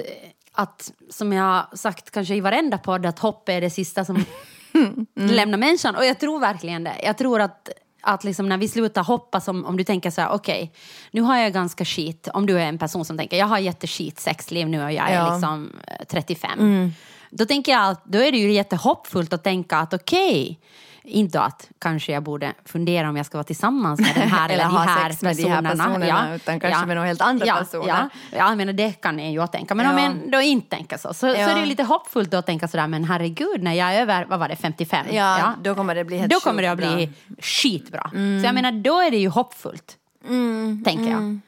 att, 0.52 0.92
som 1.10 1.34
jag 1.34 1.44
har 1.44 1.76
sagt 1.76 2.12
kanske 2.12 2.36
i 2.36 2.42
varenda 2.42 2.78
podd, 2.78 3.06
att 3.06 3.20
hopp 3.20 3.50
är 3.50 3.62
det 3.62 3.70
sista 3.70 4.06
som 4.06 4.26
lämnar 5.16 5.58
människan. 5.58 5.96
Och 5.96 6.06
jag 6.06 6.20
tror 6.20 6.40
verkligen 6.40 6.84
det. 6.84 6.96
Jag 7.04 7.18
tror 7.18 7.42
att, 7.42 7.70
att 8.02 8.24
liksom 8.24 8.50
när 8.50 8.58
vi 8.58 8.68
slutar 8.68 9.04
hoppas, 9.04 9.48
om, 9.48 9.66
om 9.66 9.78
du 9.78 9.84
tänker 9.84 10.10
så 10.12 10.22
här, 10.22 10.30
okej, 10.32 10.72
nu 11.12 11.22
har 11.22 11.38
jag 11.38 11.54
ganska 11.54 11.86
skit, 11.86 12.28
om 12.34 12.46
du 12.46 12.60
är 12.60 12.66
en 12.66 12.78
person 12.78 13.06
som 13.06 13.18
tänker, 13.18 13.38
jag 13.38 13.46
har 13.46 13.60
jätteskit 13.60 14.20
sexliv 14.20 14.68
nu 14.70 14.84
och 14.84 14.92
jag 14.92 15.10
är 15.10 15.16
Ja. 15.16 15.32
liksom 15.34 15.72
eh, 15.88 16.06
35. 16.10 16.92
Då 17.38 17.46
tänker 17.46 17.72
jag 17.72 17.90
att 17.90 18.06
då 18.06 18.18
är 18.20 18.32
det 18.32 18.38
ju 18.38 18.52
jättehoppfullt 18.52 19.34
att 19.34 19.44
tänka 19.44 19.78
att 19.78 19.94
okej, 19.94 20.60
inte 21.04 21.42
att 21.42 21.70
kanske 21.80 22.12
jag 22.12 22.24
borde 22.24 22.54
fundera 22.66 23.10
om 23.10 23.18
jag 23.18 23.26
ska 23.26 23.38
vara 23.38 23.44
tillsammans 23.44 24.00
med 24.00 24.12
den 24.16 24.30
här 24.30 24.46
eller, 24.50 24.54
Eller 24.54 24.64
de 24.64 24.72
ha 24.76 24.80
här 24.84 25.10
sex 25.10 25.22
med 25.22 25.36
de 25.36 25.44
här 25.44 25.62
personerna. 25.62 25.94
personerna, 25.94 26.36
utan 26.36 26.60
kanske 26.60 26.86
med 26.86 26.96
några 26.96 27.08
helt 27.08 27.22
andra 27.22 27.46
ja, 27.46 27.56
personer. 27.56 27.88
Ja, 27.88 28.10
ja, 28.32 28.50
jag 28.50 28.58
menar 28.58 28.74
det 28.74 28.92
kan 29.02 29.20
jag 29.20 29.32
ju 29.32 29.48
tänka. 29.48 29.76
Men 29.76 29.86
om 29.86 29.98
Ja. 29.98 30.04
jag 30.04 30.32
då 30.32 30.42
inte 30.42 30.70
tänker 30.76 30.98
så, 30.98 31.08
så, 31.08 31.14
så 31.14 31.28
Ja. 31.28 31.34
är 31.34 31.54
det 31.56 31.60
ju 31.60 31.66
lite 31.66 31.84
hoppfullt 31.84 32.34
att 32.34 32.46
tänka 32.46 32.68
sådär, 32.68 32.88
men 32.88 33.04
herregud, 33.04 33.64
när 33.64 33.74
jag 33.74 33.96
är 33.96 34.02
över, 34.02 34.26
vad 34.26 34.40
var 34.40 34.48
det, 34.48 34.56
55? 34.56 35.06
Ja, 35.12 35.54
då 35.64 35.76
kommer 35.76 35.96
det 35.96 36.04
bli 36.04 36.18
helt 36.18 36.32
Då 36.32 36.40
kommer 36.40 36.62
det 36.62 36.72
att 36.72 36.78
bli 36.78 37.10
skitbra. 37.40 38.10
Så 38.14 38.46
jag 38.46 38.56
menar, 38.56 38.72
då 38.72 39.02
är 39.02 39.12
det 39.12 39.18
ju 39.18 39.30
hoppfullt. 39.30 39.98
Mm, 40.28 40.84
tänker 40.86 41.12
jag. 41.12 41.40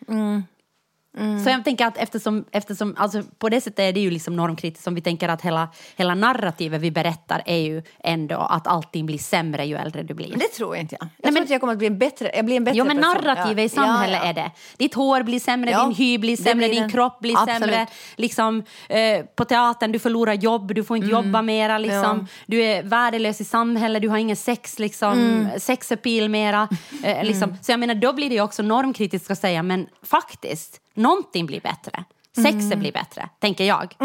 Så 1.43 1.49
jag 1.49 1.63
tänker 1.63 1.85
att 1.85 1.97
eftersom, 1.97 2.45
eftersom 2.51 2.95
alltså 2.97 3.23
på 3.37 3.49
det 3.49 3.61
sättet 3.61 3.79
är 3.79 3.93
det 3.93 3.99
ju 3.99 4.11
liksom 4.11 4.35
normkritiskt 4.35 4.83
som 4.83 4.95
vi 4.95 5.01
tänker 5.01 5.29
att 5.29 5.41
hela, 5.41 5.69
hela 5.95 6.15
narrativet 6.15 6.81
vi 6.81 6.91
berättar 6.91 7.41
är 7.45 7.57
ju 7.57 7.83
ändå 8.03 8.35
att 8.37 8.67
allting 8.67 9.05
blir 9.05 9.17
sämre 9.17 9.65
ju 9.65 9.75
äldre 9.75 10.03
du 10.03 10.13
blir. 10.13 10.29
Men 10.29 10.39
det 10.39 10.47
tror 10.47 10.75
jag 10.75 10.83
inte 10.83 10.97
jag. 10.99 11.07
Jag 11.17 11.25
men- 11.25 11.33
tror 11.33 11.43
att 11.43 11.49
jag 11.49 11.59
kommer 11.61 11.73
att 11.73 11.79
bli 11.79 11.87
en 11.87 11.97
bättre, 11.99 12.31
jag 12.35 12.45
blir 12.45 12.55
en 12.57 12.63
bättre 12.63 12.77
Jo 12.77 12.85
men 12.85 12.97
person. 12.97 13.23
narrativet 13.23 13.57
Ja. 13.57 13.63
i 13.63 13.69
samhället 13.69 14.19
Ja, 14.21 14.25
ja. 14.25 14.29
är 14.29 14.33
det. 14.33 14.51
Ditt 14.77 14.93
hår 14.93 15.23
blir 15.23 15.39
sämre, 15.39 15.83
din 15.85 15.91
hy 15.95 16.17
blir 16.17 16.37
sämre, 16.37 16.67
blir 16.67 16.81
din 16.81 16.89
kropp 16.91 17.19
blir 17.19 17.37
Absolut. 17.37 17.59
sämre. 17.59 17.87
Liksom, 18.15 18.63
eh, 18.89 19.25
på 19.35 19.45
teatern, 19.45 19.91
du 19.91 19.99
förlorar 19.99 20.33
jobb, 20.33 20.73
du 20.75 20.83
får 20.83 20.97
inte 20.97 21.09
jobba 21.09 21.41
mera. 21.41 21.77
Liksom. 21.77 22.03
Mm. 22.11 22.27
Du 22.45 22.61
är 22.63 22.83
värdelös 22.83 23.41
i 23.41 23.43
samhället, 23.45 24.01
du 24.01 24.09
har 24.09 24.17
ingen 24.17 24.35
sex, 24.35 24.79
liksom, 24.79 25.13
Mm. 25.19 25.47
sexappeal 25.59 26.29
mera. 26.29 26.67
Eh, 27.03 27.23
liksom. 27.23 27.57
Så 27.61 27.71
jag 27.71 27.79
menar, 27.79 27.95
då 27.95 28.13
blir 28.13 28.29
det 28.29 28.35
ju 28.35 28.41
också 28.41 28.63
normkritiskt 28.63 29.31
att 29.31 29.37
säga, 29.39 29.63
men 29.63 29.87
faktiskt, 30.03 30.81
någonting 30.99 31.45
blir 31.45 31.61
bättre. 31.61 32.03
Sexet 32.35 32.61
Mm. 32.63 32.79
blir 32.79 32.91
bättre, 32.91 33.29
tänker 33.39 33.63
jag. 33.63 33.95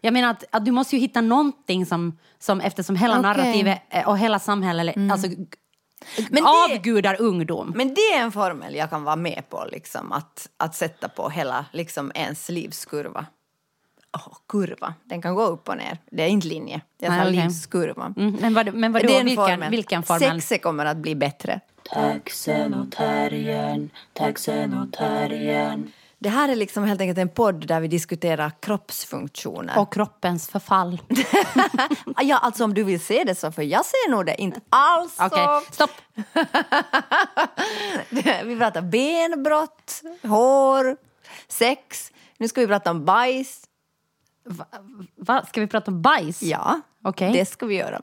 Jag 0.00 0.12
menar 0.12 0.30
att, 0.30 0.44
att 0.50 0.64
du 0.64 0.70
måste 0.72 0.96
ju 0.96 1.00
hitta 1.02 1.20
någonting 1.20 1.86
som, 1.86 2.18
som 2.38 2.60
eftersom 2.60 2.96
hela 2.96 3.14
Okej. 3.14 3.22
narrativet 3.22 3.82
eh, 3.90 4.08
och 4.08 4.18
hela 4.18 4.38
samhället 4.38 4.96
alltså, 5.12 5.28
Men 6.30 6.42
det- 6.44 6.74
avgudar 6.74 7.20
ungdom. 7.20 7.72
Men 7.76 7.94
det 7.94 8.00
är 8.00 8.20
en 8.22 8.32
formel 8.32 8.74
jag 8.74 8.90
kan 8.90 9.04
vara 9.04 9.16
med 9.16 9.42
på, 9.48 9.64
liksom, 9.72 10.12
att, 10.12 10.48
att 10.56 10.74
sätta 10.74 11.08
på 11.08 11.28
hela 11.28 11.64
liksom, 11.72 12.12
ens 12.14 12.48
livskurva. 12.48 13.26
Åh, 14.12 14.36
kurva, 14.48 14.94
den 15.04 15.22
kan 15.22 15.34
gå 15.34 15.42
upp 15.42 15.68
och 15.68 15.76
ner. 15.76 15.98
Det 16.10 16.22
är 16.22 16.28
inte 16.28 16.46
linje, 16.46 16.80
jag 16.98 17.12
sa 17.12 17.20
okej. 17.20 17.32
livskurva. 17.32 18.14
Mm, 18.16 18.36
men 18.40 18.54
vad, 18.54 18.74
men 18.74 18.92
vadå, 18.92 19.06
vilken, 19.06 19.36
formel. 19.36 19.70
vilken 19.70 20.02
formel? 20.02 20.30
Sexet 20.40 20.62
kommer 20.62 20.86
att 20.86 20.96
bli 20.96 21.14
bättre. 21.14 21.60
Taxen 21.92 22.74
och 22.74 22.92
terriern, 22.92 23.90
taxen 24.12 24.74
och 24.78 24.92
terriern. 24.92 25.92
Det 26.22 26.28
här 26.28 26.48
är 26.48 26.56
liksom 26.56 26.84
helt 26.84 27.00
enkelt 27.00 27.18
en 27.18 27.28
podd 27.28 27.66
där 27.66 27.80
vi 27.80 27.88
diskuterar 27.88 28.52
kroppsfunktioner. 28.60 29.78
Och 29.78 29.92
kroppens 29.92 30.48
förfall. 30.48 31.02
ja, 32.22 32.38
alltså 32.38 32.64
om 32.64 32.74
du 32.74 32.82
vill 32.82 33.00
se 33.00 33.24
det 33.24 33.34
så, 33.34 33.52
för 33.52 33.62
jag 33.62 33.84
ser 33.84 34.10
nog 34.10 34.26
det 34.26 34.40
inte 34.40 34.60
alls. 34.68 35.16
Okej, 35.20 35.46
stopp. 35.70 35.90
Vi 38.44 38.56
pratar 38.58 38.82
benbrott, 38.82 40.02
hår, 40.22 40.96
sex. 41.48 42.12
Nu 42.38 42.48
ska 42.48 42.60
vi 42.60 42.66
prata 42.66 42.90
om 42.90 43.04
bajs. 43.04 43.62
Va, 44.50 44.64
va, 45.16 45.44
ska 45.48 45.60
vi 45.60 45.66
prata 45.66 45.90
om 45.90 46.02
bajs? 46.02 46.42
Ja, 46.42 46.80
Okej. 47.04 47.32
det 47.32 47.44
ska 47.44 47.66
vi 47.66 47.74
göra. 47.76 48.00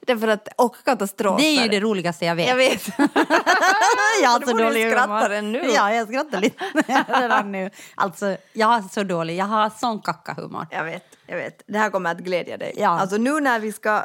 Därför 0.00 0.28
att, 0.28 0.48
och 0.56 0.76
katastrofer. 0.84 1.42
Det 1.42 1.48
är 1.48 1.62
ju 1.62 1.68
det 1.68 1.80
roligaste 1.80 2.24
jag 2.24 2.34
vet. 2.34 2.48
Jag 2.48 2.56
vet. 2.56 2.88
jag 4.22 4.30
har 4.30 4.46
så 4.46 4.56
dålig 4.56 4.90
skratta 4.90 5.28
nu. 5.40 5.62
Ja, 5.74 5.94
jag 5.94 6.08
skrattar 6.08 6.40
lite 6.40 6.64
redan 7.20 7.52
nu. 7.52 7.70
Alltså, 7.94 8.36
jag 8.52 8.66
har 8.66 8.82
så 8.82 9.02
dålig, 9.02 9.36
jag 9.36 9.44
har 9.44 9.70
sån 9.70 10.00
kackahumor. 10.00 10.66
Jag 10.70 10.84
vet, 10.84 11.04
jag 11.26 11.36
vet. 11.36 11.62
Det 11.66 11.78
här 11.78 11.90
kommer 11.90 12.10
att 12.10 12.18
glädja 12.18 12.56
dig. 12.56 12.74
Ja. 12.76 12.88
Alltså 12.88 13.16
nu 13.16 13.40
när 13.40 13.60
vi 13.60 13.72
ska 13.72 14.04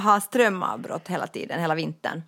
ha 0.00 0.20
strömavbrott 0.20 1.08
hela 1.08 1.26
tiden, 1.26 1.60
hela 1.60 1.74
vintern, 1.74 2.22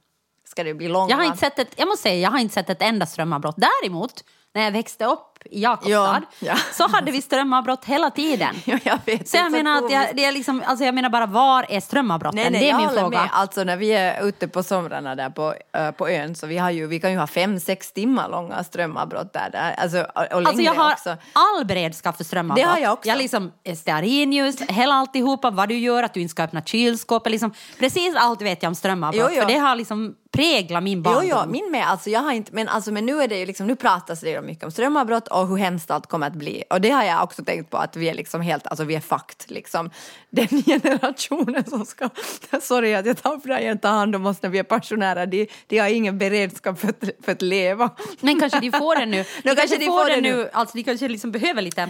ska 0.49 0.65
det 0.65 0.75
bli 0.75 0.89
långa... 0.89 1.11
Jag 1.11 1.17
har 1.17 1.25
inte 1.25 1.39
sett 1.39 1.59
ett, 1.59 1.73
jag 1.77 1.89
måste 1.89 2.03
säga, 2.03 2.21
jag 2.21 2.31
har 2.31 2.39
inte 2.39 2.55
sett 2.55 2.71
ett 2.71 2.83
enda 2.83 3.07
strömavbrott. 3.07 3.57
Däremot, 3.57 4.25
när 4.55 4.63
jag 4.63 4.73
växte 4.73 5.05
upp 5.05 5.34
i 5.51 5.63
Jakobstad 5.63 5.91
Ja, 5.95 6.21
ja. 6.39 6.57
så 6.73 6.89
hade 6.89 7.11
vi 7.13 7.23
strömavbrott 7.23 7.85
hela 7.85 8.11
tiden. 8.11 8.55
Ja, 8.65 8.79
jag 8.85 8.99
vet. 9.07 9.29
Så 9.29 9.37
jag 9.37 9.53
menar, 9.53 9.79
att 9.85 9.91
jag, 9.91 10.07
det 10.17 10.25
är 10.25 10.33
liksom, 10.33 10.63
alltså 10.67 10.85
jag 10.85 10.95
menar 10.95 11.09
bara, 11.09 11.27
var 11.27 11.67
är 11.69 11.81
strömavbrotten? 11.81 12.37
Nej, 12.41 12.51
nej, 12.51 12.61
det 12.61 12.67
är 12.67 12.71
jag 12.71 12.81
min 12.81 12.91
fråga. 12.91 13.21
Med. 13.21 13.29
Alltså 13.33 13.65
när 13.65 13.77
vi 13.77 13.93
är 13.93 14.27
ute 14.27 14.49
på 14.49 14.63
somrarna 14.63 15.15
där 15.15 15.31
på, 15.31 15.55
äh, 15.77 15.91
på 15.91 16.09
ön 16.09 16.35
så 16.35 16.47
vi, 16.47 16.59
har 16.59 16.71
ju, 16.71 16.87
vi 16.87 17.01
kan 17.01 17.13
ju 17.13 17.19
ha 17.19 17.27
fem, 17.27 17.61
sex 17.61 17.93
timmar 17.93 18.29
långa 18.29 18.65
strömavbrott 18.65 19.33
där. 19.33 19.51
där. 19.53 19.75
Alltså, 19.79 20.01
och, 20.01 20.23
och 20.41 20.49
Alltså 20.49 20.63
jag 20.63 20.75
har 20.75 20.93
också. 20.93 21.17
all 21.33 21.65
beredskap 21.65 22.17
för 22.17 22.25
strömavbrott. 22.25 22.67
Det 22.67 22.71
har 22.73 22.79
jag 22.79 22.93
också. 22.93 23.09
Jag 23.09 23.19
liksom 23.19 23.53
stearinljus, 23.77 24.61
hela 24.61 24.95
alltihopa, 24.95 25.51
vad 25.51 25.69
du 25.69 25.79
gör, 25.79 26.03
att 26.03 26.15
du 26.15 26.21
inte 26.21 26.31
ska 26.31 26.43
öppna 26.43 26.63
kylskåpet. 26.63 27.31
Liksom, 27.33 27.55
precis 27.79 28.17
allt 28.17 28.43
vet 28.43 28.63
jag 28.63 28.71
om 28.71 28.75
strömavbrott. 28.75 29.27
Jo, 29.31 29.37
jo. 29.37 29.41
För 29.43 29.49
det 29.49 29.59
har 29.59 29.77
liksom 29.77 30.15
präglat 30.33 30.83
min 30.83 30.99
Jo, 30.99 31.03
barndom. 31.03 31.29
jo, 31.31 31.51
min 31.51 31.71
med. 31.71 31.91
Alltså, 31.91 32.11
jag 32.11 32.21
har 32.21 32.33
inte, 32.33 32.53
men, 32.55 32.69
alltså, 32.69 32.93
men 32.93 33.07
nu 33.07 33.23
är 33.23 33.29
det 33.29 33.39
ju 33.39 33.47
liksom, 33.47 33.67
nu 33.67 33.77
pratas 33.77 34.21
det 34.21 34.31
ju 34.31 34.41
mycket 34.43 34.65
om 34.65 34.71
strömavbrott 34.71 35.29
och 35.35 35.49
hur 35.49 35.57
hemskt 35.57 35.91
allt 35.91 36.07
kommer 36.07 36.27
att 36.27 36.33
bli. 36.33 36.65
Och 36.71 36.81
det 36.81 36.91
har 36.91 37.05
jag 37.05 37.23
också 37.23 37.45
tänkt 37.45 37.71
på 37.71 37.77
att 37.77 37.97
vi 37.97 38.09
är 38.09 38.15
liksom 38.15 38.41
helt, 38.41 38.67
alltså 38.67 38.85
vi 38.85 38.95
är 38.95 39.01
fakt 39.01 39.51
liksom. 39.51 39.91
Den 40.31 40.49
generationen 40.49 41.65
som 41.65 41.87
ska, 41.87 42.09
sorry 42.61 42.95
att 42.95 43.07
jag 43.07 43.23
tar 43.23 43.39
för 43.39 43.49
dig, 43.49 43.79
tar 43.79 43.91
hand 43.91 44.17
om 44.17 44.27
oss 44.27 44.43
när 44.43 44.51
vi 44.51 44.59
är 44.59 44.63
pensionärer, 44.63 45.27
de, 45.27 45.49
de 45.67 45.79
har 45.79 45.89
ingen 45.89 46.19
beredskap 46.19 46.79
för 46.79 46.89
att, 46.89 47.05
för 47.25 47.33
att 47.33 47.43
leva. 47.43 47.91
Men 48.21 48.41
kanske 48.41 48.61
de 48.61 48.73
får 48.73 48.97
det 48.97 49.07
nu. 49.07 49.17
De 49.43 49.49
kanske 49.49 49.57
kanske 49.57 49.79
de 49.79 49.87
får 49.87 50.09
det 50.09 50.15
det 50.15 50.21
nu. 50.21 50.37
nu. 50.37 50.51
Alltså, 50.53 50.77
de 50.77 50.85
kanske 50.85 51.09
liksom 51.09 51.31
behöver 51.31 51.63
lite 51.63 51.89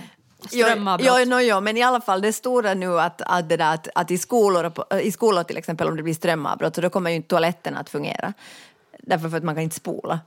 strömavbrott. 0.49 1.19
jo, 1.21 1.31
no, 1.31 1.41
jo, 1.41 1.61
men 1.61 1.77
i 1.77 1.83
alla 1.83 2.01
fall 2.01 2.21
det 2.21 2.33
stora 2.33 2.75
nu 2.75 3.01
att, 3.01 3.23
att, 3.23 3.49
det 3.49 3.57
där, 3.57 3.75
att, 3.75 3.89
att 3.95 4.11
i, 4.11 4.19
skolor, 4.19 4.73
i 5.03 5.13
skolor 5.13 5.43
till 5.43 5.57
exempel 5.57 5.89
om 5.89 5.97
det 5.97 6.03
blir 6.03 6.15
strömavbrott 6.15 6.75
så 6.75 6.81
då 6.81 6.91
kommer 6.91 7.11
ju 7.11 7.17
inte 7.17 7.29
toaletten 7.29 7.77
att 7.77 7.91
fungera. 7.91 8.33
Därför 8.99 9.29
för 9.29 9.37
att 9.37 9.45
man 9.45 9.55
kan 9.55 9.63
inte 9.63 9.77
spola. 9.77 10.21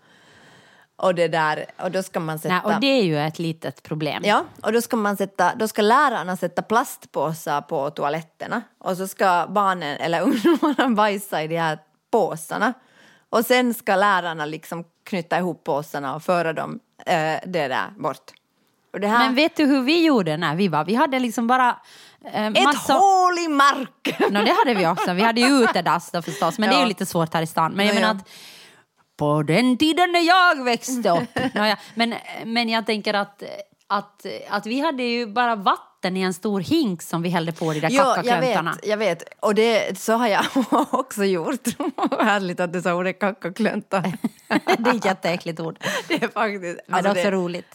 Och 1.00 1.16
det 1.16 1.28
där, 1.28 1.66
och 1.82 1.92
då 1.92 2.04
ska 2.04 2.20
man 2.20 2.40
sätta... 2.40 2.54
Nej, 2.66 2.76
och 2.76 2.82
det 2.82 2.88
är 2.88 3.04
ju 3.04 3.20
ett 3.20 3.40
litet 3.40 3.84
problem. 3.84 4.24
Ja, 4.26 4.44
och 4.62 4.74
då 4.74 4.82
ska, 4.82 4.96
man 4.96 5.18
sätta, 5.18 5.56
då 5.56 5.68
ska 5.68 5.82
lärarna 5.82 6.38
sätta 6.38 6.62
plastpåsar 6.62 7.62
på 7.62 7.90
toaletterna 7.90 8.62
och 8.78 8.98
så 8.98 9.08
ska 9.08 9.46
barnen 9.50 9.98
eller 9.98 10.22
ungdomarna 10.28 10.90
bajsa 10.90 11.44
i 11.44 11.48
de 11.48 11.58
här 11.58 11.80
påsarna. 12.12 12.74
Och 13.30 13.46
sen 13.46 13.74
ska 13.74 13.96
lärarna 13.96 14.46
liksom 14.46 14.84
knyta 15.04 15.38
ihop 15.38 15.64
påsarna 15.64 16.16
och 16.16 16.24
föra 16.24 16.54
dem 16.54 16.80
eh, 17.06 17.36
det 17.46 17.68
där 17.68 17.88
bort. 17.98 18.32
Här, 18.94 19.26
Men 19.26 19.36
vet 19.36 19.56
du 19.56 19.66
hur 19.66 19.82
vi 19.82 20.06
gjorde 20.06 20.38
när 20.38 20.56
vi 20.56 20.68
var? 20.68 20.86
Vi 20.86 20.96
hade 20.96 21.20
liksom 21.20 21.48
bara 21.48 21.78
eh, 22.34 22.48
ett 22.48 22.64
massa... 22.64 22.94
hål 22.94 23.38
i 23.40 23.48
marken! 23.48 24.34
No, 24.34 24.44
det 24.44 24.54
hade 24.66 24.74
vi 24.74 24.88
också. 24.88 25.14
Vi 25.14 25.22
hade 25.22 25.42
ju 25.42 25.48
utedass 25.64 26.12
då 26.12 26.22
förstås, 26.22 26.60
men 26.60 26.70
det 26.70 26.76
är 26.76 26.78
ju 26.78 26.84
Ja. 26.84 26.88
lite 26.88 27.06
svårt 27.06 27.34
här 27.34 27.42
i 27.42 27.48
stan. 27.48 27.72
Men 27.74 27.86
jag 27.86 27.96
Ja, 27.96 28.00
menar 28.00 28.14
ja. 28.14 28.20
att 28.22 28.30
på 29.18 29.44
den 29.44 29.78
tiden 29.78 30.12
när 30.12 30.28
jag 30.28 30.64
växte 30.64 31.10
upp. 31.10 31.54
Nåja, 31.56 31.78
men, 31.96 32.14
men 32.46 32.70
jag 32.70 32.86
tänker 32.86 33.14
att, 33.14 33.44
att, 33.88 34.26
att 34.50 34.66
vi 34.66 34.80
hade 34.80 35.04
ju 35.04 35.26
bara 35.28 35.56
vatten 35.56 36.18
i 36.18 36.22
en 36.22 36.34
stor 36.34 36.62
hink 36.62 37.02
som 37.02 37.22
vi 37.22 37.30
hällde 37.30 37.52
på 37.52 37.74
de 37.74 37.80
där 37.80 37.90
Ja, 37.92 38.24
jag 38.24 38.42
vet, 38.42 38.86
jag 38.86 38.98
vet. 38.98 39.24
Och 39.40 39.56
det, 39.56 40.00
så 40.00 40.14
har 40.14 40.28
jag 40.28 40.46
också 40.92 41.24
gjort. 41.24 41.68
Härligt 42.20 42.60
att 42.60 42.74
du 42.74 42.82
sa 42.82 42.94
ordet 42.94 43.20
kackakluntar. 43.20 44.02
det 44.78 44.90
är 44.90 44.96
ett 44.96 45.06
jätteäckligt 45.06 45.60
ord. 45.60 45.78
Det 46.08 46.24
är 46.24 46.28
faktiskt... 46.28 46.80
Men 46.88 47.04
det 47.04 47.10
är 47.10 47.12
också 47.12 47.32
roligt. 47.32 47.74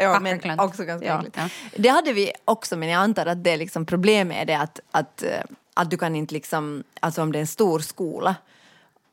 Ja, 0.00 0.20
men 0.20 0.60
också 0.60 0.84
ganska 0.84 1.08
Ja, 1.08 1.18
äckligt. 1.18 1.36
ja. 1.36 1.48
Det 1.76 1.88
hade 1.88 2.12
vi 2.12 2.32
också, 2.44 2.76
men 2.76 2.88
jag 2.88 3.02
antar 3.02 3.26
att 3.26 3.44
det 3.44 3.56
liksom 3.56 3.86
problemet 3.86 4.42
är 4.42 4.44
det 4.44 4.58
att, 4.58 4.80
att, 4.90 5.24
att 5.74 5.90
du 5.90 5.96
kan 5.96 6.16
inte 6.16 6.34
liksom, 6.34 6.84
alltså 7.00 7.22
om 7.22 7.32
det 7.32 7.38
är 7.38 7.40
en 7.40 7.46
stor 7.46 7.78
skola. 7.78 8.36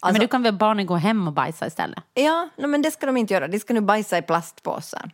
Alltså, 0.05 0.19
men 0.19 0.21
du 0.21 0.27
kan 0.27 0.43
väl 0.43 0.53
barnen 0.53 0.85
gå 0.85 0.95
hem 0.95 1.27
och 1.27 1.33
bajsa 1.33 1.67
istället? 1.67 1.99
Ja, 2.13 2.49
no, 2.57 2.67
men 2.67 2.81
det 2.81 2.91
ska 2.91 3.05
de 3.05 3.17
inte 3.17 3.33
göra. 3.33 3.47
De 3.47 3.59
ska 3.59 3.73
nu 3.73 3.81
bajsa 3.81 4.17
i 4.17 4.21
plastpåsar. 4.21 5.11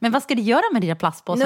Men 0.00 0.12
vad 0.12 0.22
ska 0.22 0.34
de 0.34 0.42
göra 0.42 0.62
med 0.72 0.82
de 0.82 0.86
där 0.86 0.98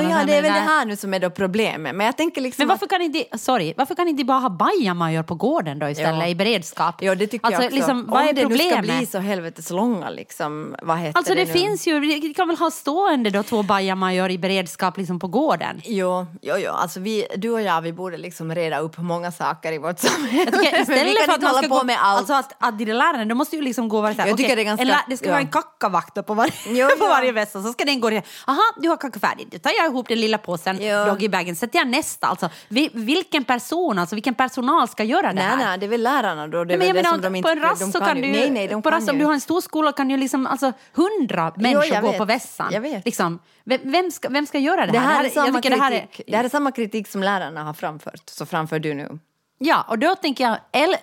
No, 0.03 0.11
ja, 0.11 0.25
det 0.27 0.35
är 0.35 0.43
väl 0.43 0.53
det 0.53 0.59
här 0.59 0.85
nu 0.85 0.97
som 0.97 1.15
är 1.15 1.19
då 1.21 1.31
problemet. 1.31 1.95
Men 1.95 2.07
jag 2.07 2.17
tänker 2.17 2.41
liksom 2.41 2.63
Men 2.63 2.69
varför 2.69 2.87
kan 2.87 3.03
inte, 3.03 3.39
sorry, 3.39 3.75
varför 3.77 3.95
kan 3.95 4.09
inte 4.09 4.25
bara 4.25 4.39
ha 4.39 4.49
bajamajor 4.51 5.23
på 5.23 5.35
gården 5.35 5.79
då 5.79 5.89
istället 5.89 6.21
Ja. 6.21 6.27
i 6.27 6.35
beredskap? 6.35 6.95
Ja, 7.03 7.15
det 7.15 7.27
tycker 7.27 7.47
alltså, 7.47 7.63
jag 7.63 7.67
också. 7.67 7.77
Liksom, 7.77 8.07
vad 8.07 8.23
Om 8.23 8.29
är 8.29 8.33
det 8.33 8.49
nu 8.49 8.59
ska 8.59 8.65
problemet? 8.69 8.99
bli 8.99 9.07
så 9.07 9.19
helvetes 9.19 9.71
långa, 9.71 10.11
liksom, 10.11 10.77
vad 10.83 10.99
heter 10.99 11.19
Alltså 11.19 11.35
det, 11.35 11.45
nu? 11.45 11.53
finns 11.53 11.87
ju, 11.87 12.01
vi 12.01 12.35
kan 12.35 12.49
väl 12.49 12.57
ha 12.57 12.71
stående 12.71 13.31
då 13.31 13.43
två 13.43 13.63
bajamajor 13.63 14.31
i 14.31 14.39
beredskap 14.39 14.97
liksom 14.97 15.19
på 15.19 15.29
gården? 15.29 15.81
Jo, 15.85 16.27
jo, 16.43 16.55
jo. 16.59 16.73
Alltså 16.73 17.01
vi, 17.01 17.27
du 17.37 17.51
och 17.51 17.61
jag, 17.63 17.81
vi 17.81 17.93
borde 17.93 18.17
liksom 18.17 18.55
reda 18.55 18.79
upp 18.79 18.99
många 18.99 19.33
saker 19.33 19.73
i 19.73 19.79
vårt 19.79 19.99
samhälle. 19.99 20.51
Tycker, 20.51 20.81
istället 20.81 21.19
för 21.25 21.33
att 21.33 21.43
man 21.43 21.55
ska 21.55 21.69
på 21.69 21.75
gå, 21.75 21.85
med 21.85 21.97
allt. 22.01 22.19
Alltså 22.19 22.35
att, 22.35 22.53
att 22.59 22.79
de 22.79 22.85
lärarna, 22.85 23.25
då 23.25 23.35
måste 23.35 23.57
ju 23.57 23.63
liksom 23.63 23.89
gå 23.89 23.97
och 23.97 24.03
vara 24.03 24.15
så 24.15 24.21
här, 24.21 24.29
Jag 24.29 24.37
tycker 24.37 24.57
det 24.57 24.63
är 24.63 24.65
ganska- 24.65 24.83
en 24.83 24.89
lä- 24.89 25.05
det 25.09 25.17
ska 25.17 25.27
ja. 25.27 25.31
vara 25.33 25.41
en 25.41 25.49
kackavakt 25.49 26.27
på 26.27 26.35
varje, 26.35 26.53
Jo, 26.67 26.87
på 26.89 26.95
jo. 27.01 27.07
varje 27.09 27.33
vässa, 27.33 27.63
så 27.63 27.73
ska 27.73 27.85
den 27.85 28.01
gå 28.01 28.11
aha, 28.47 28.63
du 28.77 28.89
har 28.89 28.97
kacka 28.97 29.21
färdigt, 29.21 29.51
då 29.53 29.59
tar 29.59 29.71
jag 29.79 29.87
ihop 29.87 30.09
den 30.09 30.21
lilla 30.21 30.39
påsen, 30.39 30.79
Jo. 30.81 31.05
doggybagen, 31.05 31.57
sätter 31.57 31.79
jag 31.79 31.89
nästa. 31.89 32.27
Alltså, 32.27 32.51
vi, 32.69 32.91
vilken 32.93 33.45
person, 33.45 33.99
alltså 33.99 34.17
vilken 34.17 34.35
personal 34.35 34.89
ska 34.89 35.05
göra 35.05 35.27
det 35.27 35.33
Nej, 35.33 35.43
här? 35.45 35.57
nej, 35.57 35.79
det 35.79 35.87
är 35.87 35.89
väl 35.91 36.03
lärarna 36.03 36.49
då. 36.49 36.65
Det 36.65 36.75
är 36.75 36.79
Nej, 36.79 36.87
men 36.87 36.97
det 36.97 37.03
menar, 37.03 37.19
de 37.19 37.31
på 37.31 37.37
inte, 37.37 37.51
en 37.51 37.61
rast 37.61 37.93
så 37.93 38.01
kan 38.01 38.17
ju- 38.17 38.23
du 38.23 38.29
Nej, 38.33 38.51
nej, 38.51 38.69
de 38.69 38.83
på 38.83 38.91
kan 38.91 38.99
rast, 39.01 39.11
om 39.11 39.19
du 39.19 39.25
har 39.25 39.33
en 39.33 39.41
stor 39.41 39.61
skola 39.61 39.93
kan 39.93 40.11
ju 40.11 40.17
liksom, 40.17 40.47
alltså 40.47 40.73
hundra 40.95 41.53
människor 41.57 41.85
jag 41.85 42.03
gå 42.03 42.09
vet. 42.09 42.19
på 42.19 42.25
vässan. 42.25 42.69
Jag 42.73 42.81
vet. 42.81 43.05
Liksom, 43.05 43.39
vem, 43.65 44.11
ska, 44.11 44.29
vem 44.29 44.47
ska 44.47 44.59
göra 44.59 44.87
det, 44.87 44.93
Det 44.93 44.99
här, 44.99 45.25
är 45.25 45.29
samma 45.29 45.61
det 45.61 45.75
här 45.77 45.93
är- 45.93 45.99
kritik, 46.01 46.21
det 46.27 46.37
här 46.37 46.45
är 46.45 46.49
samma 46.49 46.73
kritik 46.73 47.09
som 47.09 47.23
lärarna 47.23 47.63
har 47.65 47.73
framfört, 47.75 48.23
så 48.31 48.47
framför 48.47 48.79
du 48.79 48.95
nu. 48.95 49.19
Ja, 49.59 49.85
och 49.89 49.99
då 49.99 50.15
tänker 50.15 50.45
jag, 50.45 50.59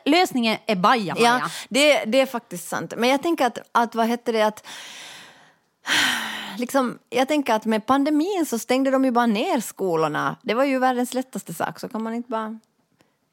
lösningen 0.06 0.58
är 0.66 0.76
bajamaja. 0.76 1.40
Ja, 1.44 1.50
det, 1.70 2.04
det 2.06 2.20
är 2.22 2.26
faktiskt 2.26 2.70
sant. 2.70 2.94
Men 2.98 3.10
jag 3.10 3.24
tänker 3.24 3.46
att, 3.46 3.58
att 3.72 3.96
vad 3.96 4.08
heter 4.08 4.34
det, 4.34 4.42
att 4.42 4.68
Liksom, 6.58 7.00
jag 7.10 7.28
tänker 7.28 7.54
att 7.54 7.66
med 7.66 7.86
pandemin 7.86 8.46
så 8.46 8.60
stängde 8.60 8.92
de 8.92 9.06
ju 9.06 9.12
bara 9.12 9.26
ner 9.26 9.60
skolorna. 9.60 10.38
Det 10.42 10.54
var 10.54 10.64
ju 10.64 10.80
världens 10.80 11.14
lättaste 11.14 11.54
sak. 11.54 11.80
Så 11.80 11.90
kan 11.90 12.04
man 12.04 12.14
inte 12.14 12.30
bara 12.30 12.60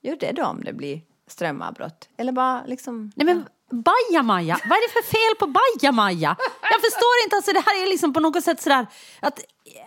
göra 0.03 0.17
det 0.17 0.33
då 0.33 0.45
om 0.45 0.64
det 0.64 0.73
blir 0.73 1.01
strömavbrott. 1.27 2.09
Eller 2.17 2.33
bara 2.33 2.64
liksom... 2.67 3.12
Nej 3.17 3.27
men 3.27 3.45
bajamaja, 3.71 4.61
vad 4.69 4.79
är 4.79 4.89
det 4.89 4.93
för 4.93 5.11
fel 5.11 5.37
på 5.39 5.47
bajamaja? 5.47 6.37
Jag 6.62 6.81
förstår 6.81 7.14
inte, 7.25 7.37
alltså 7.37 7.53
det 7.53 7.62
här 7.67 7.83
är 7.83 7.91
liksom 7.91 8.12
på 8.12 8.21
något 8.21 8.45
sätt 8.45 8.62
sådär 8.62 8.87
att 9.21 9.41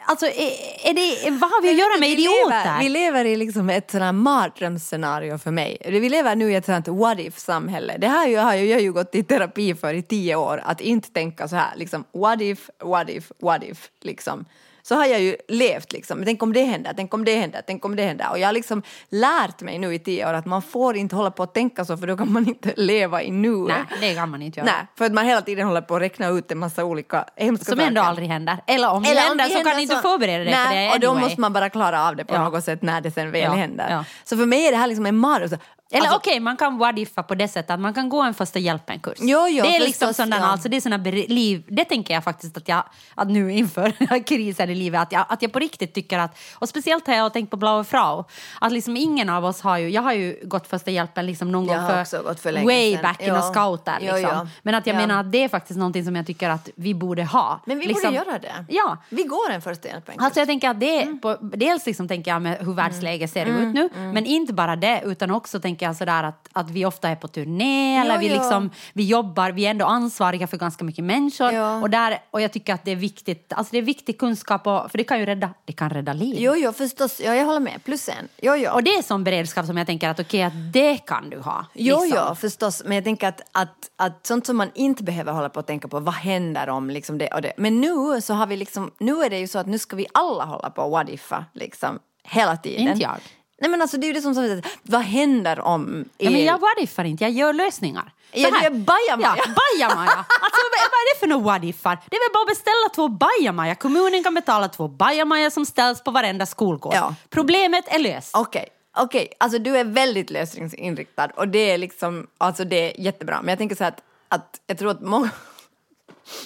Alltså, 0.06 0.26
är, 0.26 0.52
är 0.84 0.94
det, 0.94 1.32
vad 1.32 1.50
har 1.50 1.62
vi 1.62 1.70
att 1.70 1.78
göra 1.78 2.00
med 2.00 2.10
idioter? 2.10 2.80
vi 2.80 2.90
lever 2.90 3.26
i 3.26 3.36
liksom 3.36 3.70
ett 3.70 3.92
sådant 3.92 4.06
här 4.06 4.12
mardrömsscenario 4.12 5.38
för 5.38 5.52
mig. 5.52 5.78
Vi 5.86 6.10
lever 6.10 6.36
nu 6.36 6.52
i 6.52 6.56
ett 6.56 6.66
sådant 6.66 6.88
what 6.88 7.20
if-samhälle. 7.20 7.98
Det 7.98 8.08
här 8.08 8.44
har 8.44 8.54
jag, 8.54 8.66
jag 8.66 8.82
ju 8.82 8.94
gått 8.94 9.16
i 9.16 9.24
terapi 9.24 9.76
för 9.76 9.94
i 9.94 10.02
tio 10.02 10.36
år, 10.36 10.62
att 10.66 10.82
inte 10.82 11.10
tänka 11.10 11.48
så 11.48 11.56
här, 11.56 11.76
liksom 11.76 12.04
what 12.12 12.42
if, 12.42 12.70
what 12.84 13.10
if, 13.10 13.32
what 13.42 13.64
if, 13.64 13.90
liksom. 14.02 14.46
Så 14.90 14.96
har 14.96 15.06
jag 15.06 15.22
ju 15.22 15.36
levt 15.48 15.92
liksom, 15.94 16.22
tänk 16.26 16.44
om 16.44 16.54
det 16.54 16.64
händer, 16.64 16.94
tänk 16.96 17.14
om 17.14 17.26
det 17.26 17.36
händer, 17.36 17.62
tänk 17.68 17.86
om 17.86 17.96
det 17.96 18.04
händer. 18.04 18.30
Och 18.32 18.40
jag 18.40 18.48
har 18.48 18.54
liksom 18.54 18.84
lärt 19.10 19.62
mig 19.62 19.80
nu 19.80 19.94
i 19.96 20.00
tio 20.00 20.30
år 20.30 20.34
att 20.34 20.46
man 20.46 20.62
får 20.62 20.96
inte 20.98 21.16
hålla 21.16 21.32
på 21.32 21.44
att 21.44 21.54
tänka 21.54 21.86
så 21.86 21.98
för 21.98 22.08
då 22.08 22.18
kan 22.18 22.32
man 22.32 22.48
inte 22.48 22.74
leva 22.78 23.24
i 23.24 23.32
nuet. 23.32 23.76
Nej, 23.90 24.10
det 24.10 24.16
kan 24.16 24.30
man 24.30 24.42
inte 24.42 24.60
göra. 24.60 24.66
Nej, 24.72 24.88
för 24.98 25.06
att 25.06 25.12
man 25.12 25.26
hela 25.26 25.42
tiden 25.42 25.68
håller 25.68 25.82
på 25.82 25.96
att 25.96 26.02
räkna 26.02 26.28
ut 26.28 26.52
en 26.52 26.58
massa 26.58 26.84
olika 26.84 27.26
hemska 27.36 27.66
Som 27.72 27.80
ändå 27.80 28.02
aldrig 28.02 28.28
händer. 28.28 28.58
Eller 28.68 28.90
om 28.92 29.04
det 29.04 29.10
Eller 29.10 29.22
om 29.22 29.28
händer 29.28 29.44
det 29.44 29.50
så 29.50 29.56
kan 29.56 29.66
händer 29.66 29.76
du 29.76 29.82
inte 29.82 29.96
så- 29.96 30.02
förbereda 30.02 30.44
dig 30.44 30.54
Nej, 30.54 30.66
för 30.66 30.76
det 30.76 30.94
och 30.96 31.00
då 31.02 31.08
anyway. 31.10 31.24
måste 31.30 31.42
man 31.42 31.54
bara 31.54 31.70
klara 31.70 32.08
av 32.08 32.16
det 32.16 32.26
på 32.26 32.34
Ja. 32.36 32.44
något 32.44 32.64
sätt 32.64 32.82
när 32.82 33.02
det 33.02 33.12
sen 33.12 33.32
väl 33.32 33.42
Ja, 33.44 33.52
händer. 33.52 33.88
ja. 33.90 34.06
Så 34.24 34.38
för 34.38 34.46
mig 34.46 34.68
är 34.68 34.72
det 34.72 34.78
här 34.78 34.88
liksom 34.88 35.06
en 35.06 35.18
mardröm. 35.18 35.60
Eller 35.92 36.02
Alltså, 36.02 36.18
okej, 36.18 36.40
man 36.40 36.58
kan 36.58 36.78
what-iffa 36.78 37.24
på 37.24 37.36
det 37.36 37.48
sättet 37.48 37.72
att 37.72 37.80
man 37.80 37.94
kan 37.94 38.10
gå 38.10 38.22
en 38.22 38.34
första 38.34 38.60
hjälpen-kurs. 38.60 39.18
Jo, 39.22 39.48
jo, 39.50 39.64
det 39.64 39.70
är 39.70 39.72
förstås, 39.72 39.88
liksom 39.88 40.14
sådana, 40.14 40.38
ja. 40.38 40.46
alltså 40.46 40.70
det 40.70 40.78
är 40.78 40.82
såna 40.82 40.98
liv, 40.98 41.64
det 41.68 41.86
tänker 41.86 42.14
jag 42.14 42.24
faktiskt 42.24 42.58
att 42.58 42.68
jag, 42.68 42.84
att 43.16 43.28
nu 43.28 43.52
inför 43.54 44.20
krisen 44.24 44.70
i 44.70 44.76
livet, 44.76 45.02
att 45.02 45.12
jag, 45.12 45.26
att 45.30 45.42
jag 45.42 45.52
på 45.54 45.60
riktigt 45.60 45.94
tycker 45.94 46.20
att, 46.20 46.38
och 46.56 46.70
speciellt 46.70 47.08
har 47.08 47.14
jag 47.16 47.34
tänkt 47.34 47.50
på 47.52 47.58
Blaue 47.58 47.84
Frau, 47.84 48.24
att 48.62 48.72
liksom 48.72 48.98
ingen 48.98 49.30
av 49.30 49.46
oss 49.46 49.62
har 49.62 49.78
ju, 49.78 49.90
jag 49.90 50.02
har 50.02 50.14
ju 50.14 50.40
gått 50.44 50.68
första 50.68 50.92
hjälpen 50.92 51.26
liksom 51.26 51.52
någon 51.52 51.66
Jag 51.68 51.78
gång 51.82 52.06
för, 52.06 52.34
för 52.36 52.66
way 52.66 52.94
sedan. 52.94 53.02
back 53.02 53.18
Ja. 53.24 53.38
och 53.38 53.44
scouter 53.56 53.98
Jo, 54.02 54.06
liksom. 54.16 54.22
ja. 54.22 54.48
Men 54.62 54.76
att 54.76 54.88
jag 54.88 54.94
Ja. 54.96 55.00
menar 55.00 55.20
att 55.20 55.32
det 55.32 55.44
är 55.44 55.50
faktiskt 55.50 55.78
någonting 55.80 56.06
som 56.06 56.16
jag 56.16 56.28
tycker 56.28 56.50
att 56.50 56.70
vi 56.76 56.94
borde 56.94 57.24
ha. 57.24 57.60
Men 57.66 57.80
vi 57.80 57.86
liksom, 57.86 58.14
borde 58.14 58.26
göra 58.30 58.40
det. 58.40 58.66
Ja, 58.70 58.98
Vi 59.10 59.24
går 59.24 59.52
en 59.52 59.62
första 59.62 59.88
hjälpen. 59.88 60.16
Alltså 60.20 60.40
jag 60.40 60.48
tänker 60.48 60.70
att 60.70 60.80
det, 60.80 61.02
Mm. 61.02 61.20
på, 61.20 61.38
dels 61.42 61.86
liksom 61.86 62.08
tänker 62.08 62.32
jag 62.32 62.42
med 62.42 62.58
hur 62.66 62.74
världsläget 62.74 63.32
ser 63.32 63.46
ut 63.46 63.74
nu, 63.74 63.90
men 63.96 64.26
inte 64.26 64.54
bara 64.54 64.76
det, 64.76 65.02
utan 65.06 65.32
också 65.32 65.60
tänker 65.60 65.79
jag 65.86 65.96
sådär 65.96 66.24
att, 66.24 66.50
att 66.54 66.70
vi 66.70 66.86
ofta 66.86 67.10
är 67.10 67.16
på 67.16 67.28
turné, 67.28 67.98
eller 67.98 68.18
vi, 68.18 68.28
ja. 68.28 68.34
liksom, 68.34 68.70
vi 68.94 69.04
jobbar, 69.04 69.52
vi 69.52 69.66
är 69.66 69.72
ändå 69.72 69.86
ansvariga 69.86 70.48
för 70.48 70.58
ganska 70.58 70.84
mycket 70.84 71.04
människor. 71.04 71.52
Ja. 71.52 71.82
Och, 71.82 71.90
där, 71.90 72.20
och 72.32 72.42
jag 72.42 72.52
tycker 72.52 72.74
att 72.74 72.86
det 72.86 72.92
är 72.92 72.96
viktigt, 72.96 73.54
alltså 73.54 73.72
det 73.72 73.78
är 73.78 73.82
viktig 73.82 74.20
kunskap, 74.20 74.68
och, 74.68 74.92
för 74.92 74.98
det 74.98 75.04
kan 75.04 75.20
ju 75.20 75.26
rädda, 75.26 75.50
det 75.66 75.74
kan 75.74 75.90
rädda 75.90 76.14
liv. 76.14 76.36
Jo, 76.40 76.54
jo, 76.58 76.72
förstås. 76.74 77.22
Ja, 77.24 77.36
jag 77.36 77.46
håller 77.46 77.60
med. 77.60 77.84
Plus 77.84 78.10
en. 78.10 78.28
Jo, 78.42 78.56
jo. 78.56 78.72
Och 78.72 78.84
det 78.84 78.90
är 78.90 79.02
sån 79.02 79.24
beredskap 79.24 79.66
som 79.66 79.78
jag 79.78 79.88
tänker 79.88 80.10
att 80.10 80.20
okej, 80.20 80.44
att 80.44 80.74
det 80.74 80.98
kan 80.98 81.30
du 81.30 81.40
ha. 81.40 81.66
Jo, 81.74 82.04
liksom. 82.04 82.26
jo, 82.30 82.36
förstås. 82.36 82.84
Men 82.86 82.96
jag 82.96 83.04
tänker 83.04 83.28
att, 83.28 83.42
att, 83.52 83.92
att 83.96 84.26
sånt 84.26 84.46
som 84.46 84.58
man 84.58 84.72
inte 84.76 85.04
behöver 85.04 85.32
hålla 85.32 85.50
på 85.50 85.60
att 85.60 85.68
tänka 85.68 85.88
på, 85.88 86.00
vad 86.00 86.14
händer 86.14 86.70
om 86.70 86.90
liksom 86.90 87.18
det 87.18 87.28
och 87.28 87.42
det. 87.42 87.54
Men 87.58 87.82
nu 87.82 88.22
så 88.22 88.34
har 88.34 88.48
vi 88.48 88.58
liksom, 88.58 88.92
nu 89.00 89.24
är 89.24 89.30
det 89.30 89.40
ju 89.40 89.48
så 89.48 89.60
att 89.60 89.68
nu 89.68 89.80
ska 89.80 89.96
vi 89.96 90.08
alla 90.14 90.46
hålla 90.46 90.70
på 90.70 90.82
att 90.82 90.92
what 90.92 91.10
iffa, 91.10 91.46
liksom, 91.54 92.00
hela 92.24 92.58
tiden. 92.58 92.88
Inte 92.88 93.02
jag. 93.02 93.18
Nej 93.62 93.70
men 93.72 93.82
alltså 93.82 93.98
det 93.98 94.06
är 94.06 94.08
ju 94.08 94.14
det 94.14 94.22
som 94.22 94.36
sagt, 94.36 94.68
vad 94.84 95.02
händer 95.02 95.60
om 95.60 96.06
Ja, 96.18 96.30
men 96.30 96.40
er- 96.40 96.46
jag 96.46 96.60
what-ifar 96.60 97.04
inte, 97.04 97.24
jag 97.24 97.32
gör 97.32 97.54
lösningar. 97.54 98.12
Så 98.34 98.40
Ja, 98.40 98.50
du 98.52 98.58
är 98.66 98.70
bajamaja. 98.70 99.44
Ja, 99.46 99.54
bajamaja. 99.78 100.12
Alltså 100.42 100.62
vad 100.72 101.00
är 101.02 101.14
det 101.16 101.20
för 101.20 101.28
något 101.28 101.44
what-ifar? 101.44 101.98
Det 102.10 102.16
är 102.16 102.30
väl 102.30 102.34
bara 102.34 102.42
att 102.42 102.48
beställa 102.48 102.90
två 102.96 103.08
bajamaja. 103.08 103.76
Kommunen 103.76 104.24
kan 104.24 104.34
betala 104.34 104.68
två 104.68 104.88
bajamaja 104.88 105.52
som 105.52 105.66
ställs 105.66 106.04
på 106.04 106.12
varenda 106.12 106.46
skolgård. 106.46 106.94
Ja. 106.96 107.16
Problemet 107.30 107.86
är 107.88 108.00
löst. 108.00 108.32
Okej, 108.34 108.68
okej, 108.98 109.34
alltså 109.40 109.60
du 109.60 109.78
är 109.78 109.84
väldigt 109.84 110.30
lösningsinriktad 110.30 111.28
och 111.36 111.48
det 111.48 111.72
är 111.72 111.78
liksom, 111.78 112.28
alltså 112.38 112.64
det 112.66 112.76
är 112.96 113.02
jättebra. 113.02 113.40
Men 113.42 113.50
jag 113.50 113.58
tänker 113.58 113.76
så 113.76 113.84
här 113.84 113.92
att, 113.92 114.02
att 114.30 114.62
jag 114.68 114.78
tror 114.78 114.92
att 114.92 115.02
många 115.02 115.30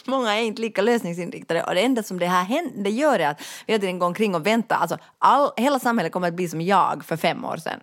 Många 0.06 0.36
är 0.38 0.42
inte 0.42 0.62
lika 0.62 0.82
lösningsinriktade 0.82 1.64
och 1.64 1.76
det 1.76 1.82
enda 1.82 2.04
som 2.04 2.20
det 2.20 2.26
här 2.28 2.44
händer, 2.44 2.84
det 2.84 2.90
gör 2.90 3.20
är 3.20 3.28
att 3.28 3.42
vi 3.66 3.74
hela 3.74 3.82
tiden 3.82 4.00
går 4.00 4.08
omkring 4.08 4.36
och 4.36 4.46
väntar. 4.46 4.76
Alltså 4.76 4.98
all, 5.20 5.52
hela 5.58 5.80
samhället 5.80 6.12
kommer 6.12 6.28
att 6.28 6.34
bli 6.34 6.50
som 6.50 6.62
jag 6.62 7.06
för 7.06 7.18
fem 7.18 7.46
år 7.46 7.58
sedan. 7.58 7.80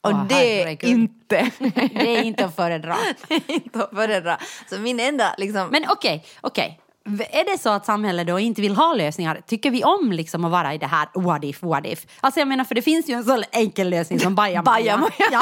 Och 0.00 0.10
Åh, 0.10 0.26
det 0.28 0.62
är 0.62 0.84
inte, 0.84 1.50
Det 1.94 2.16
är 2.16 2.22
inte 2.22 2.44
att 2.44 2.56
föredra. 2.56 2.96
det 3.28 3.34
är 3.34 3.50
inte 3.50 3.84
att 3.84 3.90
föredra. 3.90 4.38
Så 4.70 4.78
min 4.78 5.00
enda 5.00 5.34
liksom... 5.38 5.68
Men 5.68 5.84
okej, 5.88 6.24
okej. 6.40 6.80
V- 6.80 6.87
Är 7.30 7.52
det 7.52 7.58
så 7.58 7.68
att 7.70 7.86
samhället 7.86 8.26
då 8.26 8.38
inte 8.38 8.60
vill 8.62 8.76
ha 8.76 8.94
lösningar? 8.94 9.40
Tycker 9.46 9.70
vi 9.70 9.84
om 9.84 10.12
liksom 10.12 10.44
att 10.44 10.50
vara 10.50 10.74
i 10.74 10.78
det 10.78 10.86
här 10.86 11.08
what 11.14 11.44
if, 11.44 11.62
what 11.62 11.86
if? 11.86 12.06
Alltså 12.20 12.40
jag 12.40 12.48
menar, 12.48 12.64
för 12.64 12.74
det 12.74 12.82
finns 12.82 13.08
ju 13.08 13.14
en 13.14 13.24
så 13.24 13.42
enkel 13.52 13.88
lösning 13.90 14.20
som 14.20 14.34
bajamaja. 14.34 15.02
Ja. 15.32 15.40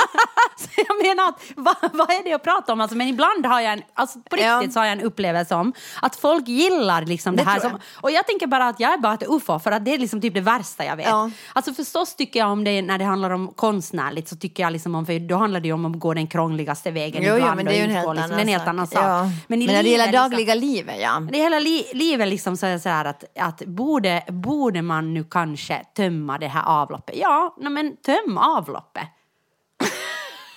Så 0.58 0.68
jag 0.76 1.06
menar, 1.06 1.28
att, 1.28 1.40
vad, 1.56 1.76
vad 1.92 2.10
är 2.10 2.24
det 2.24 2.32
att 2.32 2.42
prata 2.44 2.72
om? 2.72 2.80
Alltså, 2.80 2.96
men 2.96 3.06
ibland 3.08 3.46
har 3.46 3.60
jag 3.60 3.72
en, 3.72 3.82
alltså 3.94 4.18
på 4.30 4.36
Ja. 4.40 4.56
riktigt 4.56 4.72
så 4.72 4.80
har 4.80 4.84
jag 4.86 4.92
en 4.92 5.00
upplevelse 5.00 5.54
om 5.54 5.72
att 6.02 6.16
folk 6.16 6.48
gillar 6.48 7.02
liksom 7.02 7.36
det, 7.36 7.42
Det 7.42 7.50
här. 7.50 7.60
Som, 7.60 7.78
och 8.00 8.10
jag 8.10 8.26
tänker 8.26 8.46
bara 8.46 8.68
att 8.68 8.80
jag 8.80 8.92
är 8.92 8.98
bara 8.98 9.14
ett 9.14 9.22
ufo, 9.28 9.58
för 9.58 9.72
att 9.72 9.84
det 9.84 9.94
är 9.94 9.98
liksom 9.98 10.20
typ 10.20 10.34
det 10.34 10.40
värsta 10.40 10.84
jag 10.84 10.96
vet. 10.96 11.06
Ja. 11.06 11.30
Alltså 11.52 11.74
förstås 11.74 12.14
tycker 12.16 12.40
jag 12.40 12.50
om 12.50 12.64
det 12.64 12.82
när 12.82 12.98
det 12.98 13.04
handlar 13.04 13.30
om 13.30 13.48
konstnärligt 13.48 14.28
så 14.28 14.36
tycker 14.36 14.62
jag 14.62 14.72
liksom 14.72 14.94
om, 14.94 15.06
för 15.06 15.18
då 15.28 15.36
handlar 15.36 15.60
det 15.60 15.68
ju 15.68 15.74
om 15.74 15.84
att 15.84 15.98
gå 16.00 16.14
den 16.14 16.26
krångligaste 16.26 16.90
vägen 16.90 17.22
Jo, 17.22 17.28
jo, 17.30 17.36
ibland 17.36 17.56
men 17.56 17.66
och 17.66 17.72
det 17.72 17.78
är 17.78 17.86
ju 17.86 17.90
en 18.40 18.48
helt 18.48 18.68
annan 18.68 18.84
liksom, 18.84 19.02
sak. 19.02 19.04
Ja. 19.04 19.30
Men, 19.46 19.62
i 19.62 19.66
Men 19.66 19.74
när 19.74 19.82
det 19.82 19.88
gäller 19.88 20.06
liksom- 20.06 20.30
dagliga 20.30 20.54
livet, 20.54 20.96
ja. 21.02 21.22
det 21.32 21.38
hela 21.56 21.64
li 21.64 21.86
livet 21.92 22.28
liksom 22.28 22.56
så 22.56 22.66
är 22.66 22.78
så 22.78 22.88
här 22.88 23.04
att, 23.04 23.24
att 23.38 23.62
borde, 23.66 24.22
borde 24.28 24.82
man 24.82 25.14
nu 25.14 25.24
kanske 25.24 25.84
tömma 25.96 26.38
det 26.38 26.48
här 26.48 26.64
avloppet? 26.66 27.16
Ja, 27.18 27.54
no, 27.60 27.68
men 27.68 27.96
töm 27.96 28.38
avloppet. 28.38 29.04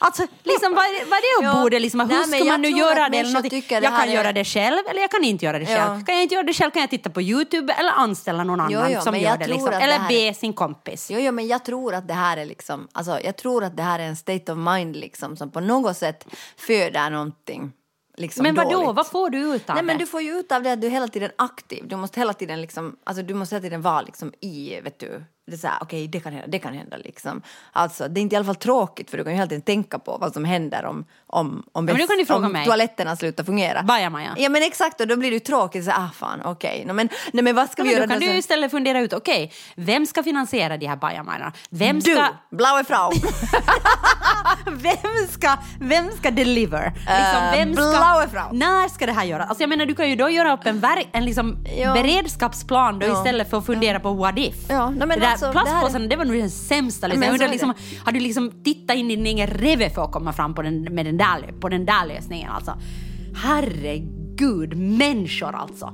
Alltså, 0.01 0.23
liksom, 0.43 0.73
vad, 0.75 0.83
är 0.85 0.99
det, 0.99 1.05
vad 1.05 1.17
är 1.19 1.41
det 1.41 1.45
Ja. 1.47 1.61
borde? 1.63 1.79
Liksom, 1.79 1.99
hur 1.99 2.07
Nej, 2.07 2.39
ska 2.41 2.43
man 2.51 2.61
nu 2.61 2.69
göra 2.69 3.09
det? 3.09 3.17
Eller 3.17 3.33
någonting? 3.33 3.63
jag 3.69 3.83
kan 3.83 4.09
är- 4.09 4.13
göra 4.13 4.31
det 4.33 4.45
själv 4.45 4.77
eller 4.89 5.01
jag 5.01 5.11
kan 5.11 5.23
inte 5.23 5.45
göra 5.45 5.59
det 5.59 5.65
själv. 5.65 5.79
Ja. 5.99 6.05
Kan 6.05 6.15
jag 6.15 6.23
inte 6.23 6.35
göra 6.35 6.43
det 6.43 6.53
själv 6.53 6.71
kan 6.71 6.81
jag 6.81 6.89
titta 6.89 7.09
på 7.09 7.21
Youtube 7.21 7.73
eller 7.73 7.91
anställa 7.91 8.43
någon 8.43 8.59
annan 8.61 8.71
Jo, 8.89 8.95
jo, 8.95 9.01
som 9.01 9.15
gör 9.17 9.37
det. 9.37 9.47
Liksom. 9.47 9.65
att 9.65 9.71
det 9.71 9.77
Eller 9.85 9.97
här 9.97 10.09
be 10.29 10.33
sin 10.33 10.53
kompis. 10.53 11.07
Jo, 11.11 11.19
jo, 11.19 11.31
men 11.31 11.47
jag 11.47 11.65
tror 11.65 11.93
att 11.95 12.07
det 12.07 12.13
här 12.13 12.37
är 12.37 12.45
liksom, 12.45 12.87
alltså 12.91 13.19
jag 13.23 13.35
tror 13.37 13.63
att 13.63 13.77
det 13.77 13.83
här 13.83 13.99
är 13.99 14.03
en 14.07 14.15
state 14.15 14.51
of 14.51 14.57
mind 14.57 14.95
liksom 14.95 15.37
som 15.37 15.51
på 15.51 15.59
något 15.59 15.97
sätt 15.97 16.27
föder 16.57 17.09
någonting. 17.09 17.71
Liksom 18.19 18.43
men 18.43 18.55
vadå, 18.55 18.69
dåligt. 18.69 18.95
vad 18.95 19.07
får 19.07 19.29
du 19.29 19.55
ut 19.55 19.69
av 19.69 19.75
Nej 19.75 19.83
men 19.83 19.97
det? 19.97 20.03
du 20.03 20.07
får 20.07 20.21
ju 20.21 20.31
ut 20.31 20.51
av 20.51 20.63
det 20.63 20.71
att 20.71 20.81
du 20.81 20.87
är 20.87 20.91
hela 20.91 21.07
tiden 21.07 21.31
aktiv. 21.35 21.87
Du 21.87 21.95
måste 21.95 22.19
hela 22.19 22.33
tiden 22.33 22.61
liksom, 22.61 22.95
alltså 23.03 23.23
du 23.23 23.33
måste 23.33 23.55
hela 23.55 23.61
tiden 23.63 23.81
vara 23.81 24.01
liksom 24.01 24.33
i, 24.39 24.81
vet 24.81 24.99
du, 24.99 25.23
det 25.49 25.55
är 25.55 25.57
så 25.57 25.67
här, 25.67 25.77
okej 25.81 26.07
det 26.07 26.19
kan 26.19 26.33
hända, 26.33 26.47
det 26.47 26.59
kan 26.59 26.73
hända 26.73 26.97
liksom. 26.97 27.41
Alltså 27.71 28.07
det 28.07 28.19
är 28.19 28.21
inte 28.21 28.35
i 28.35 28.37
alla 28.37 28.45
fall 28.45 28.55
tråkigt 28.55 29.09
för 29.09 29.17
du 29.17 29.23
kan 29.23 29.33
ju 29.33 29.37
hela 29.37 29.47
tiden 29.49 29.61
tänka 29.61 29.99
på 29.99 30.17
vad 30.21 30.33
som 30.33 30.45
händer 30.45 30.85
om, 30.85 31.05
om, 31.27 31.63
om, 31.71 31.85
men 31.85 31.95
nu 31.95 32.07
kan 32.07 32.17
du 32.17 32.25
fråga 32.25 32.45
om 32.45 32.51
mig. 32.51 32.65
toaletterna 32.65 33.15
slutar 33.15 33.43
fungera. 33.43 33.83
Bajamaja. 33.83 34.35
Ja 34.37 34.49
men 34.49 34.63
exakt 34.63 35.01
och 35.01 35.07
då 35.07 35.15
blir 35.17 35.29
det 35.29 35.33
ju 35.33 35.39
tråkigt, 35.39 35.85
så 35.85 35.91
ah 35.91 36.09
fan 36.13 36.41
okej, 36.45 36.83
Nej, 36.85 36.95
men, 36.95 37.09
nej 37.33 37.43
men 37.43 37.55
vad 37.55 37.69
ska 37.69 37.81
Ja, 37.81 37.83
vi 37.83 37.89
men 37.89 37.95
göra 37.97 38.07
då 38.07 38.13
kan 38.25 38.33
du 38.33 38.37
istället 38.39 38.71
fundera 38.71 38.99
ut, 38.99 39.13
okej, 39.13 39.51
vem 39.75 40.05
ska 40.05 40.23
finansiera 40.23 40.77
de 40.77 40.87
här 40.87 40.95
bajamajorna? 40.95 41.53
Vem 41.69 41.99
Du, 41.99 42.13
ska... 42.15 42.25
blaue 42.51 42.83
Frau! 42.83 43.11
Vem 44.65 45.27
ska, 45.31 45.57
vem 45.79 46.11
ska 46.11 46.31
deliver? 46.31 46.85
Liksom, 46.95 47.13
Eh, 47.15 47.51
vem 47.51 47.73
ska, 47.73 47.81
blaue 47.83 48.27
Frau. 48.27 48.49
när 48.53 48.87
ska 48.87 49.05
det 49.05 49.11
här 49.11 49.25
göras? 49.25 49.49
Alltså 49.49 49.63
jag 49.63 49.69
menar, 49.69 49.85
du 49.85 49.95
kan 49.95 50.09
ju 50.09 50.15
då 50.15 50.29
göra 50.29 50.53
upp 50.53 50.65
en, 50.65 50.79
verk, 50.79 51.07
en 51.11 51.25
liksom 51.25 51.57
Ja. 51.77 51.93
beredskapsplan 51.93 52.99
då 52.99 53.07
Ja. 53.07 53.13
istället 53.17 53.49
för 53.49 53.57
att 53.57 53.65
fundera 53.65 53.99
på 53.99 54.13
what 54.13 54.37
if. 54.37 54.55
Ja, 54.69 54.89
nej, 54.89 55.07
men 55.07 55.09
det 55.09 55.25
där 55.25 55.37
alltså, 55.47 55.63
det 55.63 55.69
här 55.69 55.75
är- 55.75 55.79
plastpåsen, 55.79 56.09
det 56.09 56.15
var 56.15 56.25
nog 56.25 56.35
den 56.37 56.49
sämsta. 56.49 57.07
Liksom. 57.07 57.19
Men 57.19 57.41
Jag 57.41 57.51
liksom, 57.51 57.73
har 58.05 58.11
du 58.11 58.19
liksom 58.19 58.51
tittat 58.63 58.95
in 58.95 59.11
i 59.11 59.15
din 59.15 59.25
egen 59.25 59.47
reve 59.47 59.89
för 59.89 60.03
att 60.03 60.11
komma 60.11 60.33
fram 60.33 60.53
på 60.53 60.61
den, 60.61 60.81
med 60.81 61.05
den 61.05 61.17
där, 61.17 61.53
på 61.59 61.69
den 61.69 61.85
där 61.85 62.05
lösningen? 62.07 62.51
Alltså. 62.51 62.73
Herregud, 63.35 64.77
människor 64.77 65.55
alltså. 65.55 65.93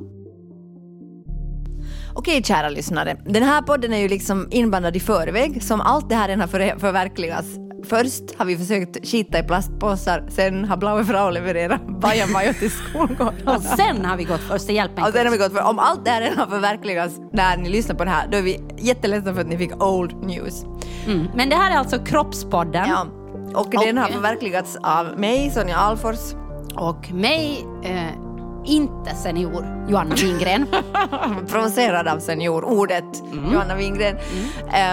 Okej 2.13 2.43
kära 2.43 2.69
lyssnare, 2.69 3.17
den 3.25 3.43
här 3.43 3.61
podden 3.61 3.93
är 3.93 3.97
ju 3.97 4.07
liksom 4.07 4.47
inblandad 4.51 4.95
i 4.95 4.99
förväg, 4.99 5.63
som 5.63 5.81
allt 5.81 6.09
det 6.09 6.15
här 6.15 6.27
redan 6.27 6.41
har 6.41 6.47
för, 6.47 6.79
förverkligas. 6.79 7.45
Först 7.85 8.23
har 8.37 8.45
vi 8.45 8.57
försökt 8.57 9.07
skita 9.07 9.39
i 9.39 9.43
plastpåsar, 9.43 10.23
sen 10.29 10.65
har 10.65 10.77
Blaue 10.77 11.05
Frau 11.05 11.31
levererat 11.31 11.87
bajamaja 12.01 12.53
till 12.53 12.71
skolgården. 12.71 13.47
Och 13.47 13.61
sen 13.61 14.05
har 14.05 14.17
vi 14.17 14.23
gått 14.23 14.41
första 14.41 14.71
hjälpen. 14.71 15.03
Och 15.03 15.09
sen 15.09 15.25
har 15.25 15.31
vi 15.31 15.37
gått 15.37 15.53
för, 15.53 15.61
om 15.61 15.79
allt 15.79 16.05
det 16.05 16.11
här 16.11 16.21
redan 16.21 16.37
har 16.37 16.47
förverkligats 16.47 17.19
när 17.31 17.57
ni 17.57 17.69
lyssnar 17.69 17.95
på 17.95 18.03
det 18.03 18.09
här, 18.09 18.27
då 18.27 18.37
är 18.37 18.41
vi 18.41 18.63
jätteledsna 18.77 19.33
för 19.33 19.41
att 19.41 19.47
ni 19.47 19.57
fick 19.57 19.83
old 19.83 20.25
news. 20.25 20.65
Mm. 21.05 21.27
Men 21.35 21.49
det 21.49 21.55
här 21.55 21.71
är 21.71 21.77
alltså 21.77 21.99
Kroppspodden. 21.99 22.89
Ja. 22.89 23.07
Och 23.53 23.69
den 23.69 23.97
har 23.97 24.07
förverkligats 24.07 24.77
av 24.81 25.19
mig, 25.19 25.51
Sonja 25.51 25.77
Alfors. 25.77 26.33
Och 26.75 27.11
mig, 27.11 27.65
eh, 27.83 28.25
inte 28.65 29.15
senior, 29.15 29.85
Johanna 29.89 30.15
Wingren. 30.15 30.67
provocerad 31.47 32.07
av 32.07 32.19
seniorordet, 32.19 33.23
Johanna 33.53 33.75
Wingren. 33.75 34.17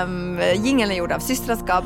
Um, 0.05 0.40
jingeln 0.64 0.90
är 0.90 0.97
gjord 0.97 1.12
av 1.12 1.18
Systraskap. 1.18 1.84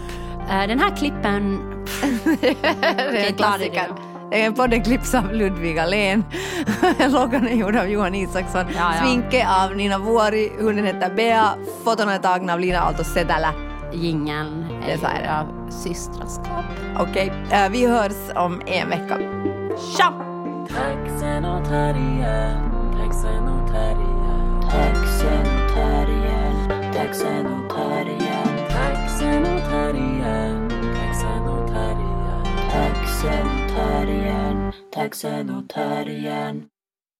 Eh, 0.51 0.69
Den 0.69 0.79
här 0.79 0.97
klippen... 0.97 1.61
det 2.25 2.49
är 2.49 3.07
en 3.07 3.15
det 3.15 3.33
klassiker. 3.37 3.89
du 4.31 4.37
Eh, 4.37 4.53
Podden 4.53 4.83
klipps 4.85 5.15
av 5.15 5.33
Ludvig 5.33 5.79
Alén. 5.79 6.25
Loggan 7.11 7.49
är 7.49 7.55
gjord 7.55 7.77
av 7.77 7.89
Johan 7.89 8.15
Isaksson. 8.15 8.65
Ja, 8.77 8.93
ja. 8.95 9.03
Sminke 9.03 9.47
av 9.65 9.77
Nina 9.77 9.99
Vuori. 9.99 10.53
Hunden 10.61 10.85
heter 10.85 11.15
Bea. 11.15 11.55
Foton 11.85 12.09
är 12.09 12.19
tagna 12.19 12.53
av 12.53 12.61
Lina 12.61 12.79
Aalto 12.79 13.05
Setälä. 13.05 13.53
Jingeln 13.93 14.67
Det 14.87 14.93
är 14.93 14.97
gjord 14.97 15.23
det. 15.23 15.39
av 15.41 15.71
systraskap. 15.71 16.65
Okej, 16.99 17.33
eh, 17.51 17.69
vi 17.71 17.87
hörs 17.87 18.13
om 18.35 18.63
en 18.67 18.89
vecka. 18.89 19.19
Tja! 19.97 20.13
Taxen 29.27 29.45
och 29.55 29.70
terriern, 29.70 30.68
taxen 30.95 31.49
och 31.49 31.68
Taxen 32.70 33.47
och 33.47 33.68
terriern, 33.68 34.72
taxen 34.93 35.51
och 35.51 35.68
Taxen 35.68 35.68
Taxen 35.68 36.76